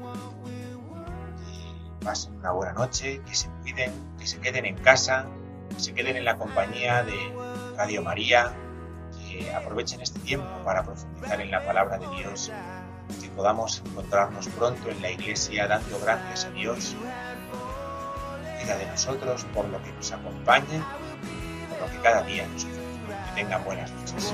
Que 2.00 2.06
pasen 2.06 2.36
una 2.36 2.52
buena 2.52 2.74
noche, 2.74 3.22
que 3.26 3.36
se 3.36 3.50
cuiden, 3.62 3.92
que 4.20 4.28
se 4.28 4.40
queden 4.40 4.66
en 4.66 4.78
casa, 4.78 5.26
que 5.70 5.80
se 5.80 5.94
queden 5.94 6.16
en 6.18 6.26
la 6.26 6.38
compañía 6.38 7.04
de 7.04 7.16
Radio 7.76 8.02
María, 8.04 8.54
aprovechen 9.56 10.02
este 10.02 10.20
tiempo 10.20 10.48
para 10.64 10.84
profundizar 10.84 11.40
en 11.42 11.52
la 11.52 11.64
palabra 11.66 11.98
de 11.98 12.08
Dios, 12.16 12.52
que 13.22 13.30
podamos 13.30 13.82
encontrarnos 13.86 14.48
pronto 14.50 14.90
en 14.90 15.02
la 15.02 15.12
iglesia 15.12 15.68
dando 15.68 16.00
gracias 16.00 16.46
a 16.46 16.50
Dios. 16.52 16.96
Cuida 18.60 18.78
de 18.78 18.86
nosotros 18.88 19.46
por 19.54 19.66
lo 19.70 19.82
que 19.84 19.92
nos 19.94 20.12
acompaña, 20.12 20.86
por 21.70 21.82
lo 21.82 21.92
que 21.92 22.00
cada 22.02 22.24
día 22.24 22.48
nos 22.48 22.64
ofrece. 22.64 22.82
Que 23.08 23.42
tengan 23.42 23.64
buenas 23.64 23.92
noches. 23.92 24.34